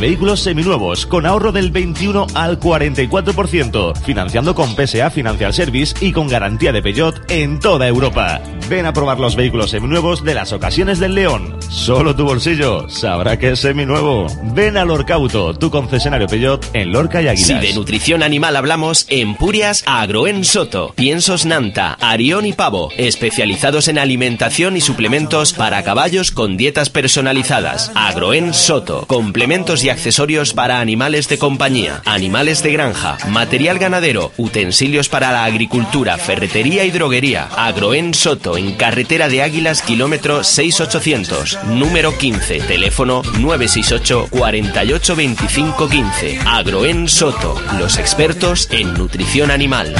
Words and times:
Vehículos 0.00 0.40
seminuevos 0.40 1.06
con 1.06 1.24
ahorro 1.24 1.52
del 1.52 1.70
21 1.70 2.26
al 2.34 2.58
44%, 2.58 3.94
financiando 4.02 4.52
con 4.52 4.74
PSA 4.74 5.08
Financial 5.10 5.54
Service 5.54 5.94
y 6.00 6.10
con 6.10 6.26
garantía 6.26 6.72
de 6.72 6.82
Peugeot 6.82 7.30
en 7.30 7.60
toda 7.60 7.86
Europa. 7.86 8.40
Ven 8.68 8.86
a 8.86 8.92
probar 8.92 9.20
los 9.20 9.36
vehículos 9.36 9.70
seminuevos 9.70 10.24
de 10.24 10.34
las 10.34 10.52
ocasiones 10.52 10.98
del 10.98 11.14
León. 11.14 11.56
Solo 11.68 12.16
tu 12.16 12.24
bolsillo 12.24 12.88
sabrá 12.88 13.38
que 13.38 13.52
es 13.52 13.60
seminuevo. 13.60 14.26
Ven 14.52 14.76
a 14.76 14.84
Lorcauto, 14.84 15.54
tu 15.54 15.70
concesionario 15.70 16.26
Peugeot 16.26 16.66
en 16.72 16.90
Lorca 16.90 17.22
y 17.22 17.28
Águilas. 17.28 17.46
Si 17.46 17.54
de 17.54 17.74
nutrición 17.74 18.24
animal 18.24 18.56
hablamos, 18.56 19.06
en 19.10 19.36
Purias 19.36 19.84
Agroen 19.86 20.44
Soto, 20.44 20.92
Piensos 20.96 21.46
Nanta, 21.46 21.96
Arión 22.00 22.46
y 22.46 22.52
Pavo, 22.52 22.90
especializados 22.96 23.86
en 23.86 23.98
alimentación 23.98 24.76
y 24.76 24.80
suplementos 24.80 25.52
para 25.52 25.84
caballos 25.84 26.32
con 26.32 26.56
dietas 26.56 26.90
personalizadas. 26.90 27.92
Agroen 27.94 28.54
Soto, 28.54 29.06
complementos 29.06 29.83
y 29.84 29.90
accesorios 29.90 30.54
para 30.54 30.80
animales 30.80 31.28
de 31.28 31.38
compañía, 31.38 32.00
animales 32.06 32.62
de 32.62 32.72
granja, 32.72 33.18
material 33.28 33.78
ganadero, 33.78 34.32
utensilios 34.38 35.08
para 35.08 35.30
la 35.30 35.44
agricultura, 35.44 36.16
ferretería 36.16 36.84
y 36.84 36.90
droguería. 36.90 37.48
Agroen 37.54 38.14
Soto, 38.14 38.56
en 38.56 38.74
carretera 38.74 39.28
de 39.28 39.42
Águilas, 39.42 39.82
kilómetro 39.82 40.42
6800, 40.42 41.58
número 41.66 42.16
15, 42.16 42.60
teléfono 42.60 43.22
968 43.38 44.28
48 44.30 45.16
25 45.16 45.88
15. 45.88 46.38
Agroen 46.46 47.08
Soto, 47.08 47.60
los 47.78 47.98
expertos 47.98 48.68
en 48.70 48.94
nutrición 48.94 49.50
animal. 49.50 49.94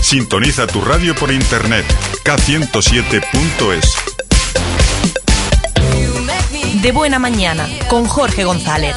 Sintoniza 0.00 0.66
tu 0.66 0.80
radio 0.80 1.14
por 1.14 1.30
internet 1.32 1.86
k107.es. 2.24 3.94
De 6.82 6.92
buena 6.92 7.18
mañana 7.18 7.66
con 7.88 8.06
Jorge 8.06 8.44
González. 8.44 8.94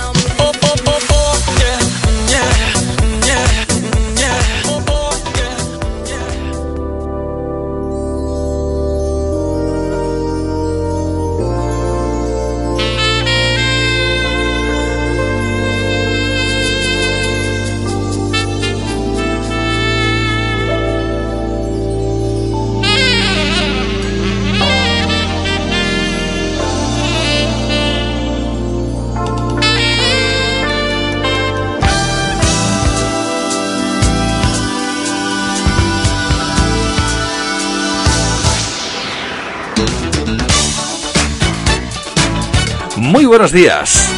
Muy 43.20 43.26
buenos 43.26 43.52
días. 43.52 44.10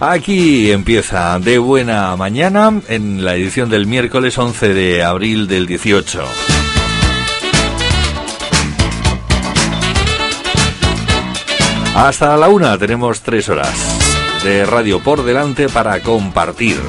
Aquí 0.00 0.72
empieza 0.72 1.38
de 1.38 1.58
buena 1.58 2.16
mañana 2.16 2.80
en 2.88 3.24
la 3.24 3.36
edición 3.36 3.70
del 3.70 3.86
miércoles 3.86 4.36
11 4.36 4.74
de 4.74 5.04
abril 5.04 5.46
del 5.46 5.66
18. 5.66 6.24
Hasta 11.94 12.36
la 12.36 12.48
una 12.48 12.76
tenemos 12.76 13.20
tres 13.20 13.48
horas 13.48 13.72
de 14.42 14.66
radio 14.66 14.98
por 14.98 15.22
delante 15.22 15.68
para 15.68 16.02
compartir. 16.02 16.80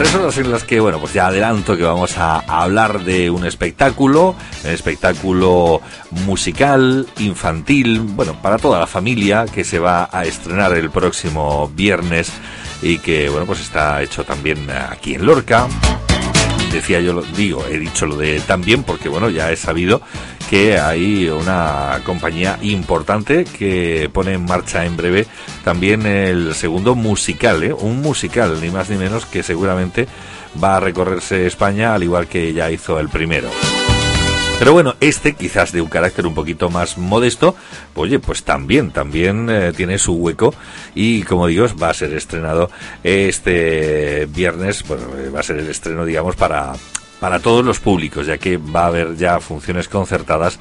Tres 0.00 0.14
horas 0.14 0.38
en 0.38 0.50
las 0.50 0.64
que, 0.64 0.80
bueno, 0.80 0.98
pues 0.98 1.12
ya 1.12 1.26
adelanto 1.26 1.76
que 1.76 1.82
vamos 1.82 2.16
a 2.16 2.38
hablar 2.38 3.04
de 3.04 3.28
un 3.28 3.44
espectáculo, 3.44 4.34
un 4.64 4.70
espectáculo 4.70 5.82
musical, 6.24 7.06
infantil, 7.18 8.00
bueno, 8.00 8.40
para 8.40 8.56
toda 8.56 8.80
la 8.80 8.86
familia 8.86 9.44
que 9.44 9.62
se 9.62 9.78
va 9.78 10.08
a 10.10 10.24
estrenar 10.24 10.72
el 10.72 10.88
próximo 10.88 11.70
viernes 11.74 12.32
y 12.80 12.96
que, 12.96 13.28
bueno, 13.28 13.44
pues 13.44 13.60
está 13.60 14.00
hecho 14.00 14.24
también 14.24 14.70
aquí 14.70 15.16
en 15.16 15.26
Lorca. 15.26 15.68
Decía 16.72 17.00
yo, 17.00 17.20
digo, 17.36 17.66
he 17.66 17.78
dicho 17.78 18.06
lo 18.06 18.16
de 18.16 18.40
también 18.40 18.84
porque 18.84 19.10
bueno, 19.10 19.28
ya 19.28 19.52
he 19.52 19.56
sabido 19.56 20.00
que 20.50 20.80
hay 20.80 21.28
una 21.28 22.00
compañía 22.04 22.58
importante 22.62 23.44
que 23.44 24.10
pone 24.12 24.32
en 24.32 24.44
marcha 24.44 24.84
en 24.84 24.96
breve 24.96 25.28
también 25.62 26.04
el 26.06 26.56
segundo 26.56 26.96
musical, 26.96 27.62
¿eh? 27.62 27.72
un 27.72 28.02
musical, 28.02 28.60
ni 28.60 28.68
más 28.68 28.90
ni 28.90 28.96
menos 28.96 29.26
que 29.26 29.44
seguramente 29.44 30.08
va 30.62 30.78
a 30.78 30.80
recorrerse 30.80 31.46
España 31.46 31.94
al 31.94 32.02
igual 32.02 32.26
que 32.26 32.52
ya 32.52 32.68
hizo 32.68 32.98
el 32.98 33.08
primero. 33.08 33.48
Pero 34.58 34.72
bueno, 34.72 34.96
este 34.98 35.34
quizás 35.34 35.70
de 35.70 35.82
un 35.82 35.88
carácter 35.88 36.26
un 36.26 36.34
poquito 36.34 36.68
más 36.68 36.98
modesto, 36.98 37.54
oye, 37.94 38.18
pues 38.18 38.42
también, 38.42 38.90
también 38.90 39.48
eh, 39.48 39.72
tiene 39.72 39.98
su 39.98 40.14
hueco 40.14 40.52
y 40.96 41.22
como 41.22 41.46
digo, 41.46 41.66
va 41.80 41.90
a 41.90 41.94
ser 41.94 42.12
estrenado 42.12 42.72
este 43.04 44.26
viernes, 44.26 44.82
bueno, 44.88 45.04
eh, 45.16 45.30
va 45.30 45.40
a 45.40 45.44
ser 45.44 45.58
el 45.58 45.68
estreno, 45.68 46.04
digamos, 46.04 46.34
para, 46.34 46.72
para 47.20 47.38
todos 47.38 47.64
los 47.64 47.78
públicos, 47.78 48.26
ya 48.26 48.38
que 48.38 48.56
va 48.56 48.84
a 48.84 48.86
haber 48.86 49.16
ya 49.16 49.38
funciones 49.38 49.88
concertadas, 49.88 50.58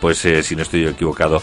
pues 0.00 0.24
eh, 0.24 0.42
si 0.42 0.56
no 0.56 0.62
estoy 0.62 0.86
equivocado, 0.86 1.42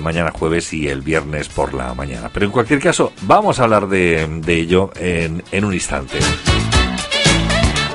mañana 0.00 0.30
jueves 0.30 0.72
y 0.72 0.88
el 0.88 1.02
viernes 1.02 1.50
por 1.50 1.74
la 1.74 1.92
mañana. 1.92 2.30
Pero 2.32 2.46
en 2.46 2.52
cualquier 2.52 2.80
caso, 2.80 3.12
vamos 3.22 3.60
a 3.60 3.64
hablar 3.64 3.86
de, 3.86 4.26
de 4.42 4.54
ello 4.54 4.90
en, 4.96 5.42
en 5.52 5.64
un 5.66 5.74
instante. 5.74 6.18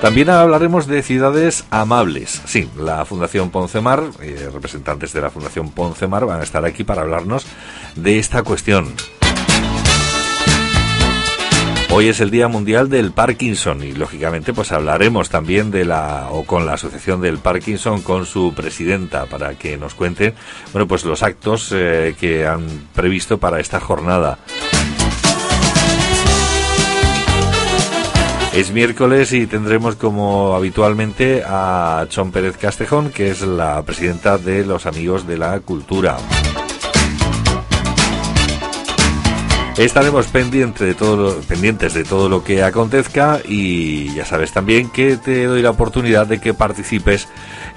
También 0.02 0.30
hablaremos 0.30 0.86
de 0.86 1.02
ciudades 1.02 1.66
amables. 1.72 2.44
Sí, 2.46 2.70
la 2.78 3.04
Fundación 3.06 3.50
Poncemar, 3.50 4.04
eh, 4.22 4.50
representantes 4.54 5.12
de 5.12 5.22
la 5.22 5.32
Fundación 5.32 5.72
Poncemar 5.72 6.28
van 6.28 6.42
a 6.42 6.44
estar 6.44 6.64
aquí 6.64 6.84
para 6.84 7.02
hablarnos 7.02 7.48
de 7.96 8.20
esta 8.20 8.44
cuestión. 8.44 8.94
Hoy 11.90 12.10
es 12.10 12.20
el 12.20 12.30
Día 12.30 12.48
Mundial 12.48 12.90
del 12.90 13.12
Parkinson 13.12 13.84
y 13.84 13.94
lógicamente 13.94 14.54
pues 14.54 14.72
hablaremos 14.72 15.30
también 15.30 15.72
de 15.72 15.86
la 15.86 16.28
o 16.30 16.44
con 16.44 16.66
la 16.66 16.74
Asociación 16.74 17.22
del 17.22 17.40
Parkinson 17.40 18.02
con 18.02 18.26
su 18.26 18.54
presidenta 18.54 19.26
para 19.26 19.56
que 19.56 19.78
nos 19.78 19.96
cuente 19.96 20.34
bueno 20.74 20.88
pues 20.88 21.06
los 21.06 21.24
actos 21.24 21.72
eh, 21.74 22.16
que 22.20 22.46
han 22.46 22.68
previsto 22.94 23.38
para 23.38 23.60
esta 23.60 23.80
jornada. 23.80 24.38
Es 28.58 28.72
miércoles 28.72 29.34
y 29.34 29.46
tendremos 29.46 29.96
como 29.96 30.56
habitualmente 30.56 31.44
a 31.46 32.08
Chon 32.10 32.32
Pérez 32.32 32.58
Castejón, 32.58 33.12
que 33.12 33.30
es 33.30 33.42
la 33.42 33.84
presidenta 33.84 34.40
de 34.40 34.66
los 34.66 34.88
Amigos 34.88 35.28
de 35.28 35.38
la 35.38 35.60
Cultura. 35.60 36.18
Estaremos 39.78 40.26
de 40.26 40.96
todo 40.96 41.40
pendientes 41.42 41.94
de 41.94 42.04
todo 42.04 42.30
lo 42.30 42.44
que 42.44 42.64
acontezca 42.64 43.40
y 43.48 44.12
ya 44.16 44.26
sabes 44.26 44.52
también 44.52 44.90
que 44.90 45.18
te 45.18 45.46
doy 45.46 45.62
la 45.62 45.70
oportunidad 45.70 46.26
de 46.26 46.42
que 46.42 46.56
participes 46.56 47.28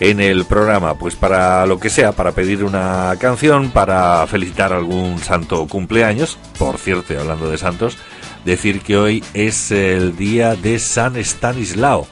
en 0.01 0.19
el 0.19 0.47
programa, 0.47 0.95
pues 0.95 1.15
para 1.15 1.67
lo 1.67 1.79
que 1.79 1.91
sea, 1.91 2.13
para 2.13 2.33
pedir 2.33 2.65
una 2.65 3.15
canción, 3.21 3.71
para 3.71 4.27
felicitar 4.27 4.73
algún 4.73 5.19
santo 5.19 5.67
cumpleaños. 5.67 6.39
Por 6.59 6.79
cierto, 6.79 7.21
hablando 7.21 7.51
de 7.51 7.59
santos, 7.59 7.99
decir 8.47 8.81
que 8.81 8.97
hoy 8.97 9.25
es 9.35 9.71
el 9.71 10.17
día 10.17 10.57
de 10.57 10.79
San 10.79 11.17
Estanislao. 11.17 12.07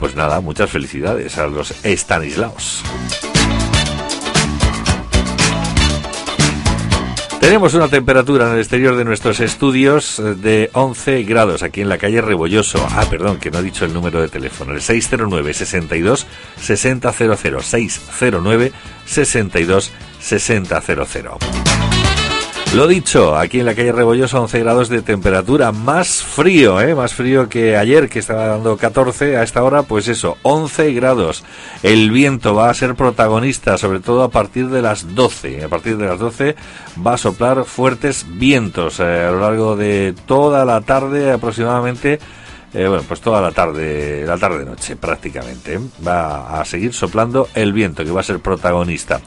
Pues 0.00 0.16
nada, 0.16 0.40
muchas 0.40 0.70
felicidades 0.70 1.38
a 1.38 1.46
los 1.46 1.84
Estanislaos. 1.84 2.82
Tenemos 7.40 7.74
una 7.74 7.88
temperatura 7.88 8.46
en 8.46 8.54
el 8.54 8.58
exterior 8.58 8.96
de 8.96 9.04
nuestros 9.04 9.40
estudios 9.40 10.18
eh, 10.18 10.34
de 10.34 10.70
11 10.72 11.22
grados 11.22 11.62
aquí 11.62 11.80
en 11.80 11.88
la 11.88 11.96
calle 11.96 12.20
Rebolloso. 12.20 12.84
Ah, 12.90 13.06
perdón, 13.08 13.38
que 13.38 13.50
no 13.50 13.60
he 13.60 13.62
dicho 13.62 13.84
el 13.84 13.94
número 13.94 14.20
de 14.20 14.28
teléfono. 14.28 14.72
El 14.72 14.82
609 14.82 15.54
62 15.54 16.26
6000 16.60 17.62
609 17.62 18.72
62 19.06 19.92
6000. 20.20 21.97
Lo 22.74 22.86
dicho, 22.86 23.34
aquí 23.34 23.60
en 23.60 23.66
la 23.66 23.74
calle 23.74 23.92
Rebollosa 23.92 24.40
11 24.40 24.58
grados 24.60 24.88
de 24.90 25.00
temperatura, 25.00 25.72
más 25.72 26.22
frío, 26.22 26.80
¿eh? 26.82 26.94
más 26.94 27.14
frío 27.14 27.48
que 27.48 27.78
ayer 27.78 28.10
que 28.10 28.18
estaba 28.18 28.46
dando 28.46 28.76
14 28.76 29.38
a 29.38 29.42
esta 29.42 29.64
hora, 29.64 29.84
pues 29.84 30.06
eso, 30.06 30.36
11 30.42 30.92
grados. 30.92 31.44
El 31.82 32.10
viento 32.10 32.54
va 32.54 32.68
a 32.68 32.74
ser 32.74 32.94
protagonista, 32.94 33.78
sobre 33.78 34.00
todo 34.00 34.22
a 34.22 34.30
partir 34.30 34.68
de 34.68 34.82
las 34.82 35.14
12. 35.14 35.64
A 35.64 35.68
partir 35.68 35.96
de 35.96 36.06
las 36.06 36.18
12 36.18 36.56
va 37.04 37.14
a 37.14 37.18
soplar 37.18 37.64
fuertes 37.64 38.26
vientos 38.28 39.00
eh, 39.00 39.02
a 39.02 39.30
lo 39.30 39.40
largo 39.40 39.74
de 39.74 40.14
toda 40.26 40.66
la 40.66 40.82
tarde 40.82 41.32
aproximadamente 41.32 42.20
eh, 42.74 42.86
bueno, 42.86 43.02
pues 43.08 43.20
toda 43.20 43.40
la 43.40 43.50
tarde, 43.50 44.24
la 44.26 44.36
tarde 44.36 44.64
noche 44.64 44.96
prácticamente. 44.96 45.74
¿eh? 45.74 45.80
Va 46.06 46.60
a 46.60 46.64
seguir 46.64 46.92
soplando 46.92 47.48
el 47.54 47.72
viento 47.72 48.04
que 48.04 48.10
va 48.10 48.20
a 48.20 48.24
ser 48.24 48.40
protagonista. 48.40 49.20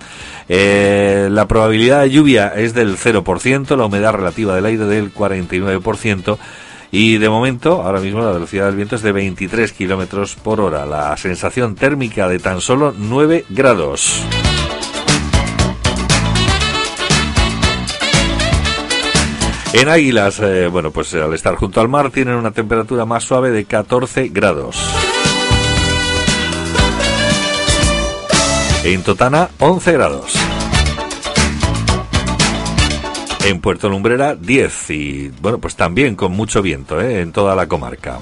Eh, 0.48 1.28
la 1.32 1.48
probabilidad 1.48 2.02
de 2.02 2.12
lluvia 2.12 2.50
es 2.56 2.74
del 2.74 2.98
0%, 2.98 3.76
la 3.76 3.86
humedad 3.86 4.14
relativa 4.14 4.56
del 4.56 4.66
aire 4.66 4.86
del 4.86 5.14
49%. 5.14 6.38
Y 6.94 7.18
de 7.18 7.30
momento, 7.30 7.82
ahora 7.82 8.02
mismo 8.02 8.22
la 8.22 8.34
velocidad 8.34 8.66
del 8.66 8.76
viento 8.76 8.98
es 8.98 9.02
de 9.02 9.14
23 9.14 9.72
kilómetros 9.72 10.36
por 10.36 10.60
hora. 10.60 10.86
La 10.86 11.16
sensación 11.16 11.76
térmica 11.76 12.28
de 12.28 12.38
tan 12.38 12.60
solo 12.60 12.94
9 12.96 13.46
grados. 13.50 14.26
En 19.74 19.88
Águilas, 19.88 20.40
eh, 20.42 20.68
bueno, 20.68 20.92
pues 20.92 21.14
al 21.14 21.34
estar 21.34 21.56
junto 21.56 21.80
al 21.80 21.88
mar 21.88 22.12
tienen 22.12 22.36
una 22.36 22.52
temperatura 22.52 23.06
más 23.06 23.24
suave 23.24 23.52
de 23.52 23.66
14 23.66 24.28
grados. 24.28 24.78
En 28.84 29.02
Totana, 29.04 29.50
11 29.60 29.92
grados. 29.94 30.34
En 33.46 33.62
Puerto 33.62 33.88
Lumbrera, 33.90 34.36
10. 34.36 34.90
Y 34.90 35.30
bueno, 35.42 35.60
pues 35.60 35.76
también 35.76 36.16
con 36.16 36.34
mucho 36.34 36.62
viento 36.62 37.00
¿eh? 37.00 37.22
en 37.22 37.32
toda 37.32 37.56
la 37.56 37.68
comarca. 37.68 38.20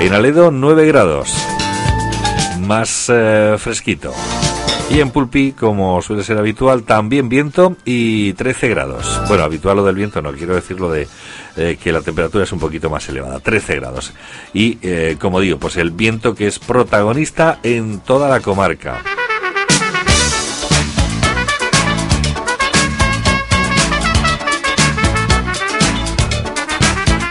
En 0.00 0.12
Aledo, 0.12 0.50
9 0.50 0.86
grados. 0.86 1.32
Más 2.60 3.06
eh, 3.08 3.56
fresquito. 3.58 4.12
Y 4.90 4.98
en 4.98 5.12
Pulpí, 5.12 5.52
como 5.52 6.02
suele 6.02 6.24
ser 6.24 6.36
habitual, 6.36 6.82
también 6.82 7.28
viento 7.28 7.76
y 7.84 8.32
13 8.32 8.68
grados. 8.70 9.20
Bueno, 9.28 9.44
habitual 9.44 9.76
lo 9.76 9.84
del 9.84 9.94
viento 9.94 10.20
no, 10.20 10.32
quiero 10.32 10.56
decirlo 10.56 10.90
de 10.90 11.06
eh, 11.56 11.78
que 11.80 11.92
la 11.92 12.02
temperatura 12.02 12.42
es 12.42 12.50
un 12.50 12.58
poquito 12.58 12.90
más 12.90 13.08
elevada, 13.08 13.38
13 13.38 13.76
grados. 13.76 14.12
Y, 14.52 14.78
eh, 14.82 15.16
como 15.20 15.38
digo, 15.38 15.58
pues 15.58 15.76
el 15.76 15.92
viento 15.92 16.34
que 16.34 16.48
es 16.48 16.58
protagonista 16.58 17.60
en 17.62 18.00
toda 18.00 18.28
la 18.28 18.40
comarca. 18.40 19.00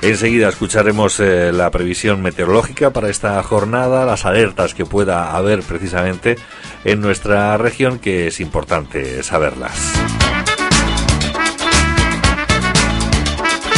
Enseguida 0.02 0.48
escucharemos 0.48 1.20
eh, 1.20 1.52
la 1.52 1.70
previsión 1.72 2.22
meteorológica 2.22 2.92
para 2.92 3.10
esta 3.10 3.44
jornada, 3.44 4.06
las 4.06 4.26
alertas 4.26 4.74
que 4.74 4.86
pueda 4.86 5.36
haber 5.36 5.62
precisamente 5.62 6.38
en 6.84 7.02
nuestra 7.02 7.58
región, 7.58 8.00
que 8.00 8.28
es 8.28 8.40
importante 8.40 9.24
saberlas. 9.24 9.74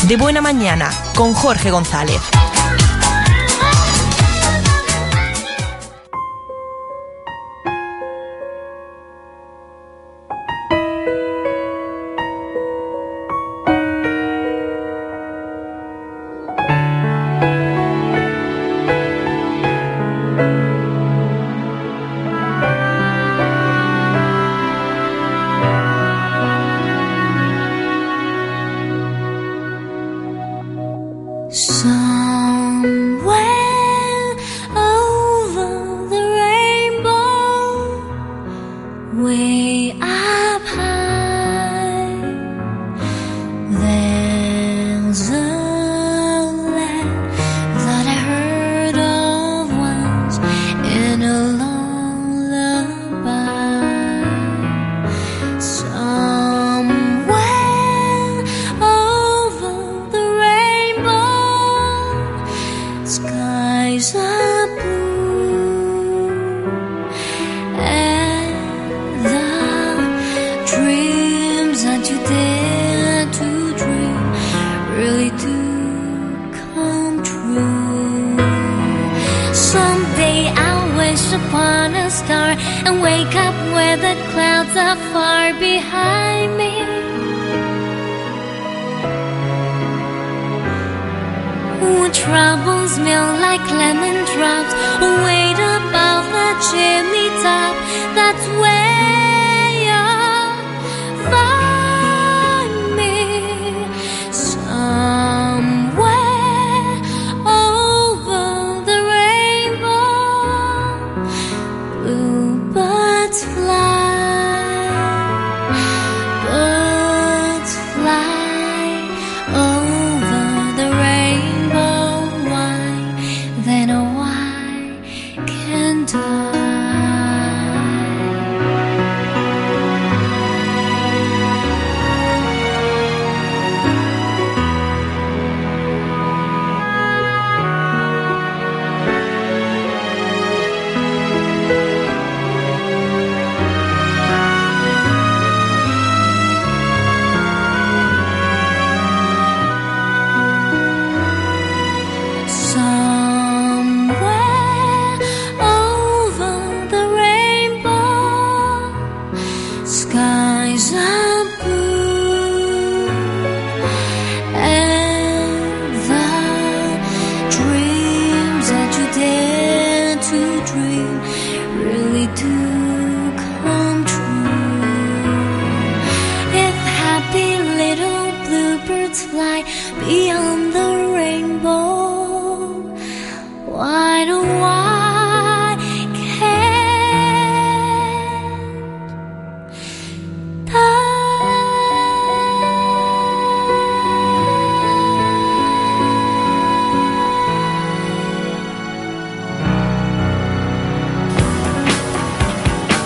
De 0.08 0.18
Buena 0.18 0.42
Mañana 0.42 0.90
con 1.16 1.34
Jorge 1.34 1.72
González. 1.72 2.20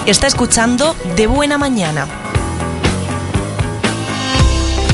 Está 0.07 0.25
escuchando 0.25 0.95
De 1.17 1.27
Buena 1.27 1.57
Mañana. 1.57 2.07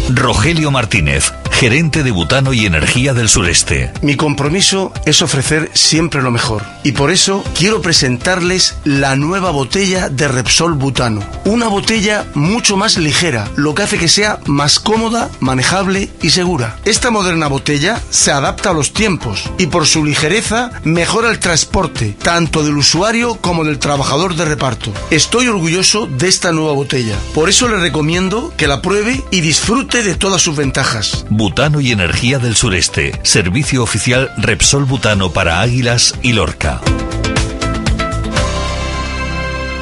Rogelio 0.10 0.72
Martínez, 0.72 1.32
gerente 1.53 2.03
de 2.03 2.12
Butano 2.12 2.51
y 2.51 2.65
Energía 2.65 3.13
del 3.13 3.29
Sureste. 3.29 3.93
Mi 4.01 4.15
compromiso 4.15 4.91
es 5.05 5.22
ofrecer 5.22 5.69
siempre 5.74 6.22
lo 6.22 6.31
mejor 6.31 6.63
y 6.83 6.91
por 6.91 7.12
eso 7.12 7.43
quiero 7.57 7.81
presentarles 7.81 8.75
la 8.83 9.15
nueva 9.15 9.51
botella 9.51 10.10
de 10.10 10.27
Repsol 10.27 10.74
Butano. 10.74 11.22
Una 11.45 11.67
botella 11.67 12.25
mucho 12.33 12.75
más 12.75 12.98
ligera, 12.98 13.50
lo 13.55 13.75
que 13.75 13.83
hace 13.83 13.98
que 13.98 14.10
sea 14.10 14.39
más 14.45 14.79
cómoda, 14.79 15.29
manejable 15.39 16.10
y 16.22 16.31
segura. 16.31 16.77
Esta 16.86 17.12
moderna 17.12 17.48
botella 17.48 18.01
se 18.10 18.31
adapta 18.31 18.72
a 18.72 18.74
los 18.74 18.91
tiempos 18.91 19.50
y 19.57 19.67
por 19.67 19.86
su 19.86 20.03
ligereza 20.03 20.72
mejora 20.83 21.29
el 21.29 21.39
transporte, 21.39 22.15
tanto 22.22 22.63
del 22.63 22.77
usuario 22.77 23.36
como 23.36 23.63
del 23.63 23.79
trabajador 23.79 24.36
de 24.36 24.45
reparto. 24.45 24.91
Estoy 25.12 25.48
orgulloso 25.48 26.07
de 26.07 26.27
esta 26.27 26.51
nueva 26.51 26.74
botella, 26.74 27.15
por 27.33 27.50
eso 27.50 27.67
le 27.67 27.77
recomiendo 27.77 28.53
que 28.57 28.67
la 28.67 28.81
pruebe 28.81 29.24
y 29.31 29.41
disfrute 29.41 30.03
de 30.03 30.15
todas 30.15 30.41
sus 30.41 30.55
ventajas. 30.55 31.25
Butano 31.43 31.81
y 31.81 31.91
Energía 31.91 32.39
del 32.39 32.55
Sureste. 32.55 33.19
Servicio 33.23 33.83
oficial 33.83 34.31
Repsol 34.38 34.85
Butano 34.85 35.33
para 35.33 35.59
Águilas 35.59 36.15
y 36.21 36.31
Lorca. 36.31 36.79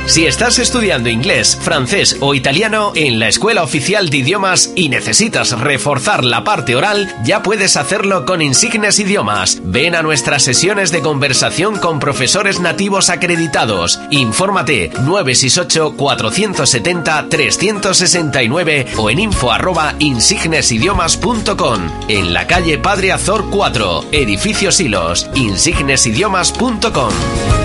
Si 0.07 0.25
estás 0.25 0.59
estudiando 0.59 1.09
inglés, 1.09 1.55
francés 1.55 2.17
o 2.19 2.35
italiano 2.35 2.91
en 2.95 3.19
la 3.19 3.29
Escuela 3.29 3.63
Oficial 3.63 4.09
de 4.09 4.17
Idiomas 4.17 4.71
y 4.75 4.89
necesitas 4.89 5.57
reforzar 5.57 6.25
la 6.25 6.43
parte 6.43 6.75
oral, 6.75 7.15
ya 7.23 7.43
puedes 7.43 7.77
hacerlo 7.77 8.25
con 8.25 8.41
Insignes 8.41 8.99
Idiomas. 8.99 9.61
Ven 9.63 9.95
a 9.95 10.01
nuestras 10.01 10.43
sesiones 10.43 10.91
de 10.91 11.01
conversación 11.01 11.77
con 11.77 11.99
profesores 11.99 12.59
nativos 12.59 13.09
acreditados. 13.09 14.01
Infórmate 14.09 14.89
968 14.89 15.95
470 15.95 17.29
369 17.29 18.87
o 18.97 19.09
en 19.09 19.19
info 19.19 19.51
arroba 19.51 19.95
insignesidiomas.com. 19.99 21.89
En 22.09 22.33
la 22.33 22.47
calle 22.47 22.77
Padre 22.79 23.13
Azor 23.13 23.49
4, 23.49 24.07
edificio 24.11 24.71
Silos, 24.71 25.29
insignesidiomas.com. 25.35 27.60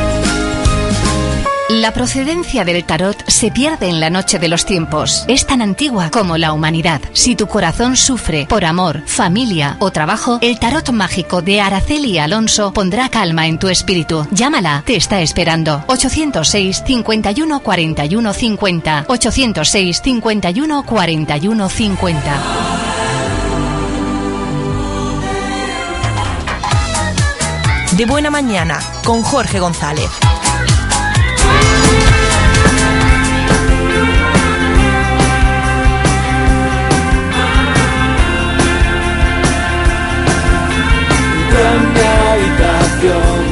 La 1.68 1.92
procedencia 1.92 2.64
del 2.64 2.84
tarot 2.84 3.28
se 3.28 3.50
pierde 3.50 3.88
en 3.88 3.98
la 3.98 4.08
noche 4.08 4.38
de 4.38 4.46
los 4.46 4.64
tiempos. 4.64 5.24
Es 5.26 5.46
tan 5.46 5.60
antigua 5.60 6.10
como 6.10 6.38
la 6.38 6.52
humanidad. 6.52 7.00
Si 7.12 7.34
tu 7.34 7.48
corazón 7.48 7.96
sufre 7.96 8.46
por 8.48 8.64
amor, 8.64 9.02
familia 9.06 9.76
o 9.80 9.90
trabajo, 9.90 10.38
el 10.42 10.60
tarot 10.60 10.88
mágico 10.92 11.42
de 11.42 11.60
Araceli 11.60 12.18
Alonso 12.18 12.72
pondrá 12.72 13.08
calma 13.08 13.48
en 13.48 13.58
tu 13.58 13.66
espíritu. 13.66 14.28
Llámala, 14.30 14.84
te 14.86 14.94
está 14.94 15.20
esperando. 15.22 15.82
806 15.88 16.84
51 16.86 17.58
41 17.58 18.32
50. 18.32 19.04
806 19.08 20.02
51 20.04 20.82
41 20.84 21.68
50. 21.68 22.42
De 27.90 28.06
Buena 28.06 28.30
Mañana 28.30 28.78
con 29.02 29.22
Jorge 29.24 29.58
González. 29.58 30.10
En 41.58 41.80
habitación. 42.32 43.42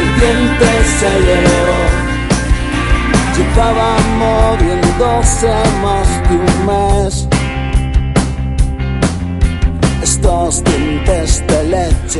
El 0.00 0.08
viento 0.20 0.66
se 0.98 1.10
llevó, 1.26 1.80
muriéndose 4.18 5.54
más 5.82 6.08
de 6.28 6.34
un 6.36 6.66
mes. 6.66 7.35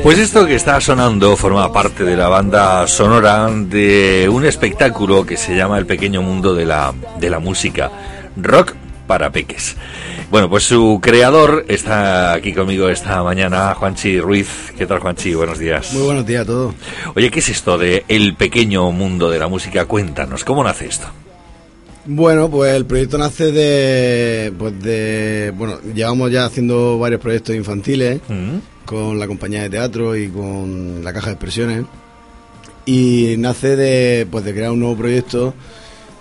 Pues 0.02 0.18
esto 0.18 0.46
que 0.46 0.54
está 0.54 0.80
sonando 0.80 1.36
forma 1.36 1.72
parte 1.72 2.04
de 2.04 2.16
la 2.16 2.28
banda 2.28 2.86
sonora 2.86 3.48
de 3.50 4.28
un 4.30 4.44
espectáculo 4.44 5.26
que 5.26 5.36
se 5.36 5.56
llama 5.56 5.78
El 5.78 5.86
pequeño 5.86 6.22
mundo 6.22 6.54
de 6.54 6.66
la, 6.66 6.94
de 7.18 7.30
la 7.30 7.38
música. 7.40 7.90
Rock 8.36 8.74
para 9.06 9.30
peques. 9.30 9.76
Bueno, 10.30 10.48
pues 10.50 10.64
su 10.64 11.00
creador 11.02 11.64
está 11.68 12.32
aquí 12.32 12.52
conmigo 12.52 12.88
esta 12.88 13.22
mañana, 13.22 13.74
Juanchi 13.74 14.20
Ruiz. 14.20 14.72
¿Qué 14.76 14.86
tal, 14.86 14.98
Juanchi? 14.98 15.34
Buenos 15.34 15.58
días. 15.58 15.92
Muy 15.92 16.02
buenos 16.02 16.26
días 16.26 16.42
a 16.42 16.46
todos. 16.46 16.74
Oye, 17.14 17.30
¿qué 17.30 17.40
es 17.40 17.48
esto 17.48 17.78
de 17.78 18.04
El 18.08 18.34
pequeño 18.34 18.90
mundo 18.92 19.30
de 19.30 19.38
la 19.38 19.48
música? 19.48 19.86
Cuéntanos, 19.86 20.44
¿cómo 20.44 20.62
nace 20.62 20.86
esto? 20.86 21.08
Bueno, 22.08 22.48
pues 22.48 22.72
el 22.74 22.86
proyecto 22.86 23.18
nace 23.18 23.50
de, 23.50 24.52
pues 24.56 24.80
de, 24.80 25.52
bueno, 25.56 25.80
llevamos 25.92 26.30
ya 26.30 26.44
haciendo 26.44 27.00
varios 27.00 27.20
proyectos 27.20 27.56
infantiles 27.56 28.20
con 28.84 29.18
la 29.18 29.26
compañía 29.26 29.62
de 29.62 29.70
teatro 29.70 30.14
y 30.14 30.28
con 30.28 31.02
la 31.02 31.12
caja 31.12 31.26
de 31.26 31.32
expresiones 31.32 31.84
y 32.84 33.34
nace 33.38 33.74
de, 33.74 34.26
pues 34.30 34.44
de 34.44 34.54
crear 34.54 34.70
un 34.70 34.78
nuevo 34.78 34.96
proyecto 34.96 35.52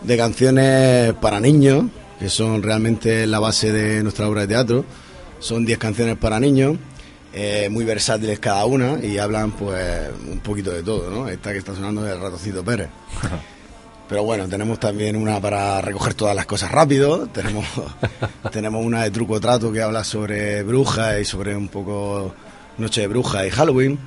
de 0.01 0.17
canciones 0.17 1.13
para 1.13 1.39
niños, 1.39 1.85
que 2.19 2.29
son 2.29 2.63
realmente 2.63 3.27
la 3.27 3.39
base 3.39 3.71
de 3.71 4.01
nuestra 4.01 4.27
obra 4.27 4.41
de 4.41 4.47
teatro. 4.47 4.85
Son 5.39 5.65
10 5.65 5.77
canciones 5.77 6.17
para 6.17 6.39
niños, 6.39 6.77
eh, 7.31 7.69
muy 7.69 7.85
versátiles 7.85 8.39
cada 8.39 8.65
una 8.65 8.97
y 9.03 9.19
hablan 9.19 9.51
pues 9.51 10.09
un 10.31 10.39
poquito 10.39 10.71
de 10.71 10.81
todo, 10.81 11.11
¿no? 11.11 11.29
Esta 11.29 11.51
que 11.51 11.59
está 11.59 11.75
sonando 11.75 12.07
es 12.07 12.13
el 12.13 12.21
Ratocito 12.21 12.63
Pérez. 12.65 12.89
Pero 14.07 14.23
bueno, 14.23 14.47
tenemos 14.47 14.79
también 14.79 15.15
una 15.15 15.39
para 15.41 15.81
recoger 15.81 16.13
todas 16.13 16.35
las 16.35 16.45
cosas 16.45 16.71
rápido. 16.71 17.27
Tenemos, 17.27 17.65
tenemos 18.51 18.85
una 18.85 19.03
de 19.03 19.11
truco 19.11 19.39
trato 19.39 19.71
que 19.71 19.81
habla 19.81 20.03
sobre 20.03 20.61
brujas 20.63 21.19
y 21.21 21.25
sobre 21.25 21.55
un 21.55 21.67
poco 21.69 22.33
Noche 22.77 23.01
de 23.01 23.07
Brujas 23.07 23.47
y 23.47 23.49
Halloween. 23.49 23.97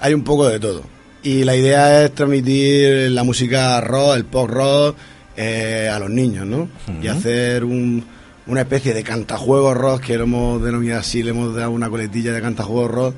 Hay 0.00 0.12
un 0.14 0.24
poco 0.24 0.48
de 0.48 0.58
todo. 0.58 0.82
Y 1.22 1.44
la 1.44 1.54
idea 1.56 2.04
es 2.04 2.14
transmitir 2.14 3.10
la 3.12 3.22
música 3.22 3.80
rock, 3.80 4.16
el 4.16 4.24
pop 4.24 4.50
rock, 4.50 4.96
eh, 5.36 5.88
a 5.90 5.98
los 5.98 6.10
niños, 6.10 6.46
¿no? 6.46 6.68
Y 7.02 7.06
hacer 7.08 7.64
un- 7.64 8.04
una 8.46 8.60
especie 8.62 8.92
de 8.92 9.02
cantajuegos 9.02 9.74
rock, 9.76 10.02
que 10.02 10.18
lo 10.18 10.24
hemos 10.24 10.62
denominado 10.62 11.00
así, 11.00 11.22
le 11.22 11.30
hemos 11.30 11.54
dado 11.54 11.70
una 11.70 11.88
coletilla 11.88 12.32
de 12.32 12.42
cantajuegos 12.42 12.90
rock, 12.90 13.14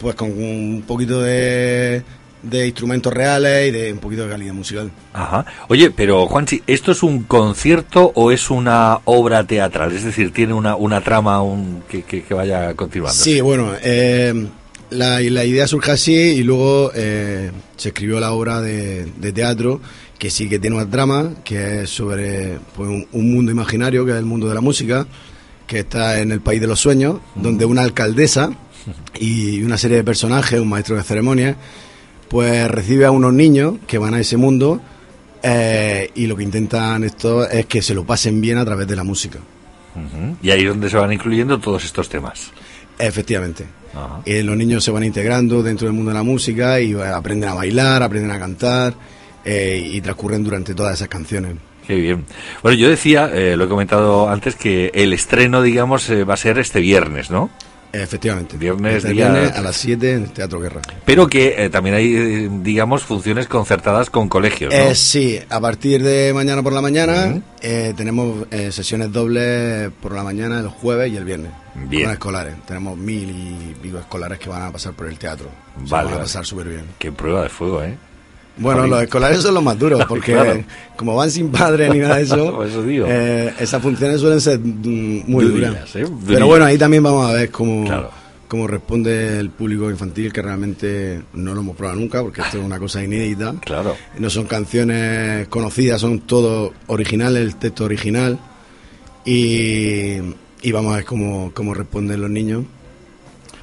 pues 0.00 0.14
con 0.14 0.30
un 0.30 0.82
poquito 0.86 1.20
de, 1.20 2.02
de 2.48 2.66
instrumentos 2.66 3.12
reales 3.12 3.68
y 3.68 3.70
de 3.72 3.92
un 3.92 3.98
poquito 3.98 4.24
de 4.24 4.30
calidad 4.30 4.54
musical. 4.54 4.90
Ajá. 5.12 5.44
Oye, 5.68 5.90
pero 5.90 6.26
Juanchi, 6.26 6.62
¿esto 6.66 6.92
es 6.92 7.02
un 7.02 7.24
concierto 7.24 8.12
o 8.14 8.30
es 8.32 8.50
una 8.50 8.98
obra 9.04 9.44
teatral? 9.46 9.92
Es 9.92 10.04
decir, 10.04 10.32
¿tiene 10.32 10.54
una, 10.54 10.76
una 10.76 11.00
trama 11.00 11.42
un, 11.42 11.82
que, 11.88 12.02
que- 12.02 12.22
que 12.22 12.34
vaya 12.34 12.74
continuando? 12.74 13.14
Sí, 13.16 13.40
bueno, 13.40 13.72
eh, 13.82 14.46
la, 14.90 15.20
la 15.20 15.44
idea 15.44 15.66
surge 15.66 15.90
así 15.90 16.14
y 16.14 16.42
luego 16.42 16.90
eh, 16.94 17.50
se 17.76 17.88
escribió 17.88 18.20
la 18.20 18.32
obra 18.32 18.60
de, 18.60 19.06
de 19.16 19.32
teatro 19.32 19.80
que 20.18 20.30
sí 20.30 20.48
que 20.48 20.58
tiene 20.58 20.76
una 20.76 20.88
trama, 20.88 21.32
que 21.44 21.82
es 21.82 21.90
sobre 21.90 22.58
pues, 22.74 22.88
un, 22.88 23.06
un 23.12 23.34
mundo 23.34 23.52
imaginario, 23.52 24.04
que 24.06 24.12
es 24.12 24.16
el 24.16 24.24
mundo 24.24 24.48
de 24.48 24.54
la 24.54 24.62
música, 24.62 25.06
que 25.66 25.80
está 25.80 26.20
en 26.20 26.32
el 26.32 26.40
país 26.40 26.60
de 26.60 26.66
los 26.66 26.80
sueños, 26.80 27.16
donde 27.34 27.64
una 27.66 27.82
alcaldesa 27.82 28.50
y 29.18 29.62
una 29.62 29.76
serie 29.76 29.98
de 29.98 30.04
personajes, 30.04 30.58
un 30.60 30.68
maestro 30.68 30.96
de 30.96 31.02
ceremonias, 31.02 31.56
pues 32.28 32.70
recibe 32.70 33.04
a 33.04 33.10
unos 33.10 33.32
niños 33.32 33.74
que 33.86 33.98
van 33.98 34.14
a 34.14 34.20
ese 34.20 34.36
mundo 34.36 34.80
eh, 35.42 36.10
y 36.14 36.26
lo 36.26 36.36
que 36.36 36.42
intentan 36.42 37.04
esto 37.04 37.48
es 37.48 37.66
que 37.66 37.82
se 37.82 37.94
lo 37.94 38.04
pasen 38.04 38.40
bien 38.40 38.58
a 38.58 38.64
través 38.64 38.86
de 38.86 38.96
la 38.96 39.04
música. 39.04 39.38
Y 40.42 40.50
ahí 40.50 40.62
es 40.62 40.68
donde 40.68 40.90
se 40.90 40.96
van 40.96 41.12
incluyendo 41.12 41.58
todos 41.58 41.84
estos 41.84 42.08
temas. 42.08 42.50
Efectivamente. 42.98 43.64
Ajá. 43.94 44.20
Eh, 44.24 44.42
los 44.42 44.56
niños 44.56 44.84
se 44.84 44.90
van 44.90 45.04
integrando 45.04 45.62
dentro 45.62 45.86
del 45.86 45.94
mundo 45.94 46.10
de 46.10 46.16
la 46.16 46.22
música 46.22 46.80
y 46.80 46.92
eh, 46.92 47.02
aprenden 47.02 47.48
a 47.48 47.54
bailar, 47.54 48.02
aprenden 48.02 48.30
a 48.30 48.38
cantar 48.38 48.94
eh, 49.44 49.90
y 49.92 50.00
transcurren 50.00 50.44
durante 50.44 50.74
todas 50.74 50.94
esas 50.94 51.08
canciones. 51.08 51.56
Qué 51.86 51.94
bien. 51.94 52.24
Bueno, 52.62 52.76
yo 52.76 52.90
decía, 52.90 53.28
lo 53.28 53.64
he 53.64 53.68
comentado 53.68 54.28
antes, 54.28 54.56
que 54.56 54.90
el 54.92 55.12
estreno, 55.12 55.62
digamos, 55.62 56.10
va 56.10 56.34
a 56.34 56.36
ser 56.36 56.58
este 56.58 56.80
viernes, 56.80 57.30
¿no? 57.30 57.48
Efectivamente. 58.02 58.56
Viernes, 58.56 58.96
Este 58.96 59.10
día- 59.12 59.30
viernes 59.30 59.52
a 59.56 59.62
las 59.62 59.76
7 59.76 60.12
en 60.12 60.22
el 60.24 60.30
Teatro 60.32 60.60
Guerra. 60.60 60.80
Pero 61.04 61.26
que 61.28 61.54
eh, 61.64 61.70
también 61.70 61.96
hay, 61.96 62.14
eh, 62.16 62.48
digamos, 62.62 63.02
funciones 63.02 63.46
concertadas 63.48 64.10
con 64.10 64.28
colegios, 64.28 64.72
¿no? 64.72 64.78
Eh, 64.80 64.94
sí, 64.94 65.38
a 65.48 65.60
partir 65.60 66.02
de 66.02 66.32
mañana 66.34 66.62
por 66.62 66.72
la 66.72 66.80
mañana 66.82 67.40
eh, 67.60 67.94
tenemos 67.96 68.46
eh, 68.50 68.70
sesiones 68.72 69.12
dobles 69.12 69.90
por 70.00 70.12
la 70.12 70.22
mañana, 70.22 70.60
el 70.60 70.68
jueves 70.68 71.12
y 71.12 71.16
el 71.16 71.24
viernes. 71.24 71.52
Bien. 71.74 72.04
Con 72.04 72.12
escolares. 72.12 72.54
Tenemos 72.66 72.96
mil 72.96 73.28
y 73.30 73.74
pico 73.82 73.98
escolares 73.98 74.38
que 74.38 74.48
van 74.48 74.62
a 74.62 74.72
pasar 74.72 74.94
por 74.94 75.06
el 75.06 75.18
teatro. 75.18 75.48
Vale, 75.76 76.06
van 76.10 76.14
a 76.18 76.22
pasar 76.22 76.44
súper 76.46 76.68
bien. 76.68 76.84
Qué 76.98 77.12
prueba 77.12 77.42
de 77.42 77.48
fuego, 77.50 77.82
¿eh? 77.82 77.94
Bueno, 78.58 78.86
los 78.86 79.02
escolares 79.02 79.40
son 79.42 79.54
los 79.54 79.62
más 79.62 79.78
duros, 79.78 80.04
porque 80.08 80.32
Claro. 80.32 80.64
como 80.96 81.14
van 81.14 81.30
sin 81.30 81.50
padre 81.50 81.90
ni 81.90 81.98
nada 81.98 82.16
de 82.16 82.22
eso, 82.22 82.64
Eso 82.64 82.82
eh, 82.86 83.52
esas 83.60 83.82
funciones 83.82 84.20
suelen 84.20 84.40
ser 84.40 84.58
mm, 84.58 85.24
muy 85.26 85.44
duras. 85.44 85.94
¿eh? 85.96 86.06
Pero 86.26 86.46
bueno, 86.46 86.64
ahí 86.64 86.78
también 86.78 87.02
vamos 87.02 87.28
a 87.28 87.34
ver 87.34 87.50
cómo, 87.50 87.84
Claro. 87.84 88.10
cómo 88.48 88.66
responde 88.66 89.38
el 89.38 89.50
público 89.50 89.90
infantil, 89.90 90.32
que 90.32 90.40
realmente 90.40 91.20
no 91.34 91.52
lo 91.54 91.60
hemos 91.60 91.76
probado 91.76 92.00
nunca, 92.00 92.22
porque 92.22 92.40
esto 92.40 92.58
es 92.58 92.64
una 92.64 92.78
cosa 92.78 93.02
inédita. 93.04 93.54
Claro. 93.64 93.94
No 94.18 94.30
son 94.30 94.46
canciones 94.46 95.48
conocidas, 95.48 96.00
son 96.00 96.20
todo 96.20 96.72
originales, 96.86 97.42
el 97.42 97.56
texto 97.56 97.84
original. 97.84 98.38
Y, 99.24 100.18
y 100.62 100.72
vamos 100.72 100.92
a 100.92 100.96
ver 100.96 101.04
cómo, 101.04 101.50
cómo 101.52 101.74
responden 101.74 102.20
los 102.20 102.30
niños. 102.30 102.64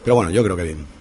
Pero 0.04 0.16
bueno, 0.16 0.30
yo 0.32 0.44
creo 0.44 0.58
que 0.58 0.64
bien. 0.64 0.93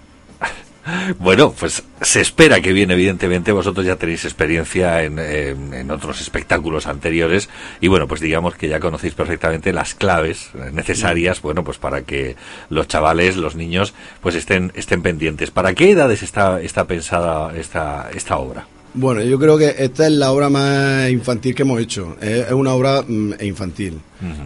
Bueno, 1.19 1.53
pues 1.59 1.85
se 2.01 2.21
espera 2.21 2.61
que 2.61 2.73
bien, 2.73 2.91
evidentemente. 2.91 3.53
Vosotros 3.53 3.87
ya 3.87 3.97
tenéis 3.97 4.25
experiencia 4.25 5.05
en, 5.05 5.19
en- 5.19 5.75
en 5.75 5.91
otros 5.91 6.21
espectáculos 6.21 6.87
anteriores 6.87 7.49
y 7.81 7.89
bueno, 7.89 8.09
pues 8.09 8.21
digamos 8.21 8.57
que 8.57 8.69
ya 8.69 8.81
conocéis 8.81 9.15
perfectamente 9.15 9.73
las 9.73 9.95
claves 9.95 10.51
necesarias, 10.73 11.41
bueno, 11.41 11.63
pues 11.63 11.79
para 11.79 12.03
que 12.03 12.37
los 12.69 12.89
chavales, 12.89 13.37
los 13.37 13.55
niños, 13.55 13.95
pues 14.21 14.35
estén 14.35 14.73
estén 14.75 15.03
pendientes. 15.03 15.51
¿Para 15.53 15.75
qué 15.75 15.91
edades 15.93 16.23
está 16.23 16.61
está 16.61 16.87
pensada 16.87 17.57
esta 17.57 18.11
esta 18.13 18.37
obra? 18.39 18.67
Bueno, 18.95 19.23
yo 19.23 19.39
creo 19.39 19.57
que 19.57 19.75
esta 19.79 20.07
es 20.07 20.13
la 20.13 20.33
obra 20.33 20.51
más 20.51 21.09
infantil 21.11 21.55
que 21.55 21.63
hemos 21.63 21.81
hecho. 21.81 22.17
Es, 22.21 22.47
es 22.47 22.53
una 22.53 22.73
obra 22.75 23.03
mm, 23.07 23.33
infantil. 23.41 23.99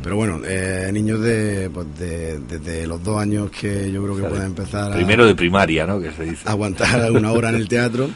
Pero 0.02 0.16
bueno, 0.16 0.40
eh, 0.46 0.88
niños 0.92 1.20
de, 1.20 1.68
pues 1.68 1.87
de, 1.98 2.38
desde 2.40 2.87
los 2.87 3.02
dos 3.02 3.20
años 3.20 3.50
que 3.50 3.90
yo 3.92 4.02
creo 4.04 4.16
que 4.16 4.22
pueden 4.22 4.46
empezar 4.46 4.92
a, 4.92 4.94
Primero 4.94 5.26
de 5.26 5.35
primaria, 5.35 5.87
¿no? 5.87 6.00
Que 6.00 6.12
se 6.12 6.24
dice. 6.24 6.42
a 6.48 6.52
aguantar 6.52 7.11
una 7.12 7.32
hora 7.32 7.48
en 7.50 7.56
el 7.56 7.68
teatro, 7.68 8.09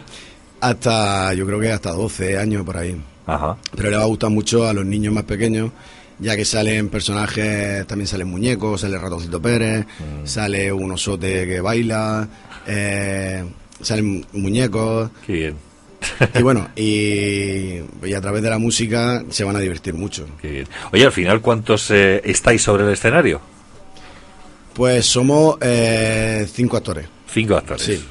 hasta, 0.60 1.34
yo 1.34 1.44
creo 1.46 1.60
que 1.60 1.70
hasta 1.72 1.90
12 1.92 2.38
años 2.38 2.64
por 2.64 2.76
ahí. 2.78 2.96
Ajá. 3.26 3.56
Pero 3.76 3.90
le 3.90 3.96
va 3.96 4.04
a 4.04 4.06
gustar 4.06 4.30
mucho 4.30 4.66
a 4.66 4.72
los 4.72 4.86
niños 4.86 5.12
más 5.12 5.24
pequeños, 5.24 5.70
ya 6.18 6.36
que 6.36 6.44
salen 6.44 6.88
personajes, 6.88 7.86
también 7.86 8.06
salen 8.06 8.28
muñecos, 8.28 8.80
sale 8.80 8.96
Ratoncito 8.98 9.40
Pérez, 9.42 9.84
Mm. 9.84 10.26
sale 10.26 10.72
un 10.72 10.92
osote 10.92 11.46
que 11.46 11.60
baila, 11.60 12.28
eh, 12.66 13.44
salen 13.80 14.24
muñecos. 14.32 15.10
Qué 15.26 15.32
bien. 15.32 15.69
Y 16.38 16.42
bueno, 16.42 16.68
y, 16.76 17.80
y 18.04 18.14
a 18.14 18.20
través 18.20 18.42
de 18.42 18.50
la 18.50 18.58
música 18.58 19.22
se 19.30 19.44
van 19.44 19.56
a 19.56 19.60
divertir 19.60 19.94
mucho. 19.94 20.26
Oye, 20.92 21.04
al 21.04 21.12
final, 21.12 21.40
¿cuántos 21.40 21.90
eh, 21.90 22.20
estáis 22.24 22.62
sobre 22.62 22.84
el 22.84 22.90
escenario? 22.92 23.40
Pues 24.74 25.06
somos 25.06 25.56
eh, 25.60 26.46
cinco 26.52 26.76
actores. 26.76 27.06
Cinco 27.32 27.56
actores. 27.56 27.82
Sí. 27.82 28.04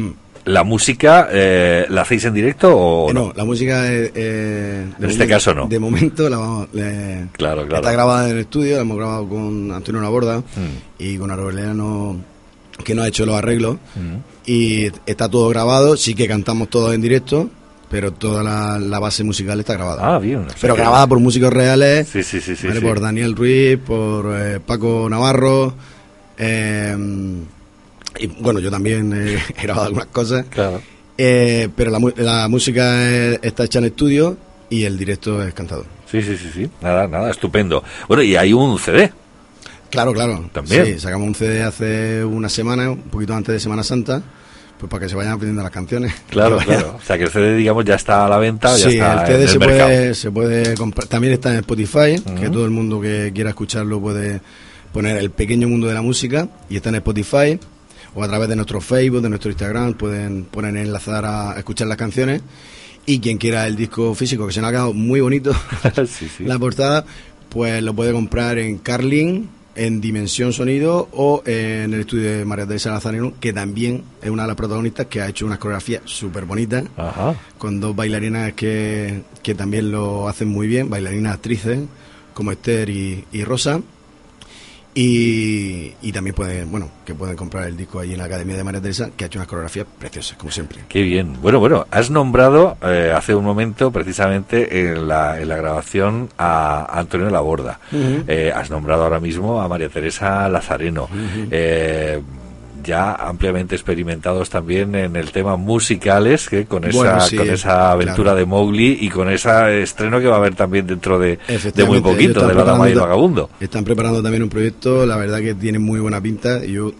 Hmm. 0.00 0.10
¿La 0.44 0.62
música 0.62 1.28
eh, 1.32 1.86
la 1.88 2.02
hacéis 2.02 2.24
en 2.26 2.34
directo 2.34 2.76
o 2.76 3.10
Eh, 3.10 3.14
no? 3.14 3.26
no, 3.28 3.32
la 3.34 3.44
música 3.44 3.90
eh, 3.92 4.12
eh, 4.14 4.86
En 5.00 5.10
este 5.10 5.26
caso 5.26 5.52
no. 5.54 5.66
De 5.66 5.78
momento 5.78 6.28
la 6.28 6.36
vamos, 6.38 6.68
le- 6.72 7.26
Claro, 7.32 7.62
claro. 7.66 7.76
está 7.76 7.90
grabada 7.92 8.26
en 8.26 8.36
el 8.36 8.38
estudio, 8.42 8.76
la 8.76 8.82
hemos 8.82 8.96
grabado 8.96 9.28
con 9.28 9.72
Antonio 9.72 10.00
Laborda 10.00 10.38
Mm. 10.38 10.42
y 11.00 11.18
con 11.18 11.30
Aureliano 11.32 12.20
que 12.84 12.94
nos 12.94 13.04
ha 13.04 13.08
hecho 13.08 13.26
los 13.26 13.36
arreglos 13.36 13.78
y 14.44 14.86
está 15.06 15.28
todo 15.28 15.48
grabado, 15.48 15.96
sí 15.96 16.14
que 16.14 16.28
cantamos 16.28 16.68
todos 16.70 16.94
en 16.94 17.00
directo, 17.02 17.50
pero 17.90 18.12
toda 18.12 18.42
la, 18.42 18.78
la 18.78 18.98
base 18.98 19.24
musical 19.24 19.58
está 19.60 19.74
grabada. 19.74 20.14
Ah, 20.14 20.18
bien. 20.18 20.46
pero 20.60 20.74
grabada 20.76 21.06
por 21.06 21.18
músicos 21.20 21.52
reales, 21.52 22.08
Sí, 22.08 22.22
sí, 22.22 22.40
sí, 22.40 22.54
sí, 22.56 22.66
¿vale? 22.68 22.80
sí. 22.80 22.86
por 22.86 23.00
Daniel 23.00 23.34
Ruiz, 23.36 23.78
por 23.78 24.34
eh, 24.36 24.60
Paco 24.64 25.08
Navarro, 25.08 25.74
eh, 26.38 26.96
y 28.18 28.26
bueno, 28.40 28.60
yo 28.60 28.70
también 28.70 29.12
eh, 29.14 29.38
he 29.58 29.62
grabado 29.62 29.86
algunas 29.86 30.06
cosas. 30.08 30.46
Claro. 30.50 30.80
Eh, 31.18 31.68
pero 31.74 31.90
la, 31.90 31.98
la 32.16 32.48
música 32.48 33.08
es- 33.10 33.38
está 33.42 33.64
hecha 33.64 33.78
en 33.78 33.86
estudio 33.86 34.36
y 34.68 34.84
el 34.84 34.98
directo 34.98 35.42
es 35.42 35.54
cantado. 35.54 35.84
Sí, 36.10 36.22
sí, 36.22 36.36
sí, 36.36 36.50
sí. 36.52 36.70
Nada, 36.82 37.06
nada, 37.08 37.30
estupendo. 37.30 37.82
Bueno, 38.08 38.22
y 38.22 38.36
hay 38.36 38.52
un 38.52 38.78
CD. 38.78 39.12
Claro, 39.90 40.12
claro. 40.12 40.48
También. 40.52 40.86
Sí, 40.86 40.98
sacamos 40.98 41.26
un 41.28 41.34
CD 41.34 41.62
hace 41.62 42.24
una 42.24 42.48
semana, 42.48 42.90
un 42.90 43.02
poquito 43.02 43.34
antes 43.34 43.52
de 43.54 43.60
Semana 43.60 43.82
Santa, 43.82 44.22
pues 44.78 44.90
para 44.90 45.04
que 45.04 45.08
se 45.08 45.16
vayan 45.16 45.32
aprendiendo 45.32 45.62
las 45.62 45.72
canciones. 45.72 46.12
Claro, 46.30 46.58
claro. 46.58 46.96
O 47.00 47.04
sea, 47.04 47.16
que 47.16 47.24
el 47.24 47.30
CD, 47.30 47.54
digamos, 47.56 47.84
ya 47.84 47.94
está 47.94 48.26
a 48.26 48.28
la 48.28 48.38
venta, 48.38 48.76
ya 48.76 48.88
Sí, 48.90 48.94
está 48.96 49.12
el 49.22 49.26
CD 49.26 49.34
en 49.36 49.42
el 49.42 49.48
se 49.48 49.58
mercado. 49.58 49.88
puede, 49.88 50.14
se 50.14 50.30
puede 50.30 50.74
comprar. 50.76 51.06
También 51.08 51.32
está 51.32 51.50
en 51.52 51.58
Spotify, 51.58 52.22
que 52.38 52.50
todo 52.50 52.64
el 52.64 52.70
mundo 52.70 53.00
que 53.00 53.30
quiera 53.34 53.50
escucharlo 53.50 54.00
puede 54.00 54.40
poner 54.92 55.16
El 55.18 55.30
Pequeño 55.30 55.68
Mundo 55.68 55.86
de 55.86 55.94
la 55.94 56.02
Música 56.02 56.48
y 56.70 56.76
está 56.76 56.88
en 56.90 56.96
Spotify 56.96 57.58
o 58.14 58.24
a 58.24 58.28
través 58.28 58.48
de 58.48 58.56
nuestro 58.56 58.80
Facebook, 58.80 59.20
de 59.20 59.28
nuestro 59.28 59.50
Instagram, 59.50 59.92
pueden 59.94 60.44
poner 60.44 60.74
enlazar 60.78 61.24
a 61.26 61.54
escuchar 61.58 61.86
las 61.86 61.98
canciones. 61.98 62.40
Y 63.04 63.20
quien 63.20 63.36
quiera 63.38 63.66
el 63.66 63.76
disco 63.76 64.14
físico, 64.14 64.46
que 64.46 64.52
se 64.54 64.60
nos 64.60 64.68
ha 64.68 64.72
quedado 64.72 64.92
muy 64.94 65.20
bonito, 65.20 65.54
Sí, 66.08 66.28
sí. 66.34 66.44
la 66.46 66.58
portada, 66.58 67.04
pues 67.50 67.82
lo 67.82 67.94
puede 67.94 68.12
comprar 68.12 68.58
en 68.58 68.78
Carlin, 68.78 69.48
en 69.76 70.00
Dimensión 70.00 70.52
Sonido 70.52 71.08
o 71.12 71.42
en 71.46 71.94
el 71.94 72.00
estudio 72.00 72.38
de 72.38 72.44
María 72.44 72.66
Teresa 72.66 72.90
Lazareno, 72.90 73.34
que 73.38 73.52
también 73.52 74.02
es 74.22 74.30
una 74.30 74.42
de 74.42 74.48
las 74.48 74.56
protagonistas 74.56 75.06
que 75.06 75.20
ha 75.20 75.28
hecho 75.28 75.46
una 75.46 75.58
coreografía 75.58 76.00
súper 76.04 76.44
bonita, 76.46 76.82
Ajá. 76.96 77.34
con 77.58 77.78
dos 77.80 77.94
bailarinas 77.94 78.52
que, 78.54 79.22
que 79.42 79.54
también 79.54 79.90
lo 79.92 80.28
hacen 80.28 80.48
muy 80.48 80.66
bien, 80.66 80.88
bailarinas 80.90 81.34
actrices 81.34 81.80
como 82.34 82.52
Esther 82.52 82.90
y, 82.90 83.24
y 83.32 83.44
Rosa. 83.44 83.80
Y, 84.98 85.92
y 86.00 86.10
también 86.10 86.34
pueden, 86.34 86.70
bueno, 86.70 86.88
que 87.04 87.14
pueden 87.14 87.36
comprar 87.36 87.68
el 87.68 87.76
disco 87.76 88.00
allí 88.00 88.12
en 88.12 88.18
la 88.18 88.24
Academia 88.24 88.56
de 88.56 88.64
María 88.64 88.80
Teresa, 88.80 89.10
que 89.14 89.24
ha 89.24 89.26
hecho 89.26 89.38
unas 89.38 89.46
coreografías 89.46 89.84
preciosas, 89.98 90.38
como 90.38 90.50
siempre. 90.50 90.78
Qué 90.88 91.02
bien. 91.02 91.36
Bueno, 91.42 91.60
bueno, 91.60 91.86
has 91.90 92.10
nombrado 92.10 92.78
eh, 92.80 93.12
hace 93.14 93.34
un 93.34 93.44
momento 93.44 93.90
precisamente 93.90 94.88
en 94.88 95.06
la, 95.06 95.38
en 95.38 95.48
la 95.48 95.56
grabación 95.56 96.30
a 96.38 96.98
Antonio 96.98 97.28
Laborda. 97.28 97.78
Eh, 97.92 98.50
has 98.56 98.70
nombrado 98.70 99.02
ahora 99.02 99.20
mismo 99.20 99.60
a 99.60 99.68
María 99.68 99.90
Teresa 99.90 100.48
Lazareno. 100.48 101.10
Eh, 101.50 102.22
ya 102.86 103.14
ampliamente 103.14 103.74
experimentados 103.74 104.48
también 104.48 104.94
en 104.94 105.16
el 105.16 105.32
tema 105.32 105.56
musicales, 105.56 106.48
que 106.48 106.64
con 106.64 106.84
esa, 106.84 106.96
Bueno, 106.96 107.20
sí, 107.20 107.36
con 107.36 107.50
esa 107.50 107.90
aventura 107.90 108.32
claro. 108.32 108.38
de 108.38 108.46
Mowgli 108.46 108.98
y 109.00 109.08
con 109.10 109.28
ese 109.28 109.82
estreno 109.82 110.20
que 110.20 110.26
va 110.26 110.36
a 110.36 110.38
haber 110.38 110.54
también 110.54 110.86
dentro 110.86 111.18
de, 111.18 111.38
de 111.74 111.84
muy 111.84 112.00
poquito, 112.00 112.40
de 112.40 112.46
están 112.46 112.56
la 112.56 112.64
dama 112.64 112.88
y 112.88 112.92
el 112.92 113.00
vagabundo. 113.00 113.50
Están 113.60 113.84
preparando 113.84 114.22
también 114.22 114.42
un 114.42 114.48
proyecto, 114.48 115.04
la 115.04 115.16
verdad 115.16 115.40
que 115.40 115.54
tiene 115.54 115.78
muy 115.78 116.00
buena 116.00 116.20
pinta. 116.20 116.64
Y 116.64 116.72
yo, 116.72 116.92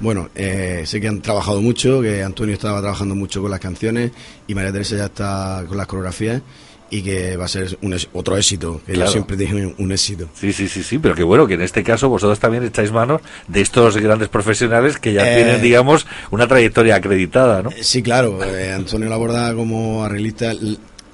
bueno, 0.00 0.28
eh, 0.34 0.82
sé 0.84 1.00
que 1.00 1.08
han 1.08 1.22
trabajado 1.22 1.62
mucho, 1.62 2.02
que 2.02 2.22
Antonio 2.22 2.54
estaba 2.54 2.80
trabajando 2.80 3.14
mucho 3.14 3.40
con 3.40 3.50
las 3.50 3.60
canciones 3.60 4.10
y 4.46 4.54
María 4.54 4.72
Teresa 4.72 4.96
ya 4.96 5.06
está 5.06 5.64
con 5.68 5.76
las 5.76 5.86
coreografías 5.86 6.42
y 6.90 7.02
que 7.02 7.36
va 7.36 7.44
a 7.44 7.48
ser 7.48 7.78
un 7.82 7.96
otro 8.12 8.36
éxito, 8.36 8.80
que 8.84 8.92
Claro. 8.94 9.06
yo 9.08 9.12
siempre 9.12 9.36
dije 9.36 9.54
un, 9.54 9.74
un 9.78 9.92
éxito. 9.92 10.28
Sí, 10.34 10.52
sí, 10.52 10.66
sí, 10.68 10.82
sí, 10.82 10.98
pero 10.98 11.14
que 11.14 11.22
bueno, 11.22 11.46
que 11.46 11.54
en 11.54 11.62
este 11.62 11.82
caso 11.84 12.08
vosotros 12.08 12.38
también 12.40 12.64
echáis 12.64 12.90
manos 12.90 13.20
de 13.46 13.60
estos 13.60 13.96
grandes 13.96 14.28
profesionales 14.28 14.98
que 14.98 15.12
ya 15.12 15.30
Eh, 15.30 15.36
tienen, 15.36 15.62
digamos, 15.62 16.06
una 16.30 16.46
trayectoria 16.48 16.96
acreditada, 16.96 17.62
¿no? 17.62 17.70
Sí, 17.80 18.02
claro, 18.02 18.42
eh, 18.44 18.72
Antonio 18.72 19.08
Laborda 19.08 19.54
como 19.54 20.04
arreglista, 20.04 20.50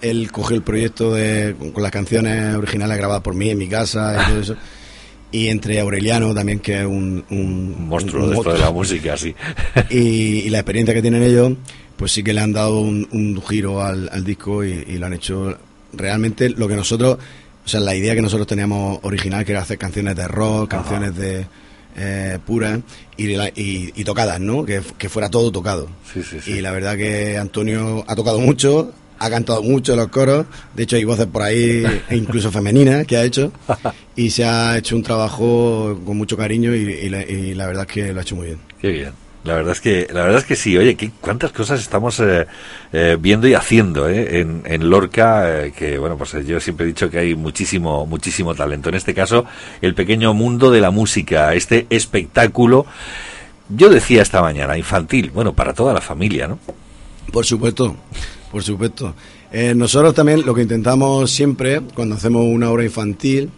él, 0.01 0.31
cogió 0.33 0.57
el 0.57 0.63
proyecto 0.63 1.13
de, 1.13 1.55
con, 1.75 1.83
las 1.83 1.93
canciones 1.93 2.55
originales 2.57 2.97
grabadas 2.97 3.23
por 3.23 3.35
mí 3.35 3.51
en 3.51 3.59
mi 3.59 3.69
casa 3.69 4.17
y 4.23 4.31
todo 4.31 4.41
eso. 4.41 4.57
Y 5.33 5.49
entre 5.49 5.81
Aureliano 5.81 6.33
también, 6.35 6.61
que 6.61 6.81
es 6.81 6.87
un, 6.87 7.25
un 7.31 7.89
monstruo 7.89 8.25
un 8.25 8.31
de 8.31 8.37
esto 8.37 8.53
de 8.53 8.59
la 8.61 8.71
música, 8.71 9.17
sí. 9.17 9.35
y, 9.91 9.99
y 9.99 10.49
la 10.51 10.59
experiencia 10.61 10.95
que 10.95 11.03
tienen 11.03 11.23
ellos, 11.23 11.53
pues 11.97 12.13
sí 12.13 12.23
que 12.23 12.33
le 12.33 12.41
han 12.41 12.53
dado 12.53 12.79
un, 12.79 13.09
un 13.11 13.43
giro 13.43 13.83
al, 13.83 14.09
al 14.13 14.23
disco 14.25 14.65
y, 14.65 14.85
y 14.87 14.99
lo 14.99 15.07
han 15.07 15.15
hecho 15.15 15.59
realmente 15.97 16.51
lo 16.51 16.69
que 16.69 16.77
nosotros, 16.77 17.19
o 17.65 17.69
sea, 17.69 17.81
la 17.81 17.95
idea 17.95 18.15
que 18.15 18.23
nosotros 18.23 18.47
teníamos 18.47 18.99
original, 19.03 19.45
que 19.45 19.53
era 19.53 19.63
hacer 19.63 19.79
canciones 19.79 20.17
de 20.17 20.29
rock, 20.29 20.71
canciones 20.71 21.17
de 21.17 21.47
eh, 21.97 22.39
puras 22.45 22.81
y, 23.17 23.35
y, 23.35 23.93
y 23.95 24.05
tocadas, 24.05 24.39
¿no? 24.41 24.65
Que, 24.65 24.83
que 24.99 25.09
fuera 25.09 25.31
todo 25.31 25.51
tocado. 25.51 25.89
Sí, 26.13 26.23
sí, 26.23 26.41
sí. 26.41 26.53
Y 26.53 26.61
la 26.61 26.71
verdad 26.71 26.97
que 26.97 27.39
Antonio 27.39 28.05
ha 28.07 28.15
tocado 28.15 28.39
mucho, 28.39 28.93
ha 29.19 29.31
cantado 29.31 29.63
mucho 29.63 29.93
en 29.93 29.99
los 30.01 30.09
coros, 30.09 30.47
de 30.75 30.83
hecho 30.83 30.97
hay 30.97 31.05
voces 31.05 31.27
por 31.27 31.43
ahí, 31.43 31.85
e 32.09 32.17
incluso 32.17 32.53
femeninas, 32.53 33.07
que 33.07 33.17
ha 33.17 33.25
hecho, 33.25 33.53
y 34.15 34.31
se 34.31 34.45
ha 34.45 34.77
hecho 34.77 34.95
un 34.95 35.03
trabajo 35.03 35.99
con 36.05 36.17
mucho 36.17 36.37
cariño 36.37 36.75
y, 36.75 36.81
y 36.81 37.09
la, 37.09 37.23
y 37.23 37.55
la 37.55 37.67
verdad 37.67 37.87
es 37.89 37.93
que 37.93 38.13
lo 38.13 38.21
ha 38.21 38.23
hecho 38.23 38.37
muy 38.37 38.47
bien. 38.49 38.59
Qué 38.81 38.91
bien. 38.91 39.26
La 39.47 39.55
verdad 39.55 39.73
es 39.73 39.81
que, 39.81 40.09
la 40.13 40.23
verdad 40.25 40.39
es 40.39 40.45
que 40.45 40.57
sí. 40.57 40.77
Oye, 40.77 40.97
¿qué, 40.97 41.13
cuántas 41.21 41.53
cosas 41.53 41.81
estamos 41.81 42.19
eh, 42.19 42.47
eh, 42.93 43.17
viendo 43.21 43.47
y 43.47 43.55
haciendo 43.55 44.09
eh, 44.09 44.41
en, 44.41 44.63
en 44.67 44.91
Lorca, 44.91 45.67
eh, 45.67 45.73
que 45.77 45.99
bueno, 45.99 46.17
pues 46.19 46.33
yo 46.45 46.59
siempre 46.61 46.85
he 46.85 46.89
dicho 46.89 47.09
que 47.09 47.19
hay 47.19 47.35
muchísimo, 47.35 48.07
muchísimo 48.07 48.55
talento. 48.55 48.89
En 48.89 48.97
este 48.97 49.15
caso, 49.15 49.45
el 49.81 49.95
pequeño 49.95 50.35
mundo 50.35 50.71
de 50.71 50.81
la 50.81 50.91
música, 50.91 51.55
este 51.55 51.87
espectáculo. 51.91 52.87
Yo 53.69 53.89
decía 53.89 54.23
esta 54.23 54.43
mañana, 54.43 54.77
infantil, 54.77 55.31
bueno, 55.31 55.53
para 55.53 55.75
toda 55.75 55.93
la 55.93 56.01
familia, 56.01 56.49
¿no? 56.49 56.59
Por 57.33 57.45
supuesto, 57.47 57.97
por 58.51 58.63
supuesto. 58.63 59.15
Nosotros 59.75 60.15
también 60.15 60.45
lo 60.45 60.55
que 60.55 60.63
intentamos 60.63 61.31
siempre 61.31 61.81
cuando 61.95 62.15
hacemos 62.15 62.45
una 62.45 62.71
obra 62.71 62.85
infantil 62.85 63.51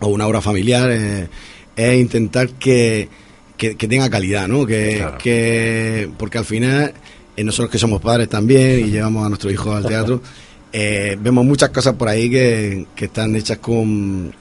o 0.00 0.08
una 0.08 0.26
obra 0.26 0.40
familiar 0.40 0.90
es 0.90 2.00
intentar 2.00 2.48
que, 2.50 3.08
que, 3.56 3.76
que 3.76 3.88
tenga 3.88 4.08
calidad, 4.10 4.48
¿no? 4.48 4.66
Que, 4.66 5.04
que 5.22 6.08
porque 6.18 6.38
al 6.38 6.44
final 6.44 6.92
eh, 7.36 7.44
nosotros 7.44 7.70
que 7.70 7.78
somos 7.78 8.00
padres 8.00 8.28
también 8.28 8.80
y 8.86 8.90
llevamos 8.90 9.24
a 9.24 9.28
nuestros 9.28 9.52
hijos 9.52 9.76
al 9.76 9.86
teatro 9.86 10.20
eh, 10.72 11.16
vemos 11.20 11.44
muchas 11.44 11.70
cosas 11.70 11.94
por 11.94 12.08
ahí 12.08 12.28
que, 12.30 12.86
que 12.96 13.04
están 13.06 13.34
hechas 13.36 13.58
con 13.58 14.34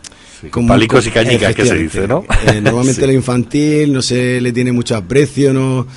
con 0.52 0.68
palicos 0.68 1.08
y 1.08 1.12
cañicas, 1.12 1.56
que 1.56 1.66
se 1.66 1.76
dice, 1.78 2.06
¿no? 2.06 2.26
Eh, 2.52 2.60
normalmente 2.60 3.00
Sí. 3.02 3.08
lo 3.08 3.14
infantil 3.14 3.94
no 3.94 4.02
se 4.02 4.42
le 4.42 4.52
tiene 4.52 4.74
mucho 4.74 4.96
aprecio, 4.98 5.54
¿no? 5.54 5.88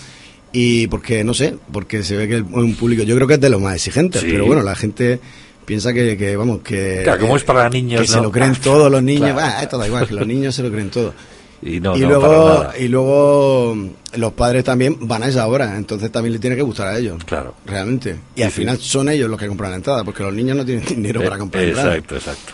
Y 0.53 0.87
porque, 0.87 1.25
no 1.25 1.35
sé, 1.35 1.57
porque 1.73 2.05
se 2.05 2.17
ve 2.17 2.29
que 2.29 2.37
el- 2.37 2.45
un 2.45 2.77
público, 2.77 3.03
yo 3.03 3.17
creo 3.17 3.27
que 3.27 3.35
es 3.35 3.41
de 3.41 3.51
los 3.51 3.61
más 3.61 3.75
exigentes, 3.75 4.21
Sí. 4.23 4.29
pero 4.31 4.47
bueno, 4.47 4.63
la 4.63 4.77
gente 4.77 5.19
piensa 5.65 5.93
que, 5.93 6.17
que 6.17 6.37
vamos, 6.37 6.61
que... 6.61 7.01
Claro, 7.03 7.23
como 7.23 7.37
es 7.37 7.43
para 7.43 7.69
niños, 7.69 8.03
Que 8.03 8.07
se 8.07 8.21
lo 8.21 8.31
creen 8.31 8.55
todos 8.63 8.89
los 8.89 9.03
niños, 9.03 9.33
Claro. 9.33 9.37
bah, 9.37 9.63
esto 9.65 9.79
da 9.79 9.87
igual, 9.89 10.07
que 10.07 10.15
los 10.15 10.27
niños 10.27 10.55
se 10.55 10.63
lo 10.63 10.71
creen 10.71 10.91
todo. 10.91 11.13
Y 11.63 11.81
no, 11.81 11.97
y, 11.97 12.01
no, 12.01 12.09
luego, 12.09 12.67
y 12.79 12.89
luego 12.89 13.77
los 14.17 14.33
padres 14.35 14.63
también 14.65 14.97
van 15.09 15.23
a 15.23 15.29
esa 15.29 15.47
hora, 15.47 15.77
entonces 15.77 16.13
también 16.13 16.33
les 16.33 16.41
tiene 16.41 16.55
que 16.57 16.63
gustar 16.63 16.89
a 16.89 16.99
ellos. 16.99 17.23
Claro. 17.25 17.55
Realmente. 17.65 18.17
Y 18.35 18.39
Sí, 18.39 18.43
al 18.43 18.51
sí. 18.51 18.57
final 18.61 18.79
son 18.79 19.09
ellos 19.09 19.29
los 19.31 19.39
que 19.41 19.49
compran 19.49 19.71
la 19.71 19.77
entrada, 19.77 20.05
porque 20.05 20.23
los 20.23 20.33
niños 20.35 20.57
no 20.57 20.65
tienen 20.65 20.85
dinero 20.89 21.23
para 21.23 21.37
Eh, 21.37 21.39
comprar 21.39 21.63
la 21.65 21.69
entrada. 21.71 21.95
Exacto, 21.97 22.17
exacto. 22.17 22.53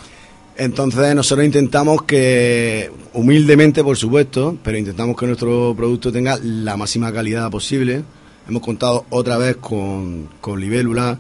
Entonces 0.57 1.15
nosotros 1.15 1.45
intentamos 1.47 2.03
que, 2.03 2.91
humildemente 3.15 3.83
por 3.83 3.97
supuesto, 3.97 4.57
pero 4.63 4.77
intentamos 4.79 5.17
que 5.17 5.27
nuestro 5.27 5.75
producto 5.77 6.13
tenga 6.13 6.39
la 6.43 6.77
máxima 6.77 7.13
calidad 7.13 7.51
posible. 7.51 8.03
Hemos 8.49 8.63
contado 8.63 9.07
otra 9.11 9.39
vez 9.39 9.57
con, 9.57 10.29
con 10.41 10.61
Libélula, 10.61 11.19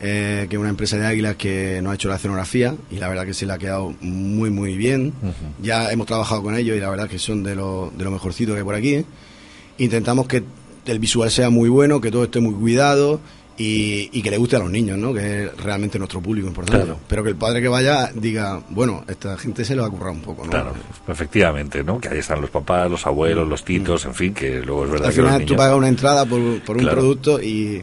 eh, 0.00 0.46
que 0.50 0.56
es 0.56 0.60
una 0.60 0.68
empresa 0.68 0.96
de 0.98 1.06
águilas 1.06 1.36
que 1.36 1.80
nos 1.82 1.92
ha 1.92 1.94
hecho 1.94 2.08
la 2.08 2.16
escenografía 2.16 2.74
y 2.90 2.96
la 2.96 3.08
verdad 3.08 3.24
que 3.24 3.32
se 3.34 3.46
le 3.46 3.52
ha 3.52 3.58
quedado 3.58 3.94
muy 4.00 4.50
muy 4.50 4.76
bien. 4.76 5.12
Ya 5.62 5.90
hemos 5.90 6.06
trabajado 6.06 6.42
con 6.42 6.54
ellos 6.56 6.76
y 6.76 6.80
la 6.80 6.90
verdad 6.90 7.08
que 7.08 7.18
son 7.18 7.42
de 7.42 7.54
lo, 7.54 7.92
de 7.96 8.04
lo 8.04 8.10
mejorcito 8.10 8.52
que 8.52 8.58
hay 8.58 8.64
por 8.64 8.74
aquí. 8.74 9.04
Intentamos 9.78 10.26
que 10.26 10.42
el 10.86 10.98
visual 10.98 11.30
sea 11.30 11.50
muy 11.50 11.68
bueno, 11.68 12.00
que 12.00 12.10
todo 12.10 12.24
esté 12.24 12.40
muy 12.40 12.54
cuidado 12.54 13.20
y, 13.58 14.10
y 14.12 14.22
que 14.22 14.30
le 14.30 14.36
guste 14.36 14.56
a 14.56 14.58
los 14.58 14.70
niños, 14.70 14.98
¿no? 14.98 15.12
Que 15.14 15.44
es 15.44 15.56
realmente 15.56 15.98
nuestro 15.98 16.20
público 16.20 16.46
importante. 16.46 16.84
Claro. 16.84 17.00
Pero 17.08 17.22
que 17.24 17.30
el 17.30 17.36
padre 17.36 17.62
que 17.62 17.68
vaya 17.68 18.10
diga, 18.14 18.62
bueno, 18.68 19.02
esta 19.08 19.36
gente 19.38 19.64
se 19.64 19.74
lo 19.74 19.84
ha 19.84 19.90
currado 19.90 20.12
un 20.12 20.20
poco, 20.20 20.44
¿no? 20.44 20.50
Claro, 20.50 20.74
efectivamente, 21.08 21.82
¿no? 21.82 21.98
Que 21.98 22.08
ahí 22.08 22.18
están 22.18 22.40
los 22.42 22.50
papás, 22.50 22.90
los 22.90 23.06
abuelos, 23.06 23.48
los 23.48 23.64
titos, 23.64 24.04
en 24.04 24.14
fin, 24.14 24.34
que 24.34 24.60
luego 24.60 24.84
es 24.84 24.90
verdad 24.90 25.08
Al 25.08 25.14
que 25.14 25.20
los 25.22 25.28
final 25.30 25.40
tú 25.40 25.46
niños... 25.54 25.58
pagas 25.58 25.76
una 25.78 25.88
entrada 25.88 26.26
por, 26.26 26.60
por 26.62 26.76
un 26.76 26.82
Claro. 26.82 26.98
producto 26.98 27.42
y, 27.42 27.82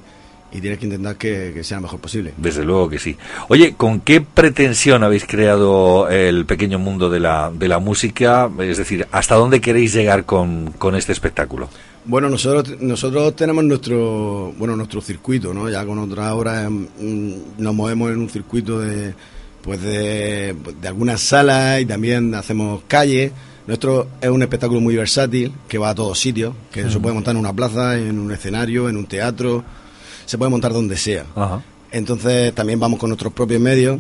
y 0.54 0.62
tienes 0.62 0.80
que 0.80 0.86
intentar 0.86 1.16
que, 1.18 1.52
que 1.54 1.64
sea 1.64 1.78
lo 1.78 1.84
mejor 1.84 2.00
posible. 2.00 2.34
Desde 2.38 2.64
luego 2.64 2.90
que 2.90 3.00
sí. 3.00 3.18
Oye, 3.50 3.74
¿con 3.76 4.00
qué 4.02 4.22
pretensión 4.22 5.04
habéis 5.04 5.26
creado 5.26 6.08
el 6.10 6.46
pequeño 6.46 6.78
mundo 6.80 7.10
de 7.10 7.20
la, 7.20 7.52
de 7.54 7.68
la 7.68 7.80
música? 7.80 8.50
Es 8.60 8.78
decir, 8.78 9.08
¿hasta 9.12 9.36
dónde 9.36 9.60
queréis 9.62 9.94
llegar 9.94 10.26
con, 10.26 10.72
con 10.78 10.96
este 10.96 11.12
espectáculo? 11.12 11.70
Bueno, 12.06 12.30
nosotros 12.30 12.82
nosotros 12.82 13.34
tenemos 13.36 13.64
nuestro 13.64 14.54
bueno 14.58 14.76
nuestro 14.76 15.02
circuito, 15.02 15.54
¿no? 15.54 15.70
Ya 15.70 15.86
con 15.86 15.98
otras 16.00 16.32
obras 16.34 16.70
mm, 16.70 17.34
nos 17.58 17.74
movemos 17.74 18.12
en 18.12 18.18
un 18.20 18.30
circuito 18.30 18.80
de 18.80 19.14
pues 19.62 19.82
de, 19.82 20.54
de 20.82 20.88
algunas 20.90 21.22
salas 21.22 21.80
y 21.82 21.86
también 21.86 22.36
hacemos 22.36 22.82
calles. 22.88 23.32
Nuestro 23.66 24.10
es 24.20 24.30
un 24.30 24.42
espectáculo 24.42 24.82
muy 24.82 24.98
versátil 24.98 25.54
que 25.70 25.78
va 25.78 25.92
a 25.92 25.96
todos 25.96 26.20
sitios, 26.20 26.54
que 26.70 26.82
se 26.82 26.88
Ujú. 26.90 27.02
puede 27.04 27.16
montar 27.16 27.34
en 27.36 27.40
una 27.40 27.54
plaza, 27.54 27.98
en 27.98 28.20
un 28.20 28.30
escenario, 28.34 28.90
en 28.90 28.98
un 28.98 29.06
teatro, 29.06 29.64
se 30.26 30.38
puede 30.38 30.50
montar 30.52 30.74
donde 30.74 30.98
sea. 30.98 31.26
Ajá. 31.36 31.62
Entonces 31.92 32.54
también 32.54 32.80
vamos 32.80 33.00
con 33.00 33.10
nuestros 33.10 33.34
propios 33.34 33.62
medios 33.62 34.00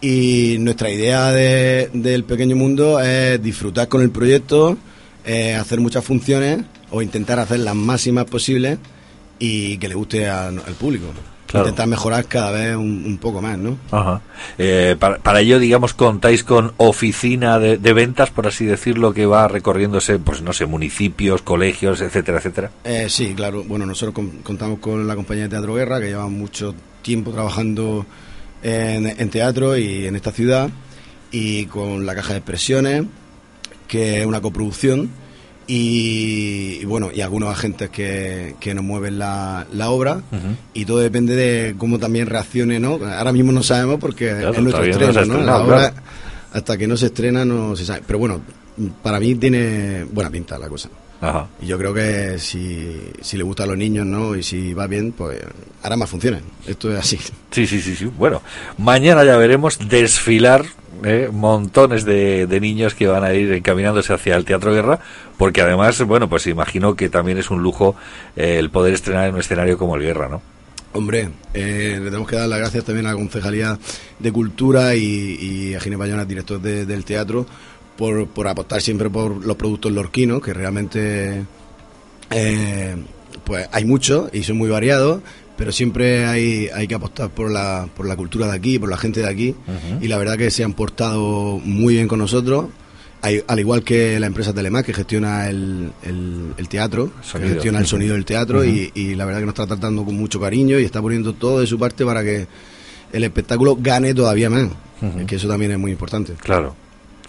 y 0.00 0.56
nuestra 0.60 0.90
idea 0.90 1.30
de- 1.32 1.88
del 1.92 2.24
pequeño 2.24 2.56
mundo 2.56 3.00
es 3.00 3.42
disfrutar 3.42 3.88
con 3.88 4.02
el 4.02 4.10
proyecto, 4.10 4.76
eh, 5.24 5.54
hacer 5.54 5.80
muchas 5.80 6.04
funciones 6.04 6.64
o 6.90 7.00
intentar 7.02 7.38
hacer 7.38 7.60
las 7.60 7.74
máximas 7.74 8.24
posibles 8.26 8.78
y 9.38 9.78
que 9.78 9.88
le 9.88 9.94
guste 9.94 10.28
a- 10.28 10.48
al 10.48 10.74
público. 10.78 11.06
Claro. 11.52 11.66
Intentar 11.66 11.86
mejorar 11.86 12.24
cada 12.24 12.50
vez 12.50 12.74
un, 12.76 13.04
un 13.06 13.18
poco 13.18 13.40
más, 13.42 13.58
¿no? 13.58 13.76
Ajá. 13.90 14.22
Eh, 14.58 14.96
para, 14.98 15.18
para 15.18 15.40
ello, 15.42 15.58
digamos, 15.58 15.92
contáis 15.94 16.42
con 16.44 16.72
oficina 16.78 17.58
de, 17.58 17.76
de 17.76 17.92
ventas, 17.92 18.30
por 18.30 18.46
así 18.46 18.64
decirlo, 18.64 19.12
que 19.12 19.26
va 19.26 19.46
recorriéndose, 19.48 20.18
pues 20.18 20.40
no 20.42 20.54
sé, 20.54 20.64
municipios, 20.64 21.42
colegios, 21.42 22.00
etcétera, 22.00 22.38
etcétera. 22.38 22.70
Eh, 22.84 23.06
sí, 23.10 23.34
claro. 23.36 23.62
Bueno, 23.64 23.84
nosotros 23.86 24.14
con- 24.14 24.38
contamos 24.42 24.78
con 24.78 25.06
la 25.06 25.14
compañía 25.14 25.44
de 25.44 25.50
Teatro 25.50 25.74
Guerra, 25.74 26.00
que 26.00 26.06
lleva 26.06 26.26
mucho 26.28 26.74
tiempo 27.02 27.32
trabajando 27.32 28.06
en, 28.62 29.06
en 29.06 29.28
teatro 29.30 29.76
y 29.76 30.06
en 30.06 30.16
esta 30.16 30.32
ciudad, 30.32 30.70
y 31.30 31.66
con 31.66 32.06
la 32.06 32.14
Caja 32.14 32.32
de 32.32 32.38
Expresiones, 32.38 33.04
que 33.88 34.20
es 34.20 34.26
una 34.26 34.40
coproducción, 34.40 35.10
y, 35.74 36.80
y 36.82 36.84
bueno, 36.84 37.10
y 37.14 37.22
algunos 37.22 37.48
agentes 37.48 37.88
que, 37.88 38.56
que 38.60 38.74
nos 38.74 38.84
mueven 38.84 39.18
la, 39.18 39.66
la 39.72 39.88
obra, 39.88 40.20
y 40.74 40.84
todo 40.84 40.98
depende 40.98 41.34
de 41.34 41.74
cómo 41.78 41.98
también 41.98 42.26
reaccione, 42.26 42.78
¿no? 42.78 43.00
Ahora 43.02 43.32
mismo 43.32 43.52
no 43.52 43.62
sabemos 43.62 43.98
porque 43.98 44.28
Claro, 44.28 44.52
es 44.52 44.60
nuestro 44.60 44.84
no 44.84 44.90
estreno, 44.90 45.24
¿no? 45.24 45.40
La 45.40 45.56
obra, 45.58 45.76
claro. 45.78 45.94
hasta 46.52 46.76
que 46.76 46.86
no 46.86 46.96
se 46.98 47.06
estrena, 47.06 47.46
no 47.46 47.74
se 47.74 47.86
sabe. 47.86 48.02
Pero 48.06 48.18
bueno, 48.18 48.42
para 49.02 49.18
mí 49.18 49.34
tiene 49.36 50.04
buena 50.04 50.28
pinta 50.28 50.58
la 50.58 50.68
cosa. 50.68 50.90
Ajá. 51.22 51.46
Y 51.62 51.66
yo 51.66 51.78
creo 51.78 51.94
que 51.94 52.38
si, 52.38 53.00
si 53.22 53.38
le 53.38 53.42
gusta 53.42 53.62
a 53.62 53.66
los 53.66 53.78
niños, 53.78 54.04
¿no? 54.04 54.36
Y 54.36 54.42
si 54.42 54.74
va 54.74 54.86
bien, 54.86 55.12
pues 55.12 55.40
hará 55.82 55.96
más 55.96 56.10
funciones. 56.10 56.42
Esto 56.66 56.92
es 56.92 56.98
así. 56.98 57.18
Sí, 57.50 57.66
sí, 57.66 57.80
sí, 57.80 57.96
sí. 57.96 58.04
Bueno, 58.06 58.42
mañana 58.76 59.24
ya 59.24 59.38
veremos 59.38 59.78
desfilar 59.88 60.66
¿eh? 61.04 61.28
montones 61.32 62.04
de, 62.04 62.46
de 62.46 62.60
niños 62.60 62.94
que 62.94 63.06
van 63.06 63.24
a 63.24 63.32
ir 63.34 63.52
encaminándose 63.52 64.12
hacia 64.12 64.36
el 64.36 64.44
Teatro 64.44 64.72
Guerra, 64.72 64.98
porque 65.38 65.62
además, 65.62 66.00
bueno, 66.02 66.28
pues 66.28 66.46
imagino 66.46 66.94
que 66.94 67.08
también 67.08 67.38
es 67.38 67.50
un 67.50 67.62
lujo 67.62 67.96
eh, 68.36 68.56
el 68.58 68.70
poder 68.70 68.94
estrenar 68.94 69.28
en 69.28 69.34
un 69.34 69.40
escenario 69.40 69.76
como 69.78 69.96
el 69.96 70.02
Guerra, 70.02 70.28
¿no? 70.28 70.42
Hombre, 70.94 71.30
eh, 71.54 71.94
le 71.98 72.04
tenemos 72.04 72.28
que 72.28 72.36
dar 72.36 72.48
las 72.48 72.58
gracias 72.58 72.84
también 72.84 73.06
a 73.06 73.10
la 73.12 73.16
Concejalía 73.16 73.78
de 74.18 74.32
Cultura 74.32 74.94
y, 74.94 75.74
a 75.74 75.80
Gine 75.80 75.96
Bayona, 75.96 76.24
director 76.26 76.60
de- 76.60 76.84
del 76.84 77.04
teatro, 77.04 77.46
por, 77.96 78.26
por 78.28 78.46
apostar 78.46 78.82
siempre 78.82 79.08
por 79.08 79.44
los 79.44 79.56
productos 79.56 79.90
lorquinos, 79.92 80.42
que 80.42 80.52
realmente 80.52 81.44
eh, 82.30 82.96
pues 83.44 83.68
hay 83.72 83.84
muchos 83.84 84.28
y 84.34 84.42
son 84.42 84.58
muy 84.58 84.68
variados, 84.70 85.22
pero 85.56 85.70
siempre 85.72 86.24
hay, 86.26 86.68
hay 86.74 86.86
que 86.88 86.94
apostar 86.94 87.30
por 87.30 87.50
la, 87.50 87.88
por 87.96 88.06
la 88.06 88.16
cultura 88.16 88.46
de 88.48 88.54
aquí, 88.56 88.78
por 88.78 88.88
la 88.90 88.96
gente 88.96 89.20
de 89.20 89.28
aquí, 89.28 89.54
y 90.00 90.08
la 90.08 90.16
verdad 90.18 90.36
que 90.38 90.50
se 90.50 90.64
han 90.64 90.72
portado 90.74 91.58
muy 91.64 91.94
bien 91.94 92.08
con 92.08 92.18
nosotros. 92.18 92.66
Al 93.46 93.60
igual 93.60 93.84
que 93.84 94.18
la 94.18 94.26
empresa 94.26 94.52
Telemac 94.52 94.84
que 94.84 94.92
gestiona 94.92 95.48
el, 95.48 95.92
el- 96.02 96.54
el 96.56 96.68
teatro, 96.68 97.12
que 97.32 97.38
gestiona 97.54 97.78
el 97.78 97.86
sonido 97.86 98.14
del 98.14 98.24
teatro 98.24 98.64
y, 98.64 98.90
y 98.96 99.14
la 99.14 99.24
verdad 99.24 99.38
que 99.38 99.46
nos 99.46 99.52
está 99.52 99.66
tratando 99.68 100.04
con 100.04 100.16
mucho 100.16 100.40
cariño 100.40 100.80
y 100.80 100.84
está 100.84 101.00
poniendo 101.00 101.32
todo 101.34 101.60
de 101.60 101.68
su 101.68 101.78
parte 101.78 102.04
para 102.04 102.24
que 102.24 102.48
el 103.12 103.22
espectáculo 103.22 103.76
gane 103.78 104.12
todavía 104.12 104.50
más, 104.50 104.68
Ujú. 105.00 105.24
que 105.26 105.36
eso 105.36 105.46
también 105.46 105.70
es 105.70 105.78
muy 105.78 105.92
importante. 105.92 106.32
Claro. 106.40 106.74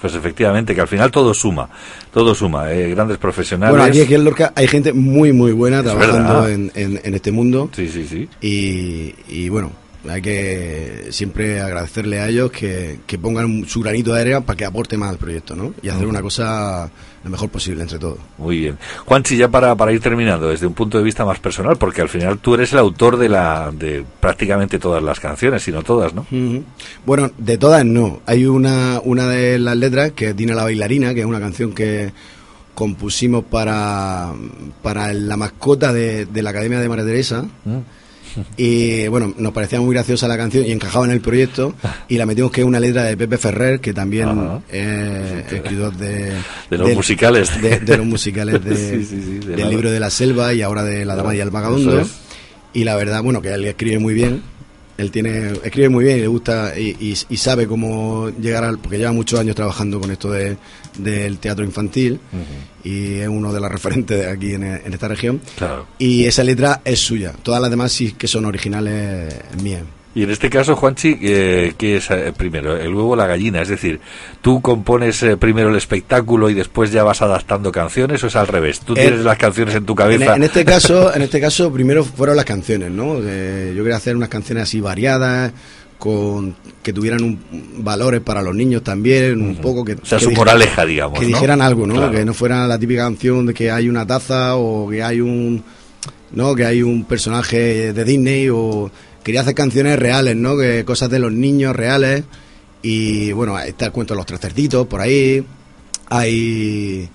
Pues 0.03 0.15
efectivamente, 0.15 0.75
que 0.75 0.81
al 0.81 0.87
final 0.89 1.09
todo 1.11 1.33
suma, 1.33 1.69
todo 2.13 2.35
suma. 2.35 2.69
eh, 2.73 2.89
grandes 2.89 3.17
profesionales. 3.17 3.71
Bueno, 3.71 3.85
aquí, 3.85 4.01
aquí 4.01 4.15
en 4.15 4.25
Lorca 4.25 4.51
hay 4.53 4.67
gente 4.67 4.91
muy, 4.91 5.31
muy 5.31 5.53
buena 5.53 5.77
Es 5.79 5.85
trabajando 5.85 6.45
en, 6.49 6.71
en- 6.75 6.99
en 7.01 7.13
este 7.13 7.31
mundo. 7.31 7.69
Sí, 7.73 7.87
sí, 7.87 8.05
sí. 8.05 8.27
Y, 8.41 9.15
y 9.29 9.47
bueno, 9.47 9.71
hay 10.09 10.21
que 10.21 11.07
siempre 11.11 11.61
agradecerle 11.61 12.19
a 12.19 12.27
ellos 12.27 12.51
que, 12.51 12.99
que 13.07 13.17
pongan 13.17 13.65
su 13.65 13.79
granito 13.79 14.13
de 14.13 14.19
arena 14.19 14.41
para 14.41 14.57
que 14.57 14.65
aporte 14.65 14.97
más 14.97 15.09
al 15.09 15.17
proyecto, 15.17 15.55
¿no? 15.55 15.73
Y 15.81 15.87
hacer 15.87 16.05
una 16.05 16.21
cosa 16.21 16.91
lo 17.23 17.29
mejor 17.29 17.49
posible 17.49 17.81
entre 17.83 17.99
todos. 17.99 18.17
Muy 18.38 18.59
bien. 18.59 18.77
Juanchi, 19.05 19.38
ya 19.38 19.47
para, 19.47 19.75
para 19.75 19.93
ir 19.93 20.01
terminando, 20.01 20.49
desde 20.49 20.67
un 20.67 20.73
punto 20.73 20.97
de 20.97 21.03
vista 21.03 21.23
más 21.25 21.39
personal, 21.39 21.77
porque 21.77 22.01
al 22.01 22.09
final 22.09 22.39
tú 22.39 22.53
eres 22.53 22.73
el 22.73 22.79
autor 22.79 23.17
de 23.17 23.29
la 23.29 23.71
de 23.71 24.05
prácticamente 24.19 24.77
todas 24.77 25.01
las 25.01 25.19
canciones, 25.19 25.63
si 25.63 25.71
no 25.71 25.83
todas, 25.83 26.13
¿no? 26.13 26.21
Ujú. 26.31 26.63
Bueno, 27.05 27.31
de 27.38 27.57
todas 27.57 27.86
no. 27.86 28.21
Hay 28.25 28.45
una, 28.45 28.99
una 29.03 29.27
de 29.27 29.57
las 29.59 29.77
letras 29.77 30.12
que 30.12 30.29
es 30.29 30.36
Dina 30.36 30.53
la 30.53 30.63
bailarina, 30.63 31.13
que 31.13 31.21
es 31.21 31.25
una 31.25 31.39
canción 31.39 31.73
que 31.73 32.12
compusimos 32.75 33.43
para, 33.45 34.33
para 34.81 35.13
la 35.13 35.38
mascota 35.38 35.93
de, 35.93 36.25
de 36.25 36.41
la 36.41 36.49
Academia 36.49 36.79
de 36.79 36.89
María 36.89 37.05
Teresa. 37.05 37.45
Y 38.57 39.07
bueno, 39.07 39.33
nos 39.37 39.51
parecía 39.53 39.79
muy 39.81 39.93
graciosa 39.93 40.27
la 40.27 40.37
canción 40.37 40.65
y 40.65 40.71
encajaba 40.71 41.05
en 41.05 41.11
el 41.11 41.21
proyecto 41.21 41.75
y 42.07 42.17
la 42.17 42.25
metimos 42.25 42.51
que 42.51 42.61
es 42.61 42.67
una 42.67 42.79
letra 42.79 43.03
de 43.03 43.15
Pepe 43.17 43.37
Ferrer, 43.37 43.79
que 43.79 43.93
también 43.93 44.29
es 44.71 45.53
escritor 45.53 45.95
de, 45.95 46.31
De 46.69 46.77
los 46.77 46.93
musicales. 46.95 47.61
De, 47.61 47.79
de 47.79 47.97
los 47.97 48.05
musicales 48.05 48.63
de- 48.63 48.75
Sí, 48.99 49.05
sí, 49.05 49.21
sí, 49.23 49.39
de 49.39 49.55
del 49.55 49.59
la- 49.61 49.69
libro 49.69 49.91
de 49.91 49.99
la 49.99 50.09
selva 50.09 50.53
y 50.53 50.61
ahora 50.61 50.83
de 50.83 51.05
La 51.05 51.15
Dama 51.15 51.35
y 51.35 51.39
el 51.39 51.49
Vagabundo. 51.49 51.99
Es. 52.01 52.07
Y 52.75 52.83
la 52.85 52.95
verdad, 52.95 53.21
bueno, 53.21 53.41
que 53.41 53.53
él 53.53 53.65
escribe 53.65 53.99
muy 53.99 54.13
bien. 54.15 54.41
Él 54.97 55.10
tiene, 55.10 55.53
escribe 55.63 55.89
muy 55.89 56.03
bien 56.06 56.17
y 56.17 56.21
le 56.21 56.27
gusta 56.27 56.77
y, 56.77 56.89
y- 56.99 57.17
y 57.29 57.38
sabe 57.38 57.65
cómo 57.67 58.29
llegar 58.29 58.63
al. 58.63 58.77
Porque 58.77 58.97
lleva 58.99 59.12
muchos 59.12 59.39
años 59.39 59.56
trabajando 59.56 59.99
con 59.99 60.12
esto 60.12 60.29
de, 60.32 60.56
del 60.99 61.39
teatro 61.39 61.65
infantil 61.65 62.19
y 62.84 63.15
es 63.15 63.27
uno 63.27 63.51
de 63.51 63.60
los 63.60 63.71
referentes 63.71 64.19
de 64.19 64.27
aquí 64.29 64.53
en, 64.53 64.63
en 64.63 64.93
esta 64.93 65.08
región. 65.08 65.41
Claro. 65.58 65.88
Y 65.97 66.25
esa 66.25 66.43
letra 66.43 66.82
es 66.86 66.99
suya. 66.99 67.34
Todas 67.41 67.60
las 67.62 67.71
demás 67.71 67.91
sí 67.91 68.12
que 68.12 68.27
son 68.27 68.45
originales 68.45 69.34
mías. 69.63 69.82
Y 70.15 70.23
en 70.23 70.30
este 70.30 70.49
caso, 70.49 70.76
Juanchi, 70.76 71.17
eh, 71.21 71.73
¿qué 71.78 71.97
es 71.97 72.12
eh, 72.12 72.32
primero? 72.38 72.78
¿El 72.78 72.93
huevo 72.93 73.12
o 73.12 73.15
la 73.15 73.26
gallina? 73.26 73.62
Es 73.63 73.69
decir, 73.69 73.99
¿tú 74.41 74.62
compones 74.62 75.23
eh, 75.23 75.38
primero 75.38 75.69
el 75.69 75.76
espectáculo 75.76 76.52
y 76.52 76.54
después 76.54 76.91
ya 76.91 77.04
vas 77.04 77.21
adaptando 77.23 77.71
canciones 77.71 78.23
o 78.23 78.28
es 78.28 78.36
al 78.36 78.47
revés? 78.47 78.82
¿Tú 78.82 78.93
Eh, 78.93 79.02
tienes 79.02 79.21
las 79.21 79.38
canciones 79.39 79.73
en 79.73 79.86
tu 79.86 79.93
En, 79.93 79.97
cabeza? 79.97 80.36
en 80.36 80.43
este 80.43 80.63
caso, 80.65 81.12
en 81.15 81.23
este 81.23 81.41
caso 81.41 81.73
primero 81.73 82.04
fueron 82.04 82.36
las 82.36 82.45
canciones, 82.45 82.91
¿no? 82.91 83.15
Yo 83.17 83.23
quería 83.84 83.95
hacer 83.95 84.15
unas 84.15 84.30
canciones 84.30 84.63
así 84.65 84.80
variadas, 84.82 85.52
con 85.97 86.56
que 86.84 86.91
tuvieran 86.93 87.23
un, 87.23 87.39
valores 87.78 88.19
para 88.21 88.41
los 88.43 88.54
niños 88.54 88.84
también, 88.84 89.41
un 89.41 89.56
poco 89.56 89.84
que 89.86 89.93
O 89.93 90.06
sea, 90.06 90.19
que 90.19 90.26
su 90.26 90.32
moraleja, 90.32 90.86
digamos, 90.86 91.17
que 91.17 91.26
¿no? 91.26 91.30
dijeran 91.30 91.62
algo, 91.62 91.88
¿no? 91.88 91.95
Claro. 91.95 92.12
Que 92.12 92.26
no 92.26 92.34
fuera 92.36 92.67
la 92.67 92.78
típica 92.78 93.04
canción 93.04 93.45
de 93.47 93.54
que 93.54 93.71
hay 93.71 93.88
una 93.89 94.06
taza 94.06 94.58
o 94.58 94.88
que 94.89 95.02
hay 95.02 95.21
un, 95.21 95.63
no, 96.34 96.54
que 96.56 96.65
hay 96.65 96.84
un 96.84 97.06
personaje 97.06 97.93
de 97.93 98.04
Disney 98.04 98.49
o 98.49 98.91
quería 99.23 99.41
hacer 99.41 99.55
canciones 99.55 99.97
reales, 99.99 100.36
¿no? 100.36 100.57
Que 100.57 100.83
cosas 100.86 101.09
de 101.09 101.19
los 101.19 101.31
niños 101.31 101.75
reales 101.75 102.23
y 102.81 103.31
bueno, 103.31 103.57
está 103.59 103.86
el 103.88 103.91
cuento 103.91 104.13
de 104.13 104.17
los 104.17 104.25
tres 104.25 104.39
cerditos 104.41 104.86
por 104.88 105.01
ahí. 105.01 105.43
Hay 106.09 107.09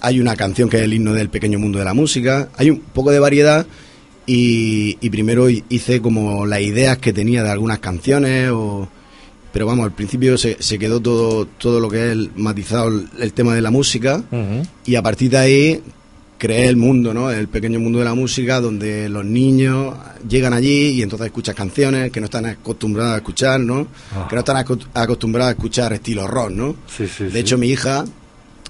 hay 0.00 0.20
una 0.20 0.36
canción 0.36 0.68
que 0.68 0.76
es 0.78 0.82
el 0.82 0.92
himno 0.92 1.14
del 1.14 1.30
pequeño 1.30 1.58
mundo 1.58 1.78
de 1.78 1.84
la 1.84 1.94
música. 1.94 2.48
Hay 2.56 2.68
un 2.70 2.80
poco 2.80 3.10
de 3.10 3.18
variedad 3.18 3.66
y, 4.26 4.98
y 5.00 5.10
primero 5.10 5.48
hi- 5.48 5.64
hice 5.70 6.00
como 6.02 6.44
las 6.46 6.60
ideas 6.60 6.98
que 6.98 7.12
tenía 7.12 7.42
de 7.42 7.50
algunas 7.50 7.78
canciones 7.78 8.50
o 8.52 8.88
pero 9.52 9.66
vamos, 9.66 9.84
al 9.84 9.92
principio 9.92 10.36
se, 10.36 10.56
se 10.60 10.78
quedó 10.80 11.00
todo 11.00 11.46
todo 11.46 11.78
lo 11.80 11.88
que 11.88 12.06
es 12.06 12.12
el- 12.12 12.30
matizado 12.36 12.88
el, 12.88 13.08
el 13.20 13.32
tema 13.32 13.54
de 13.54 13.60
la 13.62 13.70
música 13.70 14.22
y 14.84 14.96
a 14.96 15.02
partir 15.02 15.30
de 15.30 15.38
ahí 15.38 15.82
creé 16.38 16.68
el 16.68 16.76
mundo, 16.76 17.14
¿no? 17.14 17.30
El 17.30 17.48
pequeño 17.48 17.78
mundo 17.80 17.98
de 18.00 18.04
la 18.04 18.14
música 18.14 18.60
donde 18.60 19.08
los 19.08 19.24
niños 19.24 19.94
llegan 20.28 20.52
allí 20.52 20.90
y 20.90 21.02
entonces 21.02 21.26
escuchan 21.26 21.54
canciones 21.54 22.10
que 22.10 22.20
no 22.20 22.26
están 22.26 22.46
acostumbrados 22.46 23.14
a 23.14 23.16
escuchar, 23.18 23.60
¿no? 23.60 23.86
Ajá. 24.10 24.28
Que 24.28 24.34
no 24.36 24.40
están 24.40 24.56
aco- 24.56 24.86
acostumbrados 24.92 25.50
a 25.50 25.52
escuchar 25.56 25.92
estilo 25.92 26.26
rock, 26.26 26.50
¿no? 26.50 26.76
Sí, 26.86 27.06
sí, 27.08 27.24
De 27.24 27.30
sí. 27.30 27.38
hecho, 27.38 27.56
mi 27.58 27.68
hija, 27.68 28.04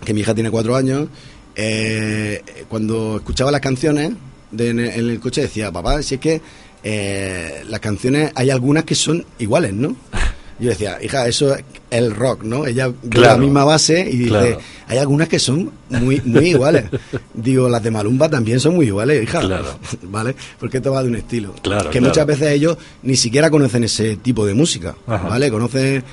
que 0.05 0.14
mi 0.14 0.20
hija 0.20 0.35
tiene 0.35 0.50
cuatro 0.50 0.77
años, 0.77 1.09
eh, 1.57 2.42
cuando 2.68 3.16
escuchaba 3.16 3.50
las 3.50 3.61
canciones 3.61 4.12
de- 4.50 4.68
en, 4.70 4.79
el, 4.81 4.88
en 4.90 5.11
el 5.11 5.20
coche 5.20 5.40
decía, 5.42 5.72
papá, 5.72 6.03
si 6.03 6.16
es 6.16 6.20
que 6.20 6.40
eh, 6.83 7.62
las 7.68 7.81
canciones 7.81 8.31
hay 8.35 8.50
algunas 8.50 8.85
que 8.85 8.94
son 8.94 9.24
iguales, 9.38 9.72
¿no? 9.72 9.96
Yo 10.59 10.69
decía, 10.71 10.99
hija, 11.03 11.27
eso 11.27 11.55
es 11.55 11.64
el 11.90 12.14
rock, 12.14 12.45
¿no? 12.45 12.64
Ella 12.67 12.93
Claro. 13.11 13.33
la 13.33 13.38
misma 13.38 13.64
base 13.64 14.01
y 14.09 14.17
dice, 14.17 14.29
Claro. 14.31 14.59
hay 14.87 14.99
algunas 14.99 15.29
que 15.29 15.38
son 15.38 15.73
muy 15.90 16.21
muy 16.25 16.51
iguales. 16.51 16.85
Digo, 17.35 17.69
las 17.69 17.83
de 17.83 17.90
Malumba 17.90 18.29
también 18.29 18.61
son 18.61 18.77
muy 18.77 18.87
iguales, 18.87 19.23
hija. 19.23 19.40
Claro. 19.40 19.79
¿Vale? 20.05 20.35
Porque 20.61 20.77
esto 20.77 20.93
va 20.93 21.03
de 21.03 21.09
un 21.09 21.17
estilo. 21.17 21.55
Claro, 21.62 21.90
que 21.90 22.01
muchas 22.01 22.25
veces 22.27 22.53
ellos 22.53 22.77
ni 23.03 23.17
siquiera 23.17 23.51
conocen 23.51 23.85
ese 23.85 24.17
tipo 24.17 24.47
de 24.47 24.55
música, 24.55 24.95
Ajá. 25.07 25.29
¿vale? 25.29 25.51
Conocen 25.51 26.05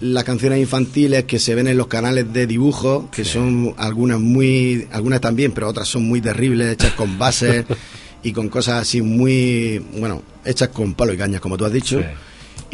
las 0.00 0.24
canciones 0.24 0.58
infantiles 0.58 1.22
que 1.24 1.38
se 1.38 1.54
ven 1.54 1.68
en 1.68 1.76
los 1.78 1.86
canales 1.86 2.32
de 2.32 2.48
dibujos, 2.48 3.04
que 3.12 3.24
son 3.24 3.74
algunas 3.76 4.18
muy, 4.18 4.88
algunas 4.90 5.20
también, 5.20 5.52
pero 5.52 5.68
otras 5.68 5.86
son 5.86 6.02
muy 6.02 6.20
terribles, 6.20 6.72
hechas 6.72 6.94
con 6.94 7.16
bases 7.16 7.64
y 8.24 8.32
con 8.32 8.48
cosas 8.48 8.82
así 8.82 9.00
muy, 9.02 9.78
bueno, 9.98 10.20
hechas 10.44 10.70
con 10.70 10.94
palo 10.94 11.12
y 11.12 11.16
cañas, 11.16 11.40
como 11.40 11.56
tú 11.56 11.64
has 11.64 11.72
dicho. 11.72 12.00
Sí. 12.00 12.04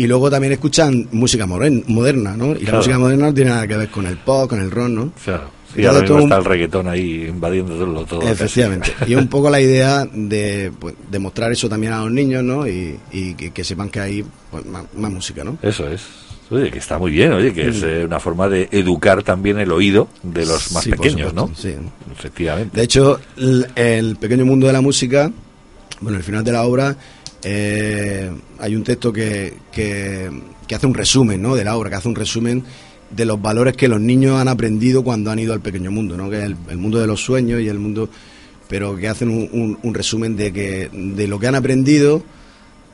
Y 0.01 0.07
luego 0.07 0.31
también 0.31 0.53
escuchan 0.55 1.09
música 1.13 1.47
moren- 1.47 1.85
moderna, 1.89 2.37
¿no? 2.37 2.53
Y 2.53 2.61
Claro. 2.61 2.73
la 2.73 2.77
música 2.79 2.99
moderna 2.99 3.27
no 3.27 3.35
tiene 3.35 3.51
nada 3.51 3.67
que 3.67 3.77
ver 3.77 3.89
con 3.91 4.07
el 4.07 4.17
pop, 4.17 4.49
con 4.49 4.61
el 4.61 4.71
rock, 4.71 4.89
¿no? 4.89 5.13
Claro. 5.25 5.51
Y 5.77 5.85
ahora 5.85 6.01
mismo 6.01 6.17
esto 6.17 6.25
está 6.25 6.35
un- 6.39 6.41
el 6.43 6.45
reggaetón 6.51 6.89
ahí 6.89 7.27
invadiendo 7.29 7.77
todo. 7.77 8.05
todo 8.07 8.23
Efectivamente. 8.29 8.93
Y 9.07 9.15
un 9.15 9.29
poco 9.29 9.51
la 9.51 9.61
idea 9.61 10.05
de, 10.13 10.73
pues, 10.81 10.95
de 11.11 11.19
mostrar 11.19 11.53
eso 11.53 11.69
también 11.69 11.93
a 11.93 12.01
los 12.01 12.11
niños, 12.11 12.43
¿no? 12.43 12.67
Y, 12.67 12.99
y 13.13 13.35
que, 13.35 13.51
que 13.53 13.63
sepan 13.63 13.89
que 13.91 14.01
hay 14.01 14.25
pues, 14.51 14.65
más, 14.67 14.85
más 14.97 15.13
música, 15.13 15.45
¿no? 15.45 15.59
Eso 15.63 15.87
es. 15.87 16.01
Oye, 16.51 16.71
que 16.73 16.79
está 16.81 16.99
muy 16.99 17.13
bien, 17.13 17.33
oye, 17.33 17.53
que 17.53 17.69
es 17.69 17.83
Mm. 17.83 17.87
eh, 17.87 18.05
una 18.07 18.19
forma 18.19 18.49
de 18.49 18.69
educar 18.73 19.23
también 19.23 19.61
el 19.61 19.71
oído 19.71 20.09
de 20.25 20.45
los 20.47 20.73
más 20.73 20.83
Sí, 20.83 20.91
pequeños, 20.91 21.33
¿no? 21.35 21.49
sí. 21.55 21.75
Efectivamente. 22.11 22.77
De 22.77 22.83
hecho, 22.83 23.21
l- 23.37 23.67
el 23.77 24.17
pequeño 24.17 24.45
mundo 24.45 24.67
de 24.67 24.73
la 24.73 24.81
música, 24.81 25.31
bueno, 26.01 26.17
al 26.19 26.25
final 26.25 26.43
de 26.43 26.51
la 26.53 26.63
obra 26.65 26.97
eh, 27.43 28.31
hay 28.59 28.77
un 28.77 28.85
texto 28.85 29.13
que, 29.13 29.55
que, 29.73 30.31
hace 30.75 30.87
un 30.87 30.95
resumen, 30.95 31.41
¿no? 31.41 31.55
De 31.55 31.65
la 31.65 31.77
obra, 31.77 31.91
que 31.91 31.97
hace 31.97 32.09
un 32.09 32.15
resumen 32.15 32.65
de 33.11 33.25
los 33.25 33.41
valores 33.41 33.77
que 33.77 33.89
los 33.89 34.01
niños 34.01 34.41
han 34.41 34.49
aprendido 34.49 35.03
cuando 35.03 35.31
han 35.31 35.39
ido 35.39 35.53
al 35.53 35.61
pequeño 35.61 35.91
mundo, 35.91 36.17
¿no? 36.17 36.31
Que 36.31 36.39
es 36.39 36.45
el, 36.45 36.79
mundo 36.79 37.01
de 37.01 37.07
los 37.07 37.23
sueños 37.23 37.61
y 37.61 37.69
el 37.69 37.79
mundo, 37.79 38.09
pero 38.69 38.97
que 38.97 39.09
hacen 39.09 39.31
un, 39.31 39.95
resumen 39.95 40.37
de 40.37 40.53
que 40.53 40.91
de 40.93 41.27
lo 41.27 41.41
que 41.41 41.49
han 41.49 41.55
aprendido 41.57 42.23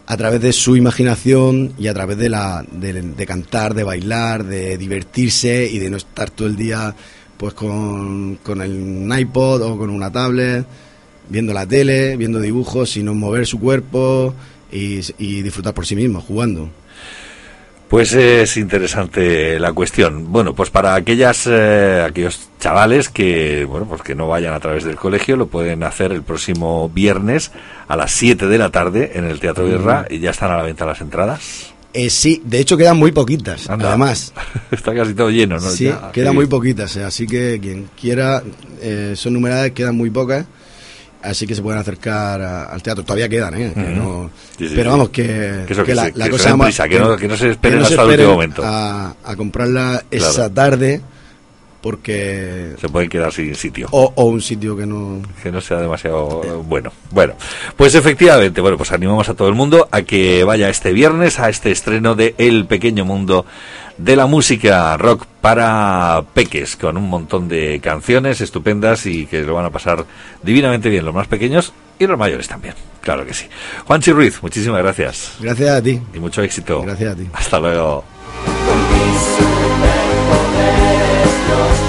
a 0.07 0.17
través 0.17 0.41
de 0.41 0.53
su 0.53 0.77
imaginación 0.77 1.75
y 1.79 1.89
a 1.89 1.95
través 1.95 2.17
de 2.17 2.29
la 2.29 2.65
de, 2.71 3.27
cantar, 3.27 3.75
de 3.75 3.83
bailar, 3.83 4.45
de 4.45 4.79
divertirse 4.79 5.69
y 5.71 5.79
de 5.79 5.91
no 5.91 5.97
estar 5.97 6.31
todo 6.31 6.47
el 6.47 6.57
día 6.57 6.95
pues 7.37 7.53
con, 7.53 8.37
con 8.37 8.63
el 8.63 9.13
iPod 9.19 9.63
o 9.63 9.77
con 9.77 9.91
una 9.91 10.11
tablet 10.11 10.65
viendo 11.29 11.53
la 11.53 11.67
tele, 11.67 12.17
viendo 12.17 12.41
dibujos, 12.41 12.91
sino 12.91 13.15
mover 13.15 13.47
su 13.47 13.59
cuerpo 13.61 14.35
y, 14.73 15.01
y 15.19 15.43
disfrutar 15.43 15.75
por 15.75 15.87
sí 15.87 15.97
mismo, 15.97 16.21
jugando. 16.21 16.69
Pues 17.89 18.15
es 18.15 18.57
interesante 18.57 19.61
la 19.61 19.73
cuestión. 19.73 20.33
Bueno, 20.33 20.55
pues 20.55 20.71
para 20.71 20.97
aquellas 20.97 21.47
eh, 21.47 22.05
aquellos 22.05 22.49
chavales 22.59 23.09
que 23.09 23.65
bueno, 23.65 23.87
pues 23.87 24.03
que 24.03 24.17
no 24.17 24.27
vayan 24.27 24.55
a 24.55 24.61
través 24.61 24.83
del 24.83 24.97
colegio, 24.97 25.37
lo 25.37 25.47
pueden 25.47 25.85
hacer 25.85 26.11
el 26.11 26.23
próximo 26.23 26.89
viernes 26.89 27.53
a 27.87 27.97
las 27.97 28.11
7 28.11 28.49
de 28.49 28.59
la 28.59 28.71
tarde 28.71 29.13
en 29.15 29.25
el 29.25 29.39
Teatro 29.39 29.67
Guerra 29.69 30.05
y 30.11 30.19
ya 30.19 30.31
están 30.31 30.51
a 30.51 30.57
la 30.57 30.65
venta 30.65 30.85
las 30.85 31.01
entradas. 31.01 31.73
Eh, 31.93 32.11
sí, 32.11 32.43
de 32.45 32.59
hecho 32.59 32.77
quedan 32.77 32.97
muy 32.97 33.13
poquitas, 33.13 33.71
Anda. 33.71 33.91
además. 33.91 34.33
Está 34.73 34.93
casi 34.93 35.15
todo 35.15 35.31
lleno, 35.31 35.55
¿no? 35.55 35.71
Sí, 35.71 35.85
Ya, 35.85 36.11
quedan 36.13 36.35
muy 36.35 36.47
poquitas, 36.47 36.95
eh, 36.97 37.05
así 37.05 37.27
que 37.27 37.59
quien 37.63 37.89
quiera, 37.99 38.43
eh, 38.83 39.13
son 39.17 39.33
numeradas, 39.35 39.71
quedan 39.71 39.97
muy 39.97 40.11
pocas, 40.11 40.45
así 41.23 41.47
que 41.47 41.55
se 41.55 41.63
pueden 41.63 41.81
acercar 41.81 42.41
a- 42.41 42.65
al 42.65 42.83
teatro. 42.83 43.03
Todavía 43.05 43.29
quedan, 43.29 43.55
¿eh? 43.55 43.73
que 43.75 43.81
Ujú. 43.81 43.91
no- 43.91 44.31
Sí, 44.59 44.69
sí, 44.69 44.75
pero 44.77 44.91
vamos, 44.91 45.09
que, 45.11 45.65
Que 45.67 45.73
eso, 45.73 45.85
que 45.85 45.95
la, 45.95 46.07
se- 46.07 46.13
la 46.17 46.31
cosa 46.31 46.57
prisa, 46.57 46.89
que 46.89 46.99
no- 46.99 47.17
que 47.17 47.29
no 47.29 47.37
se 47.37 47.51
esperen 47.51 47.81
no 47.81 47.87
hasta 47.87 48.03
el 48.03 48.09
último 48.11 48.33
momento. 48.33 48.63
A, 48.65 49.15
a 49.25 49.37
comprarla 49.37 50.05
esa 50.11 50.33
Claro. 50.33 50.51
tarde, 50.53 51.01
porque... 51.87 52.75
Se 52.81 52.89
pueden 52.89 53.09
quedar 53.09 53.33
sin 53.33 53.55
sitio. 53.55 53.87
O, 53.93 54.13
o 54.17 54.25
un 54.25 54.41
sitio 54.41 54.77
que 54.77 54.85
no... 54.87 55.23
que 55.41 55.53
no 55.53 55.61
sea 55.61 55.77
demasiado 55.77 56.43
eh, 56.43 56.51
bueno. 56.67 56.91
Bueno, 57.13 57.35
pues 57.77 57.95
efectivamente, 57.95 58.61
bueno, 58.61 58.77
pues 58.77 58.91
animamos 58.91 59.29
a 59.29 59.35
todo 59.35 59.47
el 59.47 59.55
mundo 59.55 59.87
a 59.93 60.03
que 60.03 60.43
vaya 60.43 60.69
este 60.69 60.93
viernes 60.93 61.39
a 61.39 61.49
este 61.49 61.71
estreno 61.71 62.17
de 62.17 62.35
El 62.39 62.67
pequeño 62.67 63.05
mundo 63.05 63.47
de 63.99 64.17
la 64.17 64.27
música 64.27 64.97
rock 64.97 65.27
para 65.41 66.25
peques, 66.35 66.75
con 66.75 66.97
un 66.97 67.09
montón 67.09 67.47
de 67.47 67.79
canciones 67.81 68.41
estupendas 68.41 69.07
y 69.07 69.27
que 69.27 69.43
lo 69.43 69.55
van 69.55 69.67
a 69.67 69.71
pasar 69.71 70.05
divinamente 70.43 70.89
bien 70.89 71.05
los 71.05 71.15
más 71.15 71.29
pequeños 71.29 71.73
y 72.01 72.09
los 72.09 72.19
mayores 72.19 72.49
también. 72.49 72.75
Claro 73.01 73.25
que 73.25 73.33
sí. 73.33 73.47
Juanchi 73.87 74.11
Ruiz, 74.11 74.43
muchísimas 74.43 74.83
gracias. 74.83 75.37
Gracias 75.39 75.71
a 75.71 75.81
ti. 75.81 76.01
Y 76.13 76.19
mucho 76.19 76.43
éxito. 76.43 76.83
Gracias 76.83 77.13
a 77.13 77.17
ti. 77.17 77.29
Hasta 77.33 77.61
luego. 77.61 78.03
your 81.49 81.86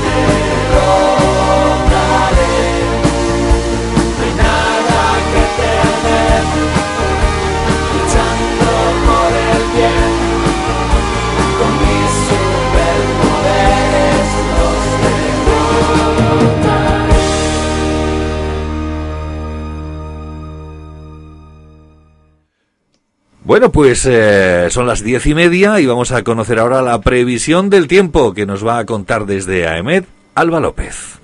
Bueno, 23.47 23.71
pues 23.71 24.05
eh, 24.05 24.67
son 24.71 24.88
las 24.88 25.01
diez 25.01 25.25
y 25.25 25.33
media 25.33 25.79
y 25.79 25.86
vamos 25.86 26.12
a 26.12 26.21
conocer 26.25 26.60
ahora 26.60 26.81
la 26.81 26.99
previsión 26.99 27.69
del 27.69 27.88
tiempo 27.88 28.33
que 28.33 28.45
nos 28.45 28.67
va 28.67 28.77
a 28.77 28.86
contar 28.86 29.25
desde 29.25 29.65
AEMED 29.65 30.03
Alba 30.36 30.60
López. 30.60 31.16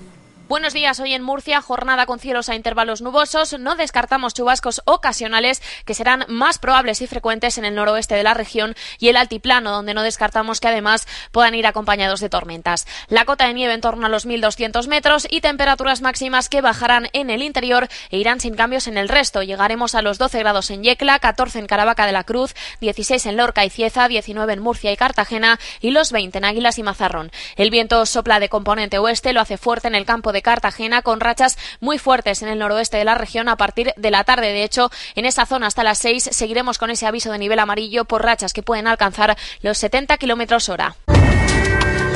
Buenos 0.46 0.74
días, 0.74 1.00
hoy 1.00 1.14
en 1.14 1.22
Murcia, 1.22 1.62
jornada 1.62 2.04
con 2.04 2.18
cielos 2.18 2.50
a 2.50 2.54
intervalos 2.54 3.00
nubosos. 3.00 3.58
No 3.58 3.76
descartamos 3.76 4.34
chubascos 4.34 4.82
ocasionales 4.84 5.62
que 5.86 5.94
serán 5.94 6.26
más 6.28 6.58
probables 6.58 7.00
y 7.00 7.06
frecuentes 7.06 7.56
en 7.56 7.64
el 7.64 7.74
noroeste 7.74 8.14
de 8.14 8.24
la 8.24 8.34
región 8.34 8.74
y 8.98 9.08
el 9.08 9.16
altiplano, 9.16 9.70
donde 9.70 9.94
no 9.94 10.02
descartamos 10.02 10.60
que 10.60 10.68
además 10.68 11.08
puedan 11.32 11.54
ir 11.54 11.66
acompañados 11.66 12.20
de 12.20 12.28
tormentas. 12.28 12.86
La 13.08 13.24
cota 13.24 13.46
de 13.46 13.54
nieve 13.54 13.72
en 13.72 13.80
torno 13.80 14.04
a 14.04 14.10
los 14.10 14.26
1.200 14.26 14.86
metros 14.86 15.26
y 15.30 15.40
temperaturas 15.40 16.02
máximas 16.02 16.50
que 16.50 16.60
bajarán 16.60 17.08
en 17.14 17.30
el 17.30 17.42
interior 17.42 17.88
e 18.10 18.18
irán 18.18 18.38
sin 18.38 18.54
cambios 18.54 18.86
en 18.86 18.98
el 18.98 19.08
resto. 19.08 19.42
Llegaremos 19.42 19.94
a 19.94 20.02
los 20.02 20.18
12 20.18 20.40
grados 20.40 20.68
en 20.70 20.82
Yecla, 20.82 21.20
14 21.20 21.60
en 21.60 21.66
Caravaca 21.66 22.04
de 22.04 22.12
la 22.12 22.24
Cruz, 22.24 22.54
16 22.82 23.24
en 23.24 23.38
Lorca 23.38 23.64
y 23.64 23.70
Cieza, 23.70 24.08
19 24.08 24.52
en 24.52 24.60
Murcia 24.60 24.92
y 24.92 24.96
Cartagena 24.98 25.58
y 25.80 25.90
los 25.90 26.12
20 26.12 26.36
en 26.36 26.44
Águilas 26.44 26.78
y 26.78 26.82
Mazarrón. 26.82 27.32
El 27.56 27.70
viento 27.70 28.04
sopla 28.04 28.40
de 28.40 28.50
componente 28.50 28.98
oeste, 28.98 29.32
lo 29.32 29.40
hace 29.40 29.56
fuerte 29.56 29.88
en 29.88 29.94
el 29.94 30.04
campo 30.04 30.33
de 30.34 30.42
Cartagena 30.42 31.00
con 31.00 31.20
rachas 31.20 31.56
muy 31.80 31.96
fuertes 31.96 32.42
en 32.42 32.50
el 32.50 32.58
noroeste 32.58 32.98
de 32.98 33.06
la 33.06 33.14
región 33.14 33.48
a 33.48 33.56
partir 33.56 33.94
de 33.96 34.10
la 34.10 34.24
tarde. 34.24 34.52
De 34.52 34.64
hecho, 34.64 34.90
en 35.14 35.24
esa 35.24 35.46
zona 35.46 35.68
hasta 35.68 35.82
las 35.82 35.96
6 35.98 36.28
seguiremos 36.30 36.76
con 36.76 36.90
ese 36.90 37.06
aviso 37.06 37.32
de 37.32 37.38
nivel 37.38 37.58
amarillo 37.58 38.04
por 38.04 38.22
rachas 38.22 38.52
que 38.52 38.62
pueden 38.62 38.86
alcanzar 38.86 39.36
los 39.62 39.78
70 39.78 40.18
kilómetros 40.18 40.68
hora. 40.68 40.96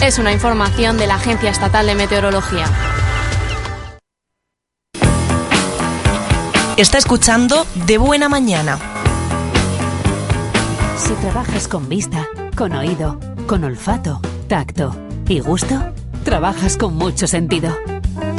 Es 0.03 0.19
una 0.19 0.33
información 0.33 0.99
de 0.99 1.07
la 1.07 1.17
Agencia 1.17 1.51
Estatal 1.51 1.87
de 1.87 1.95
Meteorología. 1.95 2.67
Está 6.77 6.99
escuchando 6.99 7.67
De 7.87 7.99
Buena 7.99 8.29
Mañana. 8.29 8.79
Si 10.97 11.13
trabajas 11.15 11.67
con 11.67 11.89
vista, 11.89 12.29
con 12.57 12.73
oído, 12.73 13.19
con 13.49 13.65
olfato, 13.65 14.21
tacto 14.47 14.95
y 15.29 15.41
gusto, 15.41 15.93
trabajas 16.25 16.77
con 16.77 16.95
mucho 16.95 17.27
sentido. 17.27 17.77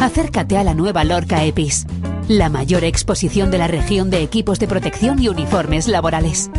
Acércate 0.01 0.57
a 0.57 0.63
la 0.63 0.73
nueva 0.73 1.03
Lorca 1.03 1.43
EPIS, 1.43 1.85
la 2.29 2.47
mayor 2.47 2.85
exposición 2.85 3.51
de 3.51 3.57
la 3.57 3.67
región 3.67 4.09
de 4.09 4.23
equipos 4.23 4.57
de 4.57 4.67
protección 4.67 5.21
y 5.21 5.27
uniformes 5.27 5.89
laborales. 5.89 6.49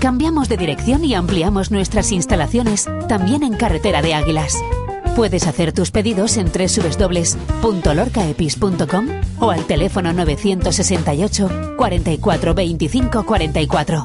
Cambiamos 0.00 0.50
de 0.50 0.58
dirección 0.58 1.02
y 1.02 1.14
ampliamos 1.14 1.70
nuestras 1.70 2.12
instalaciones 2.12 2.90
también 3.08 3.42
en 3.42 3.54
Carretera 3.54 4.02
de 4.02 4.12
Águilas. 4.12 4.54
Puedes 5.16 5.46
hacer 5.46 5.72
tus 5.72 5.90
pedidos 5.90 6.36
en 6.36 6.52
www.lorcaepis.com 6.52 9.06
o 9.40 9.50
al 9.50 9.64
teléfono 9.64 10.12
968 10.12 11.76
44 11.78 12.54
25 12.54 13.24
44. 13.24 14.04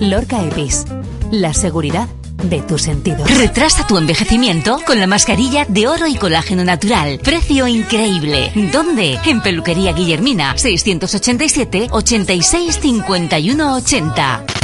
Lorca 0.00 0.44
Epis, 0.44 0.84
la 1.30 1.54
seguridad 1.54 2.08
de 2.42 2.62
tus 2.62 2.82
sentidos. 2.82 3.28
Retrasa 3.38 3.86
tu 3.86 3.98
envejecimiento 3.98 4.80
con 4.86 4.98
la 5.00 5.06
mascarilla 5.06 5.64
de 5.68 5.88
oro 5.88 6.06
y 6.06 6.16
colágeno 6.16 6.64
natural. 6.64 7.18
Precio 7.22 7.66
increíble. 7.66 8.52
¿Dónde? 8.72 9.18
En 9.24 9.40
Peluquería 9.40 9.92
Guillermina, 9.92 10.56
687 10.56 11.88
86 11.90 12.78
51 12.80 13.74
80. 13.74 14.61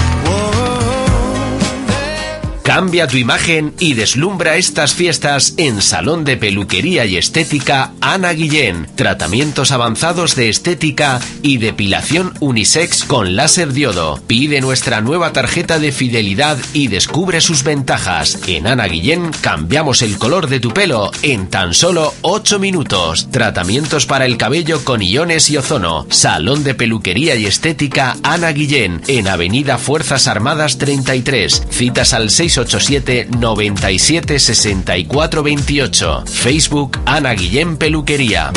Cambia 2.68 3.06
tu 3.06 3.16
imagen 3.16 3.72
y 3.78 3.94
deslumbra 3.94 4.56
estas 4.56 4.92
fiestas 4.92 5.54
en 5.56 5.80
Salón 5.80 6.26
de 6.26 6.36
Peluquería 6.36 7.06
y 7.06 7.16
Estética 7.16 7.92
Ana 8.02 8.34
Guillén. 8.34 8.86
Tratamientos 8.94 9.72
avanzados 9.72 10.36
de 10.36 10.50
estética 10.50 11.18
y 11.40 11.56
depilación 11.56 12.34
unisex 12.40 13.04
con 13.04 13.36
láser 13.36 13.72
diodo. 13.72 14.20
Pide 14.26 14.60
nuestra 14.60 15.00
nueva 15.00 15.32
tarjeta 15.32 15.78
de 15.78 15.92
fidelidad 15.92 16.58
y 16.74 16.88
descubre 16.88 17.40
sus 17.40 17.62
ventajas. 17.62 18.38
En 18.46 18.66
Ana 18.66 18.86
Guillén 18.86 19.30
cambiamos 19.40 20.02
el 20.02 20.18
color 20.18 20.48
de 20.48 20.60
tu 20.60 20.70
pelo 20.74 21.10
en 21.22 21.48
tan 21.48 21.72
solo 21.72 22.12
8 22.20 22.58
minutos. 22.58 23.30
Tratamientos 23.30 24.04
para 24.04 24.26
el 24.26 24.36
cabello 24.36 24.84
con 24.84 25.00
iones 25.00 25.48
y 25.48 25.56
ozono. 25.56 26.06
Salón 26.10 26.64
de 26.64 26.74
Peluquería 26.74 27.34
y 27.34 27.46
Estética 27.46 28.18
Ana 28.22 28.52
Guillén 28.52 29.00
en 29.08 29.26
Avenida 29.26 29.78
Fuerzas 29.78 30.28
Armadas 30.28 30.76
33. 30.76 31.62
Citas 31.70 32.12
al 32.12 32.28
687 32.64 33.28
97 33.38 34.38
64 34.38 35.42
28. 35.42 36.24
Facebook 36.26 36.98
Ana 37.04 37.34
Guillén 37.34 37.76
Peluquería. 37.76 38.50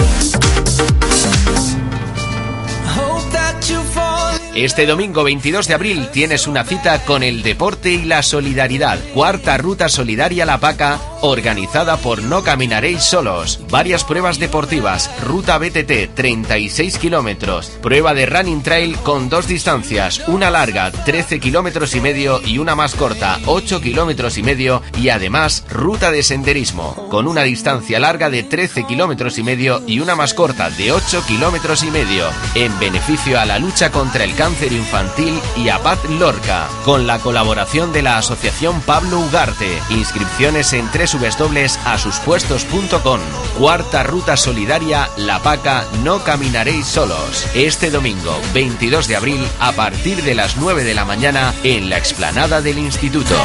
Este 4.56 4.86
domingo 4.86 5.24
22 5.24 5.70
de 5.70 5.74
abril 5.74 6.10
tienes 6.12 6.46
una 6.46 6.66
cita 6.66 7.06
con 7.06 7.24
el 7.24 7.42
deporte 7.42 7.94
y 7.94 8.04
la 8.04 8.22
solidaridad. 8.22 9.00
Cuarta 9.14 9.58
Ruta 9.58 9.88
Solidaria 9.88 10.46
La 10.46 10.60
Paca, 10.60 11.00
organizada 11.22 11.96
por 11.96 12.22
No 12.22 12.44
Caminaréis 12.44 13.02
Solos. 13.02 13.62
Varias 13.70 14.04
pruebas 14.04 14.40
deportivas. 14.40 15.10
Ruta 15.24 15.58
BTT, 15.58 16.14
36 16.14 16.98
kilómetros. 16.98 17.70
Prueba 17.82 18.14
de 18.14 18.26
Running 18.26 18.62
Trail 18.62 18.98
con 18.98 19.30
dos 19.30 19.48
distancias. 19.48 20.22
Una 20.28 20.52
larga, 20.52 20.92
13 20.92 21.40
kilómetros 21.40 21.96
y 21.96 22.02
medio, 22.02 22.42
y 22.46 22.58
una 22.58 22.76
más 22.76 22.96
corta, 22.96 23.40
8 23.46 23.80
kilómetros 23.80 24.38
y 24.38 24.44
medio. 24.44 24.82
Y 24.98 25.10
además, 25.10 25.64
ruta 25.70 26.12
de 26.12 26.24
senderismo, 26.24 27.08
con 27.10 27.26
una 27.26 27.44
distancia 27.44 28.02
larga 28.02 28.30
de 28.30 28.44
13 28.44 28.86
kilómetros 28.86 29.38
y 29.38 29.44
medio 29.44 29.82
y 29.88 30.02
una 30.02 30.18
más 30.18 30.34
corta 30.34 30.70
de 30.72 30.92
8 30.92 31.24
kilómetros 31.26 31.84
y 31.84 31.92
medio. 31.92 32.26
En 32.54 32.78
beneficio 32.80 33.40
a 33.40 33.46
la 33.46 33.58
lucha 33.58 33.92
contra 33.92 34.26
el 34.26 34.36
cáncer 34.42 34.74
infantil 34.74 35.40
y 35.56 35.70
a 35.70 35.78
Paz 35.84 36.00
Lorca, 36.10 36.68
con 36.84 37.06
la 37.06 37.20
colaboración 37.20 37.94
de 37.94 38.02
la 38.02 38.18
Asociación 38.18 38.82
Pablo 38.82 39.20
Ugarte. 39.20 39.80
Inscripciones 39.92 40.74
en 40.74 40.88
www.asuspuestos.com. 40.88 43.20
Cuarta 43.60 44.02
Ruta 44.02 44.36
Solidaria 44.38 45.10
La 45.16 45.44
Paca 45.44 45.86
No 46.04 46.24
Caminaréis 46.24 46.88
Solos. 46.88 47.46
Este 47.54 47.92
domingo 47.92 48.36
22 48.52 49.08
de 49.08 49.16
abril 49.16 49.48
a 49.60 49.74
partir 49.74 50.24
de 50.24 50.34
las 50.34 50.58
9 50.58 50.86
de 50.86 50.96
la 50.96 51.06
mañana 51.06 51.54
en 51.62 51.92
la 51.92 52.00
explanada 52.00 52.64
del 52.64 52.80
Instituto. 52.80 53.36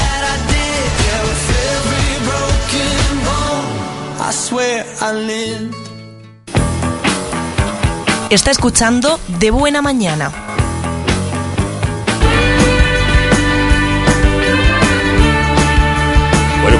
Está 8.30 8.50
escuchando 8.50 9.20
De 9.38 9.50
Buena 9.50 9.82
Mañana. 9.82 10.45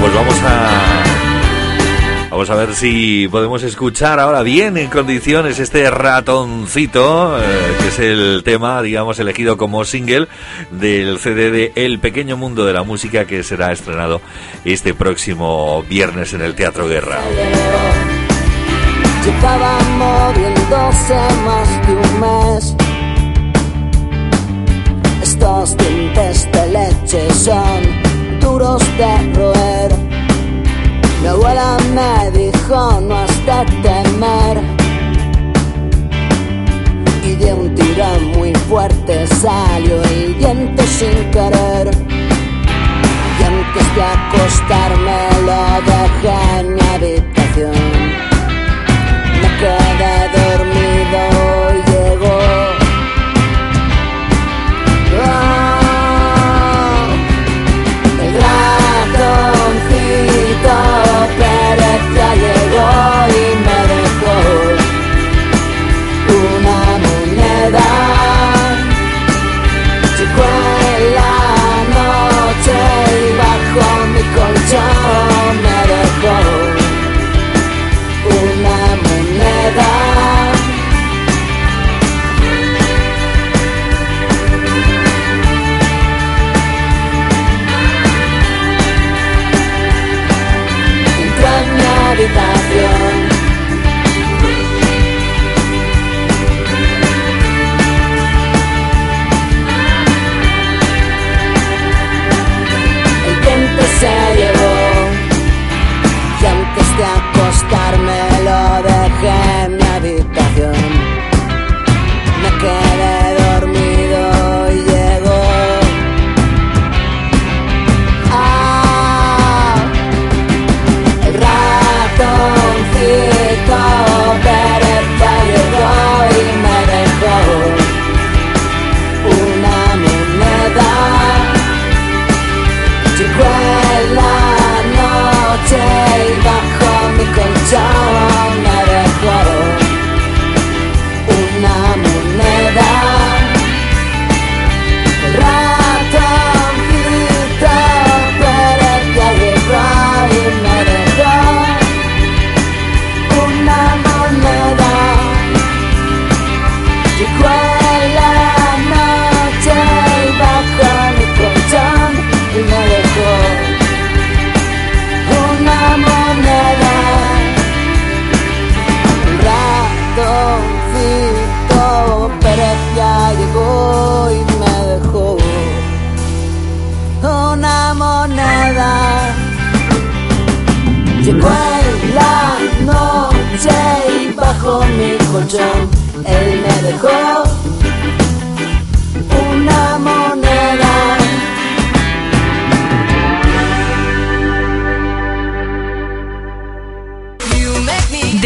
Pues 0.07 0.15
vamos 0.15 0.41
a, 0.43 1.03
Vamos 2.29 2.49
a 2.49 2.55
ver 2.55 2.75
si 2.75 3.27
podemos 3.29 3.63
escuchar 3.63 4.19
ahora 4.19 4.43
bien 4.43 4.77
en 4.77 4.89
condiciones 4.89 5.59
este 5.59 5.89
ratoncito, 5.89 7.37
eh, 7.39 7.41
que 7.79 7.87
es 7.87 7.99
el 7.99 8.41
tema, 8.43 8.81
digamos, 8.81 9.17
elegido 9.19 9.57
como 9.57 9.83
single 9.85 10.27
del 10.69 11.19
CD 11.19 11.51
de 11.51 11.71
El 11.75 11.99
Pequeño 11.99 12.37
Mundo 12.37 12.65
de 12.65 12.73
la 12.73 12.83
Música 12.83 13.25
que 13.25 13.43
será 13.43 13.71
estrenado 13.71 14.21
este 14.65 14.93
próximo 14.93 15.83
viernes 15.89 16.33
en 16.33 16.41
el 16.41 16.53
Teatro 16.53 16.87
Guerra. 16.87 17.19
Duros 28.57 28.81
de 28.97 29.33
roer. 29.35 29.91
Mi 31.21 31.27
abuela 31.27 31.77
me 31.93 32.31
dijo 32.31 33.01
no 33.01 33.15
has 33.15 33.45
de 33.45 33.59
temer. 33.83 34.57
Y 37.23 37.35
de 37.35 37.53
un 37.53 37.75
tirón 37.75 38.21
muy 38.35 38.53
fuerte 38.67 39.27
salió 39.27 40.01
el 40.03 40.37
diente 40.39 40.83
sin 40.87 41.17
querer. 41.31 41.87
Y 43.39 43.43
antes 43.53 43.95
de 43.95 44.03
acostarme 44.17 45.19
lo 45.47 45.61
dejé 45.91 46.59
en 46.59 46.75
mi 46.75 46.81
habitación. 46.95 47.75
Me 49.41 49.49
quedé 49.61 50.13
dormido 50.35 50.76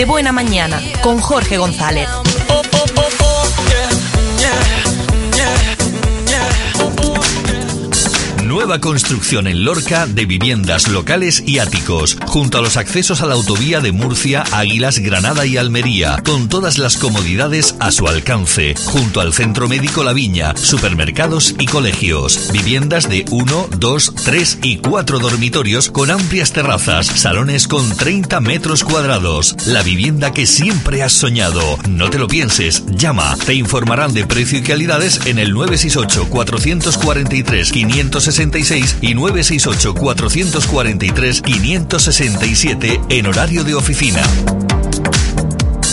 De 0.02 0.06
buena 0.06 0.32
mañana 0.32 0.82
con 1.04 1.20
Jorge 1.20 1.60
González. 1.60 2.10
Nueva 8.62 8.80
construcción 8.80 9.48
en 9.48 9.66
Lorca 9.66 10.06
de 10.06 10.28
viviendas 10.28 10.88
locales 10.88 11.42
y 11.48 11.58
áticos, 11.58 12.16
junto 12.28 12.60
a 12.60 12.62
los 12.62 12.78
accesos 12.78 13.22
a 13.22 13.26
la 13.26 13.34
autovía 13.34 13.80
de 13.80 13.92
Murcia, 13.92 14.44
Águilas, 14.52 15.00
Granada 15.00 15.48
y 15.48 15.58
Almería, 15.58 16.22
con 16.24 16.48
todas 16.48 16.78
las 16.78 16.98
comodidades 16.98 17.76
a 17.80 17.92
su 17.92 18.08
alcance, 18.08 18.76
junto 18.86 19.20
al 19.20 19.34
Centro 19.34 19.68
Médico 19.68 20.04
La 20.04 20.14
Viña, 20.14 20.56
supermercados 20.56 21.56
y 21.58 21.66
colegios. 21.66 22.52
Viviendas 22.54 23.10
de 23.10 23.26
1, 23.32 23.70
2, 23.80 24.14
3 24.26 24.60
y 24.62 24.78
4 24.78 25.18
dormitorios 25.18 25.90
con 25.90 26.12
amplias 26.12 26.54
terrazas, 26.54 27.08
salones 27.08 27.68
con 27.68 27.90
30 27.98 28.42
metros 28.42 28.84
cuadrados. 28.84 29.56
La 29.66 29.82
vivienda 29.82 30.34
que 30.34 30.46
siempre 30.46 31.02
has 31.02 31.14
soñado. 31.14 31.80
No 31.90 32.12
te 32.12 32.20
lo 32.20 32.28
pienses, 32.28 32.86
llama. 32.92 33.36
Te 33.44 33.56
informarán 33.56 34.14
de 34.14 34.28
precio 34.28 34.60
y 34.60 34.62
calidades 34.62 35.26
en 35.26 35.40
el 35.40 35.52
968 35.52 36.30
443 36.30 37.72
566 38.52 38.98
y 39.02 39.16
968 39.16 39.94
443 39.96 41.42
567 41.42 43.02
en 43.10 43.26
horario 43.26 43.64
de 43.64 43.76
oficina. 43.76 44.22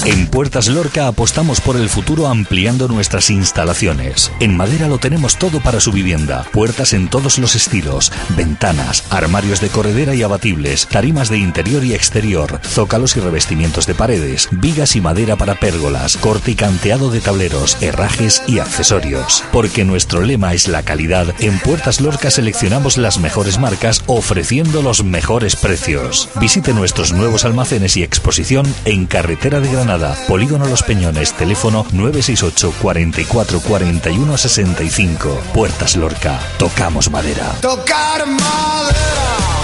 En 0.08 0.26
Puertas 0.26 0.68
Lorca 0.68 1.06
apostamos 1.06 1.60
por 1.60 1.76
el 1.76 1.90
futuro 1.90 2.28
ampliando 2.28 2.88
nuestras 2.88 3.28
instalaciones. 3.28 4.32
En 4.40 4.56
madera 4.56 4.88
lo 4.88 4.96
tenemos 4.96 5.36
todo 5.36 5.60
para 5.60 5.80
su 5.80 5.92
vivienda. 5.92 6.46
Puertas 6.50 6.94
en 6.94 7.10
todos 7.10 7.38
los 7.38 7.54
estilos, 7.54 8.10
ventanas, 8.30 9.04
armarios 9.10 9.60
de 9.60 9.68
corredera 9.68 10.14
y 10.14 10.22
abatibles, 10.22 10.86
tarimas 10.86 11.28
de 11.28 11.36
interior 11.36 11.84
y 11.84 11.92
exterior, 11.92 12.58
zócalos 12.64 13.18
y 13.18 13.20
revestimientos 13.20 13.86
de 13.86 13.94
paredes, 13.94 14.48
vigas 14.50 14.96
y 14.96 15.02
madera 15.02 15.36
para 15.36 15.56
pérgolas, 15.56 16.16
corte 16.16 16.52
y 16.52 16.54
canteado 16.54 17.10
de 17.10 17.20
tableros, 17.20 17.76
herrajes 17.82 18.42
y 18.46 18.60
accesorios. 18.60 19.44
Porque 19.52 19.84
nuestro 19.84 20.22
lema 20.22 20.54
es 20.54 20.68
la 20.68 20.84
calidad, 20.84 21.34
en 21.38 21.58
Puertas 21.58 22.00
Lorca 22.00 22.30
seleccionamos 22.30 22.96
las 22.96 23.18
mejores 23.18 23.58
marcas 23.58 24.02
ofreciendo 24.06 24.80
los 24.80 25.04
mejores 25.04 25.54
precios. 25.54 26.30
Visite 26.40 26.72
nuestros 26.72 27.12
nuevos 27.12 27.44
almacenes 27.44 27.98
y 27.98 28.02
exposición 28.02 28.64
en 28.86 29.04
Carretera 29.04 29.60
de 29.60 29.70
Granada, 29.70 29.97
Polígono 30.28 30.66
Los 30.66 30.82
Peñones, 30.82 31.32
teléfono 31.32 31.84
968 31.92 32.74
44 32.80 33.60
41 33.60 34.36
65. 34.36 35.42
Puertas 35.52 35.96
Lorca, 35.96 36.40
tocamos 36.58 37.10
madera. 37.10 37.52
Tocar 37.60 38.26
madera. 38.26 39.57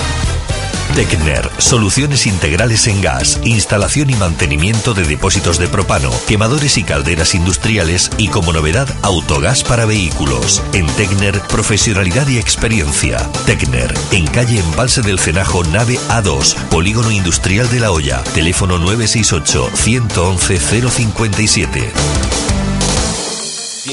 Tecner, 0.94 1.50
soluciones 1.58 2.24
integrales 2.28 2.86
en 2.86 3.00
gas, 3.00 3.40
instalación 3.42 4.10
y 4.10 4.14
mantenimiento 4.14 4.94
de 4.94 5.02
depósitos 5.02 5.58
de 5.58 5.66
propano, 5.66 6.12
quemadores 6.28 6.78
y 6.78 6.84
calderas 6.84 7.34
industriales 7.34 8.12
y 8.16 8.28
como 8.28 8.52
novedad, 8.52 8.86
autogás 9.02 9.64
para 9.64 9.86
vehículos. 9.86 10.62
En 10.72 10.86
Tecner, 10.86 11.40
profesionalidad 11.42 12.28
y 12.28 12.38
experiencia. 12.38 13.18
Tecner, 13.44 13.92
en 14.12 14.24
calle 14.28 14.60
Embalse 14.60 15.02
del 15.02 15.18
Cenajo, 15.18 15.64
nave 15.64 15.98
A2, 16.10 16.54
Polígono 16.68 17.10
Industrial 17.10 17.68
de 17.70 17.80
La 17.80 17.90
Hoya, 17.90 18.22
teléfono 18.32 18.78
968 18.78 19.70
111 19.74 20.58
057. 20.90 21.92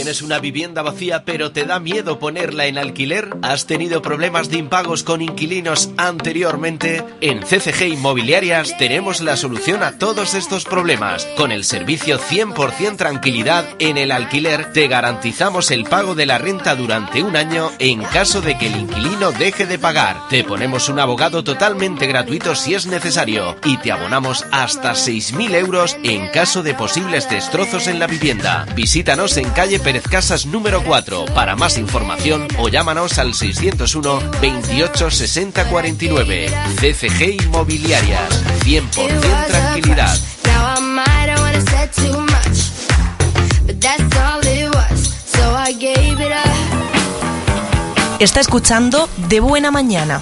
¿Tienes 0.01 0.23
una 0.23 0.39
vivienda 0.39 0.81
vacía 0.81 1.25
pero 1.25 1.51
te 1.51 1.63
da 1.63 1.79
miedo 1.79 2.17
ponerla 2.17 2.65
en 2.65 2.79
alquiler? 2.79 3.37
¿Has 3.43 3.67
tenido 3.67 4.01
problemas 4.01 4.49
de 4.49 4.57
impagos 4.57 5.03
con 5.03 5.21
inquilinos 5.21 5.91
anteriormente? 5.95 7.03
En 7.21 7.41
CCG 7.41 7.83
Inmobiliarias 7.83 8.75
tenemos 8.79 9.21
la 9.21 9.37
solución 9.37 9.83
a 9.83 9.99
todos 9.99 10.33
estos 10.33 10.65
problemas. 10.65 11.27
Con 11.37 11.51
el 11.51 11.63
servicio 11.63 12.17
100% 12.17 12.97
tranquilidad 12.97 13.63
en 13.77 13.99
el 13.99 14.11
alquiler 14.11 14.73
te 14.73 14.87
garantizamos 14.87 15.69
el 15.69 15.83
pago 15.83 16.15
de 16.15 16.25
la 16.25 16.39
renta 16.39 16.75
durante 16.75 17.21
un 17.21 17.35
año 17.35 17.69
en 17.77 18.01
caso 18.01 18.41
de 18.41 18.57
que 18.57 18.65
el 18.65 18.77
inquilino 18.77 19.31
deje 19.31 19.67
de 19.67 19.77
pagar. 19.77 20.27
Te 20.29 20.43
ponemos 20.43 20.89
un 20.89 20.97
abogado 20.97 21.43
totalmente 21.43 22.07
gratuito 22.07 22.55
si 22.55 22.73
es 22.73 22.87
necesario 22.87 23.55
y 23.65 23.77
te 23.77 23.91
abonamos 23.91 24.47
hasta 24.51 24.93
6.000 24.93 25.53
euros 25.53 25.95
en 26.01 26.27
caso 26.29 26.63
de 26.63 26.73
posibles 26.73 27.29
destrozos 27.29 27.85
en 27.85 27.99
la 27.99 28.07
vivienda. 28.07 28.65
Visítanos 28.73 29.37
en 29.37 29.47
calle 29.51 29.79
Pérez 29.91 30.07
Casas 30.07 30.45
número 30.45 30.81
4 30.85 31.25
para 31.35 31.57
más 31.57 31.77
información 31.77 32.47
o 32.59 32.69
llámanos 32.69 33.19
al 33.19 33.33
601 33.33 34.21
28 34.39 35.11
60 35.11 35.67
49. 35.69 36.49
CCG 36.79 37.43
Inmobiliarias, 37.43 38.41
100% 38.63 39.47
tranquilidad. 39.47 40.17
Está 48.19 48.39
escuchando 48.39 49.09
De 49.27 49.41
Buena 49.41 49.71
Mañana. 49.71 50.21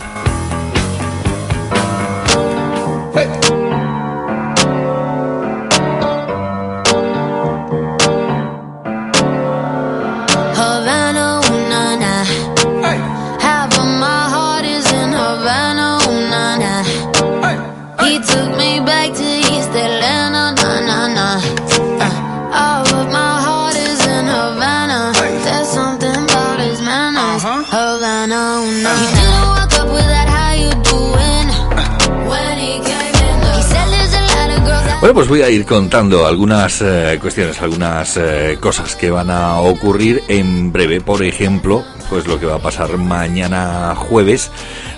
Bueno, 35.00 35.14
pues 35.14 35.30
voy 35.30 35.44
a 35.44 35.50
ir 35.50 35.66
contando 35.66 36.28
algunas 36.28 36.82
eh, 36.82 37.18
cuestiones, 37.22 37.62
algunas 37.62 38.18
eh, 38.18 38.58
cosas 38.60 38.98
que 38.98 39.10
van 39.10 39.30
a 39.30 39.62
ocurrir 39.62 40.22
en 40.28 40.74
breve. 40.74 41.00
Por 41.00 41.24
ejemplo, 41.24 41.86
pues 42.10 42.28
lo 42.28 42.38
que 42.38 42.46
va 42.46 42.56
a 42.56 42.62
pasar 42.62 42.98
mañana 42.98 43.96
jueves, 43.96 44.52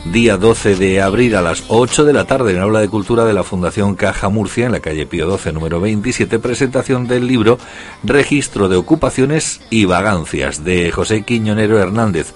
día 0.05 0.37
12 0.37 0.75
de 0.75 1.03
abril 1.03 1.35
a 1.35 1.43
las 1.43 1.65
8 1.67 2.03
de 2.03 2.13
la 2.13 2.25
tarde 2.25 2.49
en 2.49 2.57
el 2.57 2.63
Aula 2.63 2.79
de 2.79 2.89
Cultura 2.89 3.25
de 3.25 3.33
la 3.33 3.43
Fundación 3.43 3.93
Caja 3.93 4.29
Murcia, 4.29 4.65
en 4.65 4.71
la 4.71 4.79
calle 4.79 5.05
Pío 5.05 5.27
12, 5.27 5.53
número 5.53 5.79
27, 5.79 6.39
presentación 6.39 7.07
del 7.07 7.27
libro 7.27 7.59
Registro 8.03 8.69
de 8.69 8.77
Ocupaciones 8.77 9.61
y 9.69 9.85
Vagancias 9.85 10.63
de 10.63 10.91
José 10.91 11.21
Quiñonero 11.21 11.77
Hernández 11.79 12.33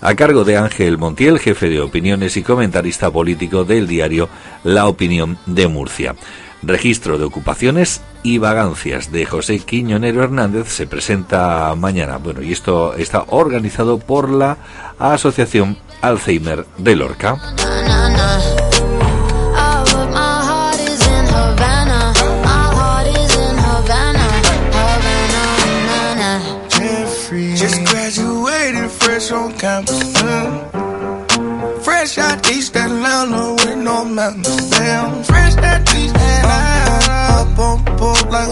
a 0.00 0.16
cargo 0.16 0.44
de 0.44 0.58
Ángel 0.58 0.98
Montiel, 0.98 1.38
jefe 1.38 1.70
de 1.70 1.80
opiniones 1.80 2.36
y 2.36 2.42
comentarista 2.42 3.10
político 3.10 3.64
del 3.64 3.86
diario 3.86 4.28
La 4.62 4.86
Opinión 4.86 5.38
de 5.46 5.66
Murcia. 5.66 6.14
Registro 6.66 7.18
de 7.18 7.24
ocupaciones 7.24 8.00
y 8.22 8.38
vagancias 8.38 9.12
de 9.12 9.26
José 9.26 9.58
Quiñonero 9.58 10.22
Hernández 10.22 10.68
se 10.68 10.86
presenta 10.86 11.74
mañana. 11.76 12.16
Bueno, 12.16 12.42
y 12.42 12.52
esto 12.52 12.94
está 12.94 13.24
organizado 13.28 13.98
por 13.98 14.30
la 14.30 14.56
Asociación 14.98 15.76
Alzheimer 16.00 16.64
de 16.78 16.96
Lorca. 16.96 17.38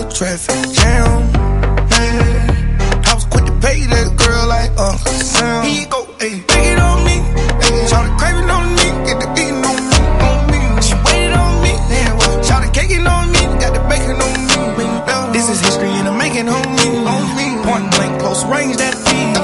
Board 0.03 0.15
traffic 0.15 0.73
jam. 0.73 1.31
Yeah. 1.91 3.03
I 3.07 3.15
was 3.15 3.25
quick 3.27 3.45
to 3.47 3.53
pay 3.61 3.87
that 3.87 4.09
girl 4.17 4.47
like 4.49 4.71
uh, 4.79 4.93
Uncle 4.93 5.13
Sam. 5.13 5.65
Here 5.65 5.83
you 5.83 5.89
go, 5.89 6.05
ayy. 6.19 6.47
Take 6.47 6.67
it 6.73 6.79
on 6.79 7.05
me. 7.05 7.17
Ayy. 7.63 7.89
Shout 7.89 8.05
the 8.07 8.13
craving 8.19 8.51
on 8.51 8.67
me. 8.79 8.87
Get 9.07 9.19
the 9.21 9.29
eating 9.41 9.63
on 9.63 9.79
me. 9.91 9.99
On 10.27 10.39
me. 10.51 10.59
She 10.83 10.95
waited 11.07 11.35
on 11.35 11.53
me. 11.63 11.73
Yeah, 11.91 12.17
well, 12.19 12.43
shout 12.43 12.63
the 12.65 12.71
caking 12.73 13.07
on 13.07 13.31
me. 13.33 13.43
Got 13.61 13.73
the 13.75 13.83
bacon 13.91 14.19
on 14.19 14.39
me. 14.49 14.87
This 15.33 15.49
is 15.49 15.61
history 15.61 15.91
and 15.99 16.09
I'm 16.09 16.19
making 16.19 16.49
on 16.49 16.67
me. 16.77 16.89
On 17.07 17.25
me. 17.37 17.47
Point 17.63 17.91
blank, 17.95 18.21
close 18.21 18.45
range, 18.47 18.77
that 18.79 18.95
feed. 18.95 19.37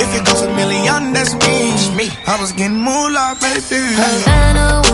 If 0.00 0.10
it 0.16 0.24
goes 0.26 0.42
a 0.42 0.50
million, 0.54 1.12
that's 1.12 1.34
me. 1.44 1.58
me. 1.96 2.06
I 2.26 2.40
was 2.40 2.52
getting 2.52 2.80
moolah, 2.80 3.36
baby. 3.40 3.82
Havana, 3.98 4.87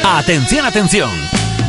Atención, 0.04 0.66
atención. 0.66 1.10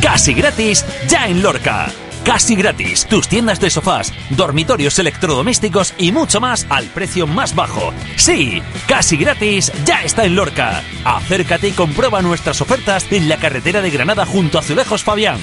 Casi 0.02 0.34
gratis 0.34 0.84
ya 1.08 1.26
en 1.28 1.42
Lorca. 1.42 1.90
Casi 2.26 2.56
gratis, 2.56 3.06
tus 3.06 3.28
tiendas 3.28 3.60
de 3.60 3.70
sofás, 3.70 4.12
dormitorios 4.30 4.98
electrodomésticos 4.98 5.94
y 5.96 6.10
mucho 6.10 6.40
más 6.40 6.66
al 6.70 6.86
precio 6.86 7.28
más 7.28 7.54
bajo. 7.54 7.94
Sí, 8.16 8.60
casi 8.88 9.16
gratis 9.16 9.70
ya 9.84 10.02
está 10.02 10.24
en 10.24 10.34
Lorca. 10.34 10.82
Acércate 11.04 11.68
y 11.68 11.72
comprueba 11.72 12.22
nuestras 12.22 12.60
ofertas 12.60 13.06
en 13.12 13.28
la 13.28 13.36
carretera 13.36 13.80
de 13.80 13.90
Granada 13.90 14.26
junto 14.26 14.58
a 14.58 14.60
Azulejos 14.60 15.04
Fabián. 15.04 15.38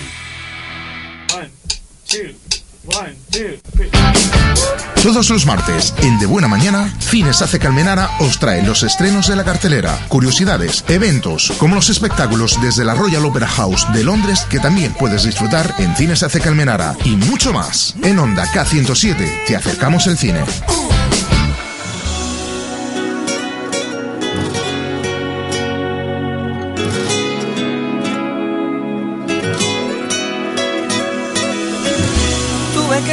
Todos 5.02 5.30
los 5.30 5.46
martes, 5.46 5.94
en 6.02 6.20
De 6.20 6.26
Buena 6.26 6.48
Mañana, 6.48 6.94
Cines 7.00 7.42
Hace 7.42 7.60
Calmenara 7.60 8.10
os 8.20 8.40
trae 8.40 8.62
los 8.64 8.84
estrenos 8.84 9.28
de 9.28 9.36
la 9.36 9.44
cartelera, 9.44 9.98
curiosidades, 10.08 10.84
eventos, 10.88 11.54
como 11.58 11.76
los 11.76 11.90
espectáculos 11.90 12.60
desde 12.62 12.86
la 12.86 12.94
Royal 12.94 13.26
Opera 13.26 13.48
House 13.48 13.86
de 13.94 14.04
Londres 14.04 14.46
que 14.50 14.60
también 14.60 14.94
puedes 14.94 15.24
disfrutar 15.24 15.74
en 15.80 15.96
Cines 15.96 16.24
Hace 16.24 16.40
Calmenara 16.40 16.96
y 17.04 17.16
mucho 17.16 17.54
más. 17.54 17.96
En 18.02 18.20
Onda 18.20 18.46
K107 18.48 19.46
te 19.48 19.56
acercamos 19.56 20.08
el 20.08 20.18
cine. 20.18 20.42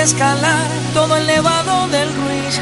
Escalar 0.03 0.67
todo 0.95 1.17
el 1.17 1.27
nevado 1.27 1.89
del 1.89 2.09
Ruiz. 2.09 2.61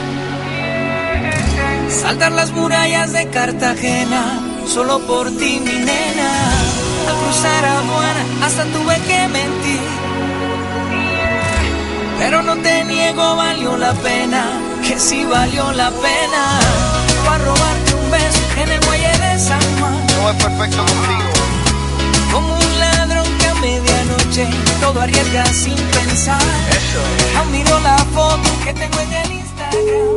Saltar 1.89 2.33
las 2.33 2.51
murallas 2.51 3.13
de 3.13 3.29
Cartagena, 3.29 4.41
solo 4.67 4.99
por 5.01 5.31
ti, 5.31 5.61
mi 5.65 5.79
nena. 5.79 6.31
Al 7.09 7.17
cruzar 7.17 7.65
a 7.65 7.81
buena, 7.83 8.47
hasta 8.47 8.65
tuve 8.65 8.97
que 9.07 9.29
mentir. 9.29 9.81
Pero 12.19 12.43
no 12.43 12.57
te 12.57 12.85
niego, 12.85 13.37
valió 13.37 13.77
la 13.77 13.93
pena, 13.95 14.45
que 14.87 14.99
sí 14.99 15.25
valió 15.25 15.73
la 15.73 15.91
pena. 15.91 16.61
Para 17.25 17.45
robarte 17.45 17.95
un 17.95 18.11
beso 18.11 18.41
en 18.63 18.73
el 18.73 18.81
muelle 18.87 19.19
de 19.19 19.39
San 19.39 19.61
Juan. 19.79 20.07
No 20.21 20.31
es 20.31 20.45
perfecto 20.45 20.79
contigo. 20.79 21.28
Medianoche 24.39 24.81
todo 24.81 25.01
arriesga 25.01 25.45
sin 25.47 25.75
pensar. 25.75 26.41
Eso. 26.71 27.39
Aún 27.39 27.53
miro 27.53 27.79
la 27.81 27.97
foto 27.99 28.51
que 28.65 28.73
tengo 28.75 29.01
en 29.01 29.13
el 29.13 29.33
Instagram. 29.33 30.09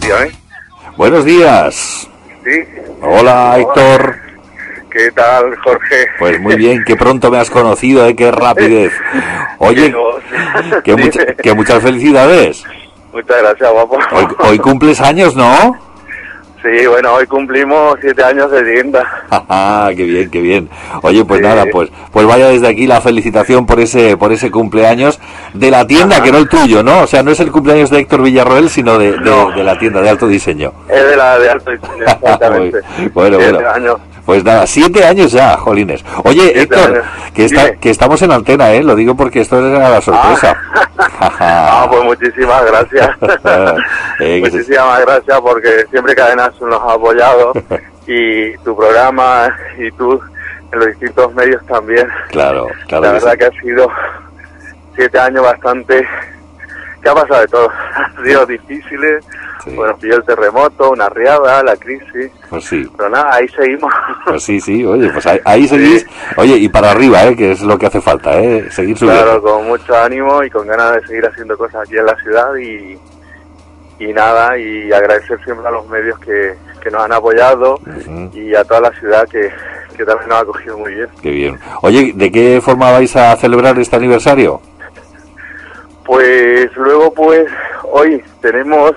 Dígame. 0.00 0.30
Buenos 0.96 1.24
días. 1.24 2.08
Sí. 2.44 2.50
Hola, 3.02 3.56
Héctor. 3.58 4.16
¿Qué 4.90 5.10
tal, 5.12 5.56
Jorge? 5.64 6.06
Pues 6.18 6.40
muy 6.40 6.56
bien, 6.56 6.84
que 6.84 6.96
pronto 6.96 7.30
me 7.30 7.38
has 7.38 7.48
conocido, 7.48 8.06
¿eh? 8.06 8.14
Qué 8.14 8.30
rapidez. 8.30 8.92
Oye, 9.58 9.94
que, 10.84 10.96
mucha- 10.96 11.34
que 11.34 11.54
muchas 11.54 11.82
felicidades. 11.82 12.62
Muchas 13.12 13.38
gracias, 13.42 13.72
guapo. 13.72 13.98
Hoy, 14.12 14.26
hoy 14.40 14.58
cumples 14.58 15.00
años, 15.00 15.34
¿no? 15.36 15.91
Sí, 16.62 16.86
bueno, 16.86 17.14
hoy 17.14 17.26
cumplimos 17.26 17.96
siete 18.00 18.22
años 18.22 18.50
de 18.50 18.62
tienda. 18.62 19.04
Ah, 19.54 19.90
qué 19.96 20.04
bien, 20.04 20.30
qué 20.30 20.40
bien. 20.40 20.68
Oye, 21.02 21.24
pues 21.24 21.40
nada, 21.40 21.64
pues 21.72 21.90
pues 22.12 22.26
vaya 22.26 22.48
desde 22.48 22.68
aquí 22.68 22.86
la 22.86 23.00
felicitación 23.00 23.66
por 23.66 23.80
ese 23.80 24.16
por 24.16 24.32
ese 24.32 24.50
cumpleaños 24.50 25.18
de 25.54 25.70
la 25.70 25.86
tienda, 25.86 26.22
que 26.22 26.30
no 26.30 26.38
el 26.38 26.48
tuyo, 26.48 26.82
¿no? 26.82 27.00
O 27.02 27.06
sea, 27.06 27.22
no 27.22 27.30
es 27.32 27.40
el 27.40 27.50
cumpleaños 27.50 27.90
de 27.90 27.98
Héctor 28.00 28.22
Villarroel, 28.22 28.68
sino 28.70 28.98
de, 28.98 29.12
de- 29.18 29.52
de 29.56 29.64
la 29.64 29.78
tienda 29.78 30.00
de 30.00 30.10
alto 30.10 30.26
diseño. 30.28 30.72
Es 30.88 31.04
de 31.04 31.16
la 31.16 31.38
de 31.38 31.50
alto 31.50 31.70
diseño, 31.70 32.04
exactamente. 32.22 32.78
Bueno, 33.12 33.38
Siete 33.38 33.52
bueno. 33.54 33.70
años. 33.70 33.96
Pues 34.24 34.44
nada, 34.44 34.66
siete 34.66 35.04
años 35.04 35.32
ya, 35.32 35.56
jolines. 35.56 36.04
Oye, 36.24 36.60
Héctor, 36.62 36.90
años. 36.96 37.04
que, 37.34 37.44
está, 37.46 37.74
que 37.76 37.90
estamos 37.90 38.22
en 38.22 38.30
antena, 38.32 38.70
¿eh? 38.72 38.82
Lo 38.82 38.94
digo 38.94 39.16
porque 39.16 39.40
esto 39.40 39.58
era 39.58 39.88
la 39.90 40.00
sorpresa. 40.00 40.56
Ah, 41.20 41.86
pues 41.90 42.04
muchísimas 42.04 42.64
gracias. 42.64 43.10
Eh, 44.20 44.40
se- 44.44 44.50
muchísimas 44.52 45.00
gracias 45.00 45.40
porque 45.40 45.84
siempre 45.90 46.14
Cadenas 46.14 46.52
nos 46.60 46.80
ha 46.80 46.92
apoyado 46.92 47.52
y 48.06 48.56
tu 48.58 48.76
programa 48.76 49.52
y 49.78 49.90
tú 49.92 50.20
en 50.72 50.78
los 50.78 50.88
distintos 50.88 51.34
medios 51.34 51.64
también. 51.66 52.06
Claro, 52.28 52.68
claro. 52.86 53.02
La 53.04 53.08
que 53.08 53.14
verdad 53.14 53.32
sí. 53.32 53.38
que 53.38 53.44
ha 53.46 53.60
sido 53.62 53.88
siete 54.94 55.18
años 55.18 55.42
bastante... 55.42 56.06
que 57.02 57.08
ha 57.08 57.14
pasado 57.14 57.40
de 57.40 57.48
todo? 57.48 57.68
Han 58.16 58.24
sido 58.24 58.46
difíciles, 58.46 59.24
bueno, 59.74 59.96
pilló 59.98 60.16
el 60.16 60.24
terremoto, 60.24 60.90
una 60.90 61.08
riada, 61.08 61.62
la 61.62 61.76
crisis, 61.76 62.30
Pues 62.50 62.64
sí. 62.64 62.84
pero 62.96 63.08
nada, 63.10 63.34
ahí 63.34 63.48
seguimos. 63.48 63.92
Pues 64.26 64.42
sí, 64.42 64.60
sí, 64.60 64.84
oye, 64.84 65.08
pues 65.10 65.26
ahí, 65.26 65.40
ahí 65.44 65.68
seguís. 65.68 66.06
Oye, 66.36 66.56
y 66.56 66.68
para 66.68 66.90
arriba, 66.90 67.24
¿eh? 67.24 67.36
Que 67.36 67.52
es 67.52 67.62
lo 67.62 67.78
que 67.78 67.86
hace 67.86 68.00
falta, 68.00 68.38
¿eh? 68.40 68.68
Seguir 68.70 68.96
subiendo. 68.98 69.22
Claro, 69.22 69.42
con 69.42 69.66
mucho 69.66 69.96
ánimo 69.96 70.42
y 70.42 70.50
con 70.50 70.66
ganas 70.66 70.94
de 70.94 71.06
seguir 71.06 71.26
haciendo 71.26 71.56
cosas 71.56 71.82
aquí 71.86 71.96
en 71.96 72.06
la 72.06 72.16
ciudad 72.16 72.54
y, 72.56 72.98
y 73.98 74.12
nada, 74.12 74.58
y 74.58 74.92
agradecer 74.92 75.38
siempre 75.44 75.66
a 75.66 75.70
los 75.70 75.86
medios 75.88 76.18
que, 76.20 76.54
que 76.82 76.90
nos 76.90 77.02
han 77.04 77.12
apoyado 77.12 77.78
y 78.32 78.54
a 78.54 78.64
toda 78.64 78.80
la 78.80 78.90
ciudad 78.98 79.28
que, 79.28 79.48
que 79.96 80.04
también 80.04 80.28
nos 80.28 80.38
ha 80.38 80.40
acogido 80.42 80.76
muy 80.78 80.94
bien. 80.94 81.08
Qué 81.22 81.30
bien. 81.30 81.58
Oye, 81.82 82.12
¿de 82.16 82.32
qué 82.32 82.60
forma 82.60 82.90
vais 82.90 83.14
a 83.14 83.36
celebrar 83.36 83.78
este 83.78 83.94
aniversario? 83.94 84.60
Pues 86.12 86.76
luego 86.76 87.10
pues 87.14 87.48
hoy 87.90 88.22
tenemos, 88.42 88.92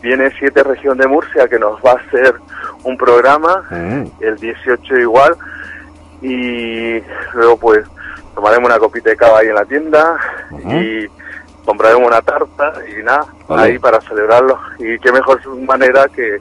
viene 0.00 0.30
Siete 0.38 0.62
Región 0.62 0.96
de 0.98 1.08
Murcia 1.08 1.48
que 1.48 1.58
nos 1.58 1.80
va 1.80 1.90
a 1.90 1.94
hacer 1.94 2.36
un 2.84 2.96
programa, 2.96 3.64
el 4.20 4.36
18 4.36 4.98
igual, 4.98 5.36
y 6.22 7.00
luego 7.34 7.56
pues 7.56 7.84
tomaremos 8.36 8.68
una 8.68 8.78
copita 8.78 9.10
de 9.10 9.16
cava 9.16 9.40
ahí 9.40 9.48
en 9.48 9.54
la 9.56 9.64
tienda 9.64 10.16
y 10.64 11.08
compraremos 11.64 12.06
una 12.06 12.22
tarta 12.22 12.72
y 12.88 13.02
nada, 13.02 13.26
Vale. 13.48 13.62
ahí 13.62 13.78
para 13.80 14.00
celebrarlo. 14.02 14.56
Y 14.78 14.96
qué 15.00 15.10
mejor 15.10 15.40
manera 15.66 16.06
que, 16.14 16.38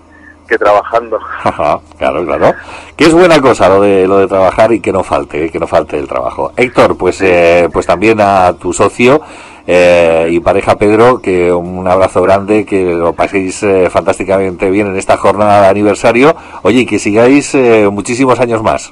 que 0.48 0.60
trabajando. 0.60 1.20
Ajá, 1.44 1.80
claro, 1.98 2.24
claro. 2.24 2.54
Que 2.96 3.06
es 3.06 3.14
buena 3.16 3.42
cosa 3.42 3.68
lo 3.68 3.82
de 3.82 4.08
lo 4.08 4.20
de 4.20 4.28
trabajar 4.28 4.72
y 4.74 4.80
que 4.80 4.92
no 4.92 5.04
falte, 5.04 5.50
que 5.50 5.60
no 5.60 5.66
falte 5.66 5.98
el 5.98 6.08
trabajo. 6.08 6.52
Héctor, 6.56 6.96
pues 7.00 7.20
eh, 7.22 7.68
pues 7.74 7.88
también 7.88 8.22
a 8.22 8.54
tu 8.54 8.72
socio 8.74 9.24
eh, 9.72 10.30
y 10.32 10.40
pareja 10.40 10.78
Pedro, 10.80 11.22
que 11.22 11.52
un 11.54 11.88
abrazo 11.88 12.24
grande, 12.24 12.66
que 12.66 12.96
lo 12.96 13.14
paséis 13.14 13.62
eh, 13.62 13.88
fantásticamente 13.92 14.68
bien 14.72 14.88
en 14.88 14.98
esta 14.98 15.16
jornada 15.16 15.62
de 15.62 15.68
aniversario. 15.68 16.36
Oye, 16.64 16.80
y 16.80 16.86
que 16.88 16.98
sigáis 16.98 17.54
eh, 17.54 17.88
muchísimos 17.92 18.40
años 18.40 18.64
más. 18.64 18.92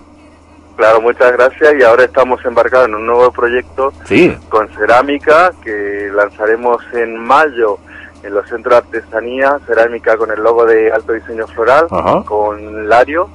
Claro, 0.75 1.01
muchas 1.01 1.31
gracias 1.31 1.73
y 1.79 1.81
ahora 1.83 2.03
estamos 2.03 2.39
embarcados 2.45 2.89
en 2.89 2.93
un 2.93 3.07
nuevo 3.07 3.31
proyecto 3.31 3.91
Sí. 4.05 4.37
con 4.49 4.69
cerámica 4.69 5.51
que 5.63 6.11
lanzaremos 6.13 6.77
en 6.93 7.17
mayo 7.17 7.79
en 8.21 8.35
los 8.35 8.47
centros 8.47 8.73
de 8.91 8.99
artesanía, 8.99 9.57
cerámica 9.65 10.15
con 10.15 10.29
el 10.29 10.43
logo 10.43 10.65
de 10.65 10.91
alto 10.91 11.13
diseño 11.13 11.47
floral, 11.47 11.87
Ajá. 11.89 12.21
con 12.23 12.87
Lario 12.87 13.27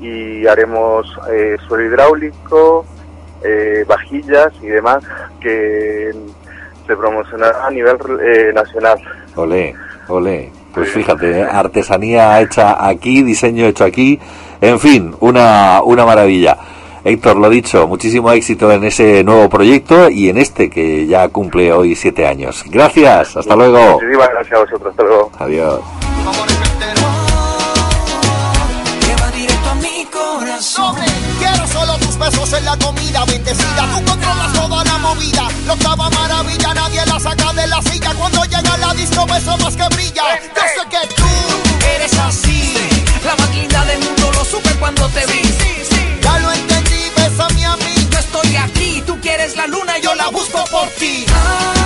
y 0.00 0.44
haremos 0.48 1.06
eh, 1.30 1.56
suelo 1.68 1.84
hidráulico, 1.84 2.84
eh, 3.44 3.84
vajillas 3.86 4.52
y 4.60 4.66
demás 4.66 5.04
que 5.40 6.10
se 6.86 6.96
promocionará 6.96 7.66
a 7.66 7.70
nivel 7.70 7.96
eh, 8.22 8.52
nacional. 8.54 8.98
Olé, 9.36 9.74
olé. 10.08 10.50
Pues 10.72 10.90
fíjate, 10.90 11.40
¿eh? 11.40 11.42
artesanía 11.44 12.40
hecha 12.40 12.84
aquí, 12.84 13.22
diseño 13.22 13.64
hecho 13.66 13.84
aquí, 13.84 14.18
en 14.60 14.80
fin, 14.80 15.14
una, 15.20 15.80
una 15.84 16.04
maravilla. 16.04 16.58
Héctor, 17.04 17.36
lo 17.36 17.48
dicho, 17.48 17.86
muchísimo 17.86 18.32
éxito 18.32 18.72
en 18.72 18.82
ese 18.82 19.22
nuevo 19.22 19.48
proyecto 19.48 20.08
y 20.08 20.30
en 20.30 20.38
este 20.38 20.70
que 20.70 21.06
ya 21.06 21.28
cumple 21.28 21.70
hoy 21.72 21.94
siete 21.94 22.26
años. 22.26 22.64
Gracias, 22.66 23.36
hasta 23.36 23.54
luego. 23.54 24.00
Muchísimas 24.00 24.30
gracias 24.30 24.52
a 24.52 24.64
vosotros, 24.64 24.90
hasta 24.90 25.02
luego. 25.04 25.30
Adiós. 25.38 25.80
Lleva 29.06 29.30
directo 29.30 29.68
a 29.70 29.74
mi 29.74 30.06
corazón. 30.10 31.13
Tus 32.00 32.18
besos 32.18 32.52
en 32.52 32.64
la 32.64 32.76
comida 32.76 33.24
bendecida. 33.24 33.82
Tú 33.98 34.10
controlas 34.10 34.52
toda 34.52 34.84
la 34.84 34.98
movida. 34.98 35.48
La 35.66 35.72
octava 35.72 36.10
maravilla, 36.10 36.74
nadie 36.74 37.06
la 37.06 37.20
saca 37.20 37.52
de 37.52 37.66
la 37.66 37.82
silla. 37.82 38.14
Cuando 38.14 38.44
llega 38.44 38.76
la 38.78 38.94
disco, 38.94 39.26
beso 39.26 39.56
más 39.58 39.76
que 39.76 39.88
brilla. 39.94 40.22
Yo 40.54 40.62
sé 40.62 40.88
que 40.90 41.14
tú 41.14 41.24
Eres 41.96 42.18
así, 42.18 42.74
la 43.24 43.36
más 43.36 43.54
linda 43.54 43.84
del 43.84 44.00
mundo, 44.00 44.32
lo 44.32 44.44
supe 44.44 44.70
cuando 44.80 45.06
te 45.08 45.24
vi. 45.26 45.42
ya 46.22 46.38
lo 46.38 46.52
entendí, 46.52 47.10
bésame 47.16 47.66
a 47.66 47.76
mí. 47.76 48.08
Yo 48.10 48.18
estoy 48.18 48.56
aquí, 48.56 49.02
tú 49.06 49.20
quieres 49.20 49.54
la 49.56 49.66
luna, 49.66 49.98
yo 49.98 50.14
la 50.14 50.28
busco 50.28 50.64
por 50.70 50.88
ti. 50.98 51.26
Ay, 51.28 51.83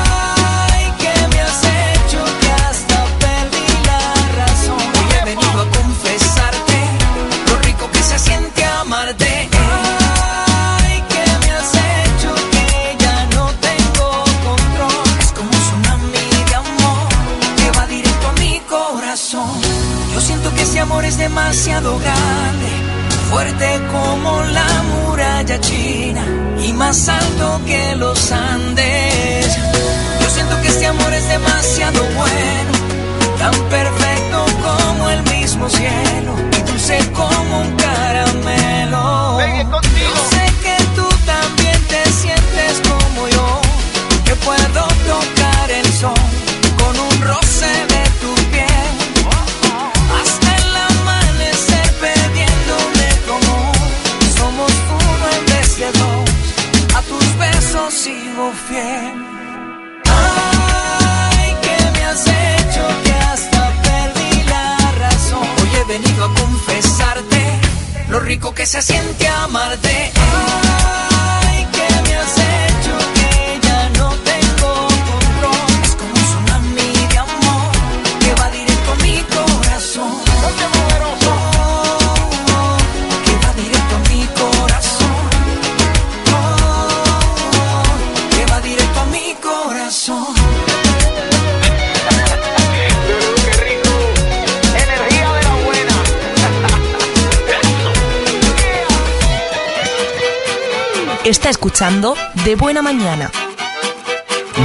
demasiado 21.29 21.99
grande, 21.99 22.71
fuerte 23.29 23.81
como 23.93 24.43
la 24.45 24.67
muralla 24.91 25.61
china 25.61 26.25
y 26.67 26.73
más 26.73 27.07
alto 27.07 27.61
que 27.67 27.95
los 27.97 28.33
Andes. 28.33 29.59
Yo 30.21 30.31
siento 30.31 30.59
que 30.63 30.69
este 30.69 30.87
amor 30.87 31.13
es 31.13 31.29
demasiado 31.29 32.01
bueno, 32.17 32.73
tan 33.39 33.55
perfecto 33.69 34.47
como 34.67 35.11
el 35.11 35.23
mismo 35.35 35.69
cielo 35.69 36.33
y 36.57 36.71
dulce 36.71 36.99
como 37.13 37.61
un 37.61 37.77
caramelo. 37.77 39.39
Yo 40.05 40.15
sé 40.33 40.45
que 40.65 40.77
tú 40.97 41.07
también 41.27 41.79
te 41.93 42.11
sientes 42.11 42.81
como 42.89 43.29
yo, 43.29 43.61
que 44.25 44.35
puedo 44.37 44.83
tocar 45.07 45.71
el 45.71 45.93
sol 45.93 46.48
fiel. 58.67 59.15
Ay, 60.07 61.57
que 61.63 61.77
me 61.95 62.05
has 62.05 62.27
hecho 62.27 62.83
que 63.05 63.13
hasta 63.13 63.73
perdí 63.83 64.43
la 64.45 64.77
razón. 64.99 65.47
Hoy 65.61 65.71
he 65.81 65.85
venido 65.85 66.25
a 66.25 66.35
confesarte 66.35 67.61
lo 68.09 68.21
rico 68.21 68.55
que 68.55 68.67
se 68.67 68.81
siente 68.81 69.27
amarte. 69.29 70.13
Ay, 70.15 70.68
Está 101.29 101.51
escuchando 101.51 102.17
De 102.47 102.57
Buena 102.57 102.81
Mañana. 102.81 103.31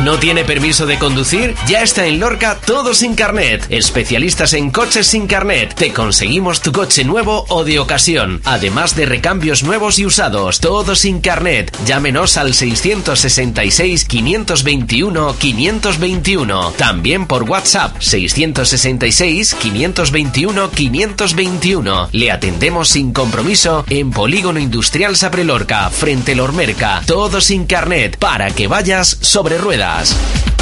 ¿No 0.01 0.17
tiene 0.17 0.43
permiso 0.43 0.85
de 0.85 0.97
conducir? 0.97 1.55
Ya 1.67 1.81
está 1.81 2.05
en 2.07 2.19
Lorca 2.19 2.57
todo 2.65 2.93
sin 2.93 3.15
carnet. 3.15 3.65
Especialistas 3.69 4.53
en 4.53 4.69
coches 4.69 5.07
sin 5.07 5.27
carnet. 5.27 5.73
Te 5.75 5.93
conseguimos 5.93 6.61
tu 6.61 6.71
coche 6.73 7.05
nuevo 7.05 7.45
o 7.47 7.63
de 7.63 7.79
ocasión. 7.79 8.41
Además 8.43 8.95
de 8.95 9.05
recambios 9.05 9.63
nuevos 9.63 9.99
y 9.99 10.05
usados. 10.05 10.59
Todo 10.59 10.95
sin 10.95 11.21
carnet. 11.21 11.71
Llámenos 11.85 12.35
al 12.37 12.53
666 12.53 14.03
521 14.05 15.35
521. 15.37 16.71
También 16.71 17.25
por 17.25 17.43
WhatsApp 17.43 17.95
666 18.01 19.53
521 19.53 20.71
521. 20.71 22.09
Le 22.11 22.31
atendemos 22.31 22.89
sin 22.89 23.13
compromiso 23.13 23.85
en 23.89 24.11
Polígono 24.11 24.59
Industrial 24.59 25.15
Saprelorca, 25.15 25.89
frente 25.91 26.35
Lormerca. 26.35 27.01
Todo 27.05 27.39
sin 27.39 27.67
carnet 27.67 28.17
para 28.17 28.49
que 28.51 28.67
vayas 28.67 29.17
sobre 29.21 29.57
ruedas. 29.57 29.82
Dallas. 29.84 30.53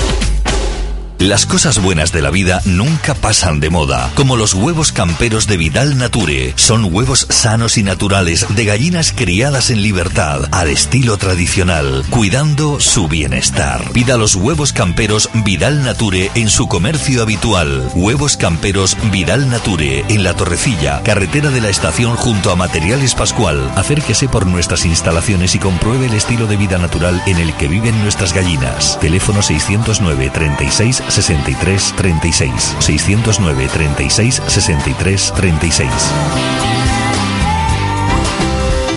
Las 1.21 1.45
cosas 1.45 1.79
buenas 1.79 2.11
de 2.11 2.23
la 2.23 2.31
vida 2.31 2.63
nunca 2.65 3.13
pasan 3.13 3.59
de 3.59 3.69
moda, 3.69 4.11
como 4.15 4.37
los 4.37 4.55
huevos 4.55 4.91
camperos 4.91 5.45
de 5.45 5.55
Vidal 5.55 5.99
Nature. 5.99 6.53
Son 6.55 6.91
huevos 6.91 7.27
sanos 7.29 7.77
y 7.77 7.83
naturales 7.83 8.47
de 8.49 8.65
gallinas 8.65 9.13
criadas 9.15 9.69
en 9.69 9.83
libertad, 9.83 10.49
al 10.51 10.69
estilo 10.69 11.17
tradicional, 11.17 12.03
cuidando 12.09 12.79
su 12.79 13.07
bienestar. 13.07 13.87
Pida 13.91 14.17
los 14.17 14.33
huevos 14.35 14.73
camperos 14.73 15.29
Vidal 15.45 15.83
Nature 15.83 16.31
en 16.33 16.49
su 16.49 16.67
comercio 16.67 17.21
habitual. 17.21 17.91
Huevos 17.93 18.35
camperos 18.35 18.97
Vidal 19.11 19.47
Nature 19.47 20.03
en 20.09 20.23
La 20.23 20.33
Torrecilla, 20.33 21.03
carretera 21.03 21.51
de 21.51 21.61
la 21.61 21.69
estación 21.69 22.15
junto 22.15 22.49
a 22.49 22.55
Materiales 22.55 23.13
Pascual. 23.13 23.71
Acérquese 23.75 24.27
por 24.27 24.47
nuestras 24.47 24.87
instalaciones 24.87 25.53
y 25.53 25.59
compruebe 25.59 26.07
el 26.07 26.15
estilo 26.15 26.47
de 26.47 26.57
vida 26.57 26.79
natural 26.79 27.21
en 27.27 27.37
el 27.37 27.55
que 27.57 27.67
viven 27.67 28.01
nuestras 28.01 28.33
gallinas. 28.33 28.99
Teléfono 28.99 29.43
609 29.43 30.31
36 30.33 31.10
63 31.11 31.93
36 31.97 32.75
609 32.79 33.67
36 33.67 34.41
63 34.47 35.31
36 35.35 37.00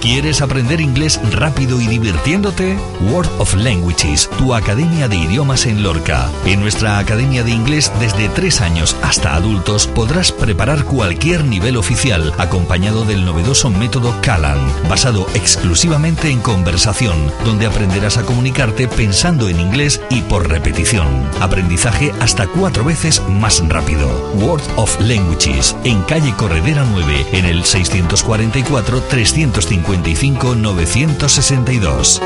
¿Quieres 0.04 0.42
aprender 0.42 0.82
inglés 0.82 1.18
rápido 1.32 1.80
y 1.80 1.86
divirtiéndote? 1.86 2.76
World 3.10 3.30
of 3.38 3.54
Languages, 3.54 4.28
tu 4.36 4.54
academia 4.54 5.08
de 5.08 5.16
idiomas 5.16 5.64
en 5.64 5.82
Lorca. 5.82 6.30
En 6.44 6.60
nuestra 6.60 6.98
academia 6.98 7.42
de 7.42 7.52
inglés, 7.52 7.90
desde 8.00 8.28
3 8.28 8.60
años 8.60 8.94
hasta 9.00 9.34
adultos, 9.34 9.86
podrás 9.86 10.30
preparar 10.30 10.84
cualquier 10.84 11.46
nivel 11.46 11.78
oficial, 11.78 12.34
acompañado 12.36 13.06
del 13.06 13.24
novedoso 13.24 13.70
método 13.70 14.14
Callan, 14.20 14.58
basado 14.90 15.26
exclusivamente 15.32 16.28
en 16.28 16.42
conversación, 16.42 17.16
donde 17.46 17.64
aprenderás 17.64 18.18
a 18.18 18.24
comunicarte 18.24 18.88
pensando 18.88 19.48
en 19.48 19.58
inglés 19.58 20.02
y 20.10 20.20
por 20.20 20.50
repetición. 20.50 21.06
Aprendizaje 21.40 22.12
hasta 22.20 22.46
cuatro 22.46 22.84
veces 22.84 23.22
más 23.26 23.66
rápido. 23.70 24.06
World 24.34 24.66
of 24.76 25.00
Languages, 25.00 25.74
en 25.84 26.02
calle 26.02 26.34
Corredera 26.36 26.84
9, 26.92 27.26
en 27.32 27.46
el 27.46 27.64
644 27.64 29.00
350 29.08 29.93
55-962. 30.02 32.20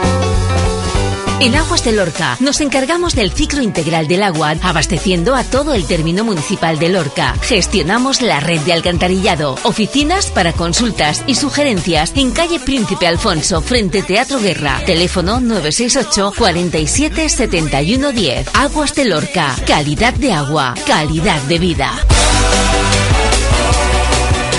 En 1.41 1.55
Aguas 1.55 1.85
de 1.85 1.93
Lorca 1.93 2.37
nos 2.41 2.61
encargamos 2.61 3.15
del 3.15 3.31
ciclo 3.31 3.63
integral 3.63 4.09
del 4.09 4.25
agua, 4.25 4.57
abasteciendo 4.61 5.37
a 5.37 5.45
todo 5.45 5.73
el 5.73 5.87
término 5.87 6.25
municipal 6.25 6.81
de 6.81 6.89
Lorca. 6.89 7.37
Gestionamos 7.43 8.23
la 8.23 8.41
red 8.41 8.61
de 8.63 8.73
alcantarillado, 8.73 9.55
oficinas 9.63 10.31
para 10.31 10.53
consultas 10.53 11.23
y 11.29 11.37
sugerencias 11.37 12.13
en 12.17 12.33
calle 12.33 12.59
Príncipe 12.59 13.07
Alfonso, 13.07 13.63
frente 13.63 14.03
Teatro 14.03 14.41
Guerra. 14.41 14.83
Teléfono 14.85 15.41
968 15.41 16.33
47 16.37 17.29
71 17.29 18.11
10. 18.11 18.49
Aguas 18.55 18.95
de 18.97 19.05
Lorca. 19.05 19.55
Calidad 19.65 20.15
de 20.15 20.33
agua, 20.33 20.75
calidad 20.87 21.41
de 21.43 21.59
vida. 21.61 21.93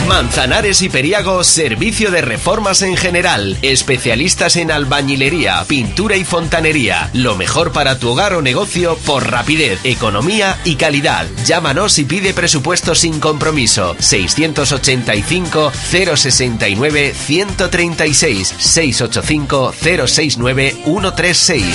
Manzanares 0.09 0.81
y 0.81 0.89
Periago, 0.89 1.43
servicio 1.43 2.09
de 2.09 2.21
reformas 2.21 2.81
en 2.81 2.97
general. 2.97 3.59
Especialistas 3.61 4.55
en 4.55 4.71
albañilería, 4.71 5.63
pintura 5.67 6.17
y 6.17 6.23
fontanería. 6.23 7.11
Lo 7.13 7.35
mejor 7.35 7.71
para 7.71 7.99
tu 7.99 8.09
hogar 8.09 8.33
o 8.33 8.41
negocio 8.41 8.97
por 9.05 9.29
rapidez, 9.29 9.79
economía 9.83 10.57
y 10.63 10.77
calidad. 10.77 11.27
Llámanos 11.45 11.99
y 11.99 12.05
pide 12.05 12.33
presupuesto 12.33 12.95
sin 12.95 13.19
compromiso. 13.19 13.95
685 13.99 15.71
069 15.71 17.13
136 17.13 18.55
685 18.57 19.73
069 20.07 20.75
136. 20.85 21.65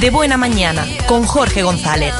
De 0.00 0.10
Buena 0.10 0.36
Mañana 0.36 0.84
con 1.06 1.24
Jorge 1.24 1.62
González. 1.62 2.12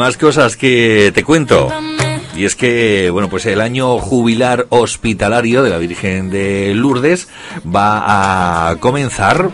Más 0.00 0.16
cosas 0.16 0.56
que 0.56 1.12
te 1.14 1.24
cuento. 1.24 1.68
Y 2.34 2.46
es 2.46 2.56
que, 2.56 3.10
bueno, 3.10 3.28
pues 3.28 3.44
el 3.44 3.60
año 3.60 3.98
jubilar 3.98 4.66
hospitalario 4.70 5.62
de 5.62 5.68
la 5.68 5.76
Virgen 5.76 6.30
de 6.30 6.72
Lourdes 6.74 7.28
va 7.66 8.70
a 8.70 8.76
comenzar 8.76 9.50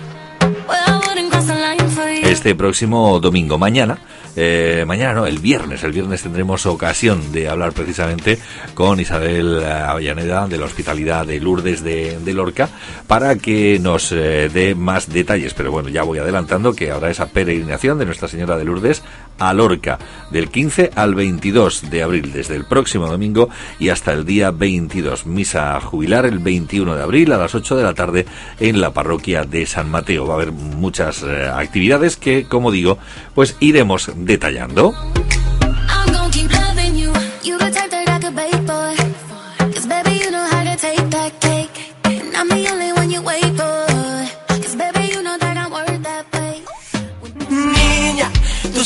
este 2.22 2.54
próximo 2.54 3.18
domingo, 3.18 3.58
mañana. 3.58 3.98
Eh, 4.36 4.84
mañana 4.86 5.14
no, 5.14 5.26
el 5.26 5.38
viernes. 5.38 5.82
El 5.82 5.92
viernes 5.92 6.22
tendremos 6.22 6.66
ocasión 6.66 7.32
de 7.32 7.48
hablar 7.48 7.72
precisamente 7.72 8.38
con 8.74 9.00
Isabel 9.00 9.64
Avellaneda 9.64 10.46
de 10.46 10.58
la 10.58 10.66
Hospitalidad 10.66 11.26
de 11.26 11.40
Lourdes 11.40 11.82
de, 11.82 12.18
de 12.18 12.34
Lorca 12.34 12.68
para 13.06 13.36
que 13.36 13.78
nos 13.80 14.12
eh, 14.12 14.50
dé 14.52 14.74
más 14.74 15.08
detalles. 15.08 15.54
Pero 15.54 15.72
bueno, 15.72 15.88
ya 15.88 16.02
voy 16.02 16.18
adelantando 16.18 16.74
que 16.74 16.90
habrá 16.90 17.10
esa 17.10 17.30
peregrinación 17.30 17.98
de 17.98 18.04
Nuestra 18.04 18.28
Señora 18.28 18.58
de 18.58 18.64
Lourdes 18.64 19.02
a 19.38 19.52
Lorca 19.52 19.98
del 20.30 20.50
15 20.50 20.90
al 20.94 21.14
22 21.14 21.90
de 21.90 22.02
abril, 22.02 22.32
desde 22.32 22.56
el 22.56 22.64
próximo 22.64 23.06
domingo 23.06 23.48
y 23.78 23.90
hasta 23.90 24.12
el 24.12 24.24
día 24.24 24.50
22. 24.50 25.26
Misa 25.26 25.80
jubilar 25.80 26.26
el 26.26 26.38
21 26.38 26.94
de 26.94 27.02
abril 27.02 27.32
a 27.32 27.38
las 27.38 27.54
8 27.54 27.76
de 27.76 27.82
la 27.82 27.94
tarde 27.94 28.26
en 28.60 28.80
la 28.80 28.92
parroquia 28.92 29.44
de 29.44 29.66
San 29.66 29.90
Mateo. 29.90 30.26
Va 30.26 30.34
a 30.34 30.36
haber 30.36 30.52
muchas 30.52 31.22
eh, 31.22 31.48
actividades 31.52 32.16
que, 32.16 32.44
como 32.44 32.70
digo, 32.70 32.98
pues 33.34 33.56
iremos 33.60 34.10
detallando. 34.16 34.94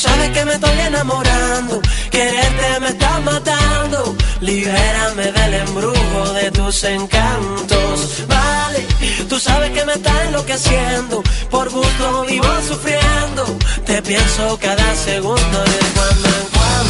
Sabes 0.01 0.30
que 0.30 0.44
me 0.44 0.55
estoy 0.55 0.78
enamorando, 0.80 1.80
quererte 2.11 2.80
me 2.80 2.88
está 2.88 3.20
matando. 3.20 4.16
Libérame 4.40 5.32
del 5.32 5.55
embrujo 5.55 6.32
de 6.32 6.51
tus 6.51 6.84
encantos. 6.84 8.24
Vale, 8.26 8.86
tú 9.28 9.38
sabes 9.38 9.70
que 9.72 9.84
me 9.84 9.92
está 9.92 10.24
enloqueciendo, 10.24 11.22
por 11.51 11.68
gusto 11.70 12.24
vivo 12.26 12.48
sufriendo. 12.66 13.44
Te 13.84 14.01
pienso 14.03 14.59
cada 14.59 14.94
segundo 14.96 15.59
de 15.72 15.80
cuando 15.94 16.28
en 16.28 16.46
cuando. 16.55 16.89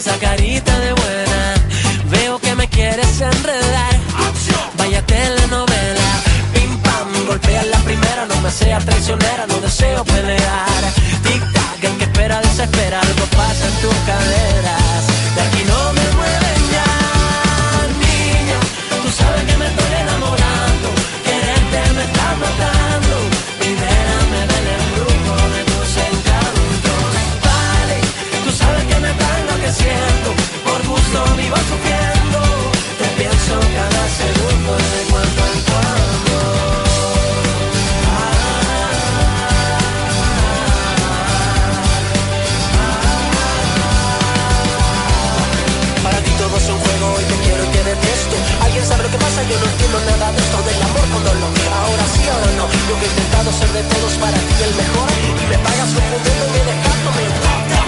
Esa 0.00 0.18
carita 0.18 0.78
de 0.78 0.92
buena. 0.94 1.54
Veo 2.08 2.38
que 2.38 2.54
me 2.54 2.66
quieres 2.68 3.20
enredar. 3.20 3.94
Vaya 4.78 5.04
telenovela. 5.04 6.10
Pim 6.54 6.78
pam, 6.78 7.26
golpea 7.26 7.62
la 7.64 7.78
primera. 7.80 8.24
No 8.24 8.40
me 8.40 8.50
seas 8.50 8.82
traicionera, 8.86 9.46
no 9.46 9.60
deseo 9.60 10.02
pelear. 10.04 10.82
Tic 11.22 11.42
tac, 11.52 11.84
el 11.84 11.98
que 11.98 12.04
espera 12.04 12.40
desespera. 12.40 12.98
Algo 13.00 13.26
pasa 13.36 13.66
en 13.66 13.74
tus 13.82 13.94
caderas. 14.06 14.79
Por 31.10 31.18
gusto 31.18 31.36
vivo 31.36 31.56
sufriendo. 31.56 32.40
Te 32.98 33.06
pienso 33.18 33.54
cada 33.58 34.02
segundo 34.20 34.72
de 34.76 35.00
cuando 35.10 35.42
en 35.50 35.60
cuando. 35.70 36.36
Para 46.02 46.18
ti 46.22 46.30
todo 46.38 46.56
es 46.56 46.68
un 46.68 46.78
juego 46.78 47.20
y 47.20 47.24
te 47.24 47.36
quiero 47.42 47.64
y 47.64 47.68
te 47.68 47.82
detesto. 47.84 48.36
¿Alguien 48.62 48.86
sabe 48.86 49.02
lo 49.02 49.10
que 49.10 49.18
pasa? 49.18 49.42
Yo 49.42 49.58
no 49.58 49.66
entiendo 49.66 49.98
nada 50.06 50.32
de 50.32 50.38
esto 50.38 50.62
del 50.62 50.82
amor 50.82 51.06
con 51.10 51.24
dolor. 51.24 51.52
Ahora 51.74 52.04
sí, 52.14 52.22
ahora 52.28 52.50
no. 52.56 52.64
Yo 52.70 52.94
he 53.02 53.06
intentado 53.06 53.52
ser 53.52 53.70
de 53.72 53.82
todos 53.82 54.12
para 54.14 54.38
ti 54.38 54.54
el 54.62 54.74
mejor. 54.78 55.08
Y 55.26 55.46
me 55.50 55.58
pagas 55.58 55.90
confundiéndome 55.90 56.58
dejándome. 56.70 57.79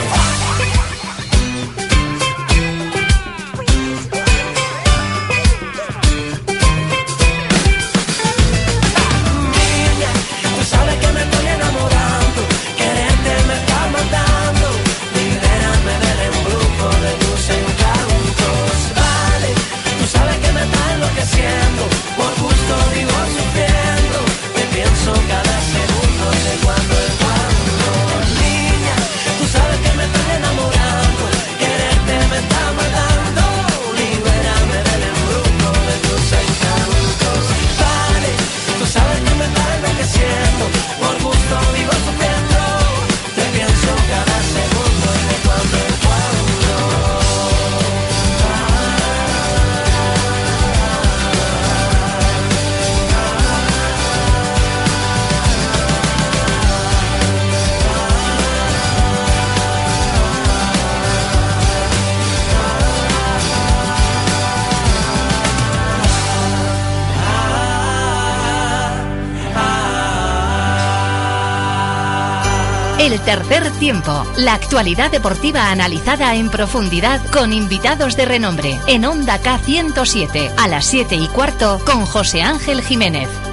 Tiempo, 73.82 74.24
la 74.36 74.54
actualidad 74.54 75.10
deportiva 75.10 75.72
analizada 75.72 76.36
en 76.36 76.50
profundidad 76.50 77.20
con 77.32 77.52
invitados 77.52 78.14
de 78.14 78.26
renombre 78.26 78.78
en 78.86 79.04
Onda 79.04 79.42
K107 79.42 80.52
a 80.56 80.68
las 80.68 80.86
7 80.86 81.16
y 81.16 81.26
cuarto 81.26 81.80
con 81.84 82.06
José 82.06 82.42
Ángel 82.42 82.80
Jiménez. 82.80 83.51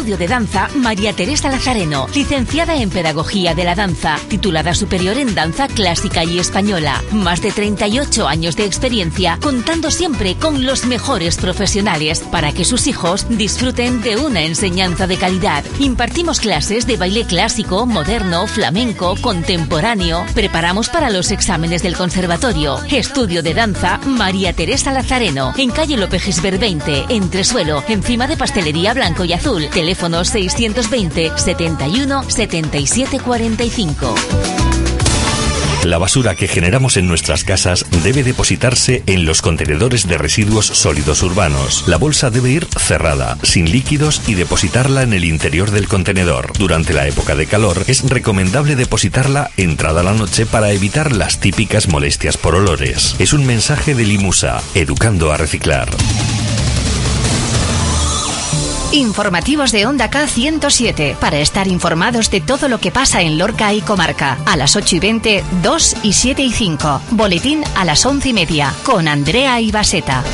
Estudio 0.00 0.16
de 0.16 0.28
danza 0.28 0.70
María 0.76 1.12
Teresa 1.12 1.50
Lazareno, 1.50 2.06
licenciada 2.14 2.74
en 2.74 2.88
Pedagogía 2.88 3.54
de 3.54 3.64
la 3.64 3.74
Danza, 3.74 4.16
titulada 4.28 4.74
superior 4.74 5.18
en 5.18 5.34
Danza 5.34 5.68
Clásica 5.68 6.24
y 6.24 6.38
Española. 6.38 7.04
Más 7.12 7.42
de 7.42 7.52
38 7.52 8.26
años 8.26 8.56
de 8.56 8.64
experiencia, 8.64 9.38
contando 9.42 9.90
siempre 9.90 10.36
con 10.36 10.64
los 10.64 10.86
mejores 10.86 11.36
profesionales 11.36 12.20
para 12.32 12.52
que 12.52 12.64
sus 12.64 12.86
hijos 12.86 13.26
disfruten 13.28 14.00
de 14.00 14.16
una 14.16 14.40
enseñanza 14.40 15.06
de 15.06 15.18
calidad. 15.18 15.66
Impartimos 15.78 16.40
clases 16.40 16.86
de 16.86 16.96
baile 16.96 17.26
clásico, 17.26 17.84
moderno, 17.84 18.46
flamenco, 18.46 19.16
contemporáneo. 19.20 20.24
Preparamos 20.34 20.88
para 20.88 21.10
los 21.10 21.30
exámenes 21.30 21.82
del 21.82 21.94
conservatorio. 21.94 22.80
Estudio 22.90 23.42
de 23.42 23.52
danza 23.52 23.98
María 24.06 24.54
Teresa 24.54 24.92
Lazareno, 24.92 25.52
en 25.58 25.70
calle 25.70 25.98
López 25.98 26.22
Gisbert 26.22 26.58
20, 26.58 27.04
entresuelo, 27.10 27.84
encima 27.86 28.26
de 28.26 28.38
Pastelería 28.38 28.94
Blanco 28.94 29.26
y 29.26 29.34
Azul. 29.34 29.68
Teléfono 29.90 30.24
620 30.24 31.32
71 31.34 32.22
77 32.30 33.18
45. 33.18 34.14
La 35.82 35.98
basura 35.98 36.36
que 36.36 36.46
generamos 36.46 36.96
en 36.96 37.08
nuestras 37.08 37.42
casas 37.42 37.84
debe 38.04 38.22
depositarse 38.22 39.02
en 39.06 39.24
los 39.24 39.42
contenedores 39.42 40.06
de 40.06 40.16
residuos 40.16 40.66
sólidos 40.66 41.24
urbanos. 41.24 41.88
La 41.88 41.96
bolsa 41.96 42.30
debe 42.30 42.50
ir 42.50 42.66
cerrada, 42.66 43.36
sin 43.42 43.72
líquidos 43.72 44.22
y 44.28 44.34
depositarla 44.34 45.02
en 45.02 45.12
el 45.12 45.24
interior 45.24 45.72
del 45.72 45.88
contenedor. 45.88 46.52
Durante 46.56 46.92
la 46.92 47.08
época 47.08 47.34
de 47.34 47.46
calor 47.46 47.82
es 47.88 48.08
recomendable 48.08 48.76
depositarla 48.76 49.50
entrada 49.56 50.04
la 50.04 50.12
noche 50.14 50.46
para 50.46 50.70
evitar 50.70 51.10
las 51.10 51.40
típicas 51.40 51.88
molestias 51.88 52.36
por 52.36 52.54
olores. 52.54 53.16
Es 53.18 53.32
un 53.32 53.44
mensaje 53.44 53.96
de 53.96 54.04
Limusa, 54.04 54.62
educando 54.76 55.32
a 55.32 55.36
reciclar. 55.36 55.88
Informativos 58.92 59.70
de 59.70 59.86
Onda 59.86 60.10
K 60.10 60.26
107 60.26 61.16
para 61.20 61.38
estar 61.38 61.68
informados 61.68 62.30
de 62.30 62.40
todo 62.40 62.68
lo 62.68 62.80
que 62.80 62.90
pasa 62.90 63.22
en 63.22 63.38
Lorca 63.38 63.72
y 63.72 63.80
comarca. 63.80 64.38
A 64.46 64.56
las 64.56 64.74
8 64.74 64.96
y 64.96 64.98
20, 64.98 65.44
2 65.62 65.96
y 66.02 66.12
7 66.12 66.42
y 66.42 66.52
5. 66.52 67.02
Boletín 67.12 67.62
a 67.76 67.84
las 67.84 68.04
11 68.04 68.30
y 68.30 68.32
media 68.32 68.74
con 68.84 69.06
Andrea 69.06 69.60
Ibaseta. 69.60 70.24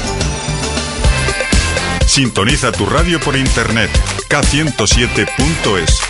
Sintoniza 2.07 2.73
tu 2.73 2.87
radio 2.87 3.21
por 3.21 3.37
internet 3.37 3.91
K107.es. 4.31 6.01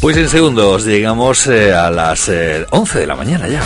Pues 0.00 0.16
en 0.16 0.28
segundos 0.28 0.86
llegamos 0.86 1.46
eh, 1.46 1.74
a 1.74 1.90
las 1.90 2.28
eh, 2.28 2.66
11 2.70 3.00
de 3.00 3.06
la 3.06 3.16
mañana 3.16 3.48
ya. 3.48 3.62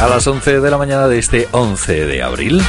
A 0.00 0.08
las 0.08 0.26
11 0.26 0.60
de 0.60 0.70
la 0.70 0.78
mañana 0.78 1.08
de 1.08 1.18
este 1.18 1.46
11 1.52 2.06
de 2.06 2.22
abril. 2.22 2.62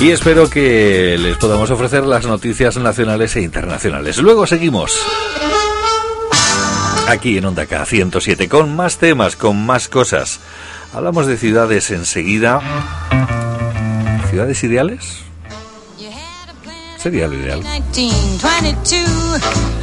Y 0.00 0.10
espero 0.10 0.50
que 0.50 1.16
les 1.16 1.36
podamos 1.36 1.70
ofrecer 1.70 2.02
las 2.02 2.26
noticias 2.26 2.76
nacionales 2.76 3.36
e 3.36 3.42
internacionales. 3.42 4.18
Luego 4.18 4.48
seguimos. 4.48 4.98
Aquí 7.06 7.38
en 7.38 7.44
Onda 7.44 7.66
K 7.66 7.84
107 7.84 8.48
con 8.48 8.74
más 8.74 8.98
temas, 8.98 9.36
con 9.36 9.64
más 9.64 9.88
cosas. 9.88 10.40
Hablamos 10.92 11.26
de 11.26 11.36
ciudades 11.36 11.90
enseguida. 11.92 12.60
¿Ciudades 14.30 14.64
ideales? 14.64 15.18
Sería 16.98 17.28
lo 17.28 17.34
ideal. 17.34 17.60
1922, 17.60 18.92
you 18.92 19.02
let 19.32 19.71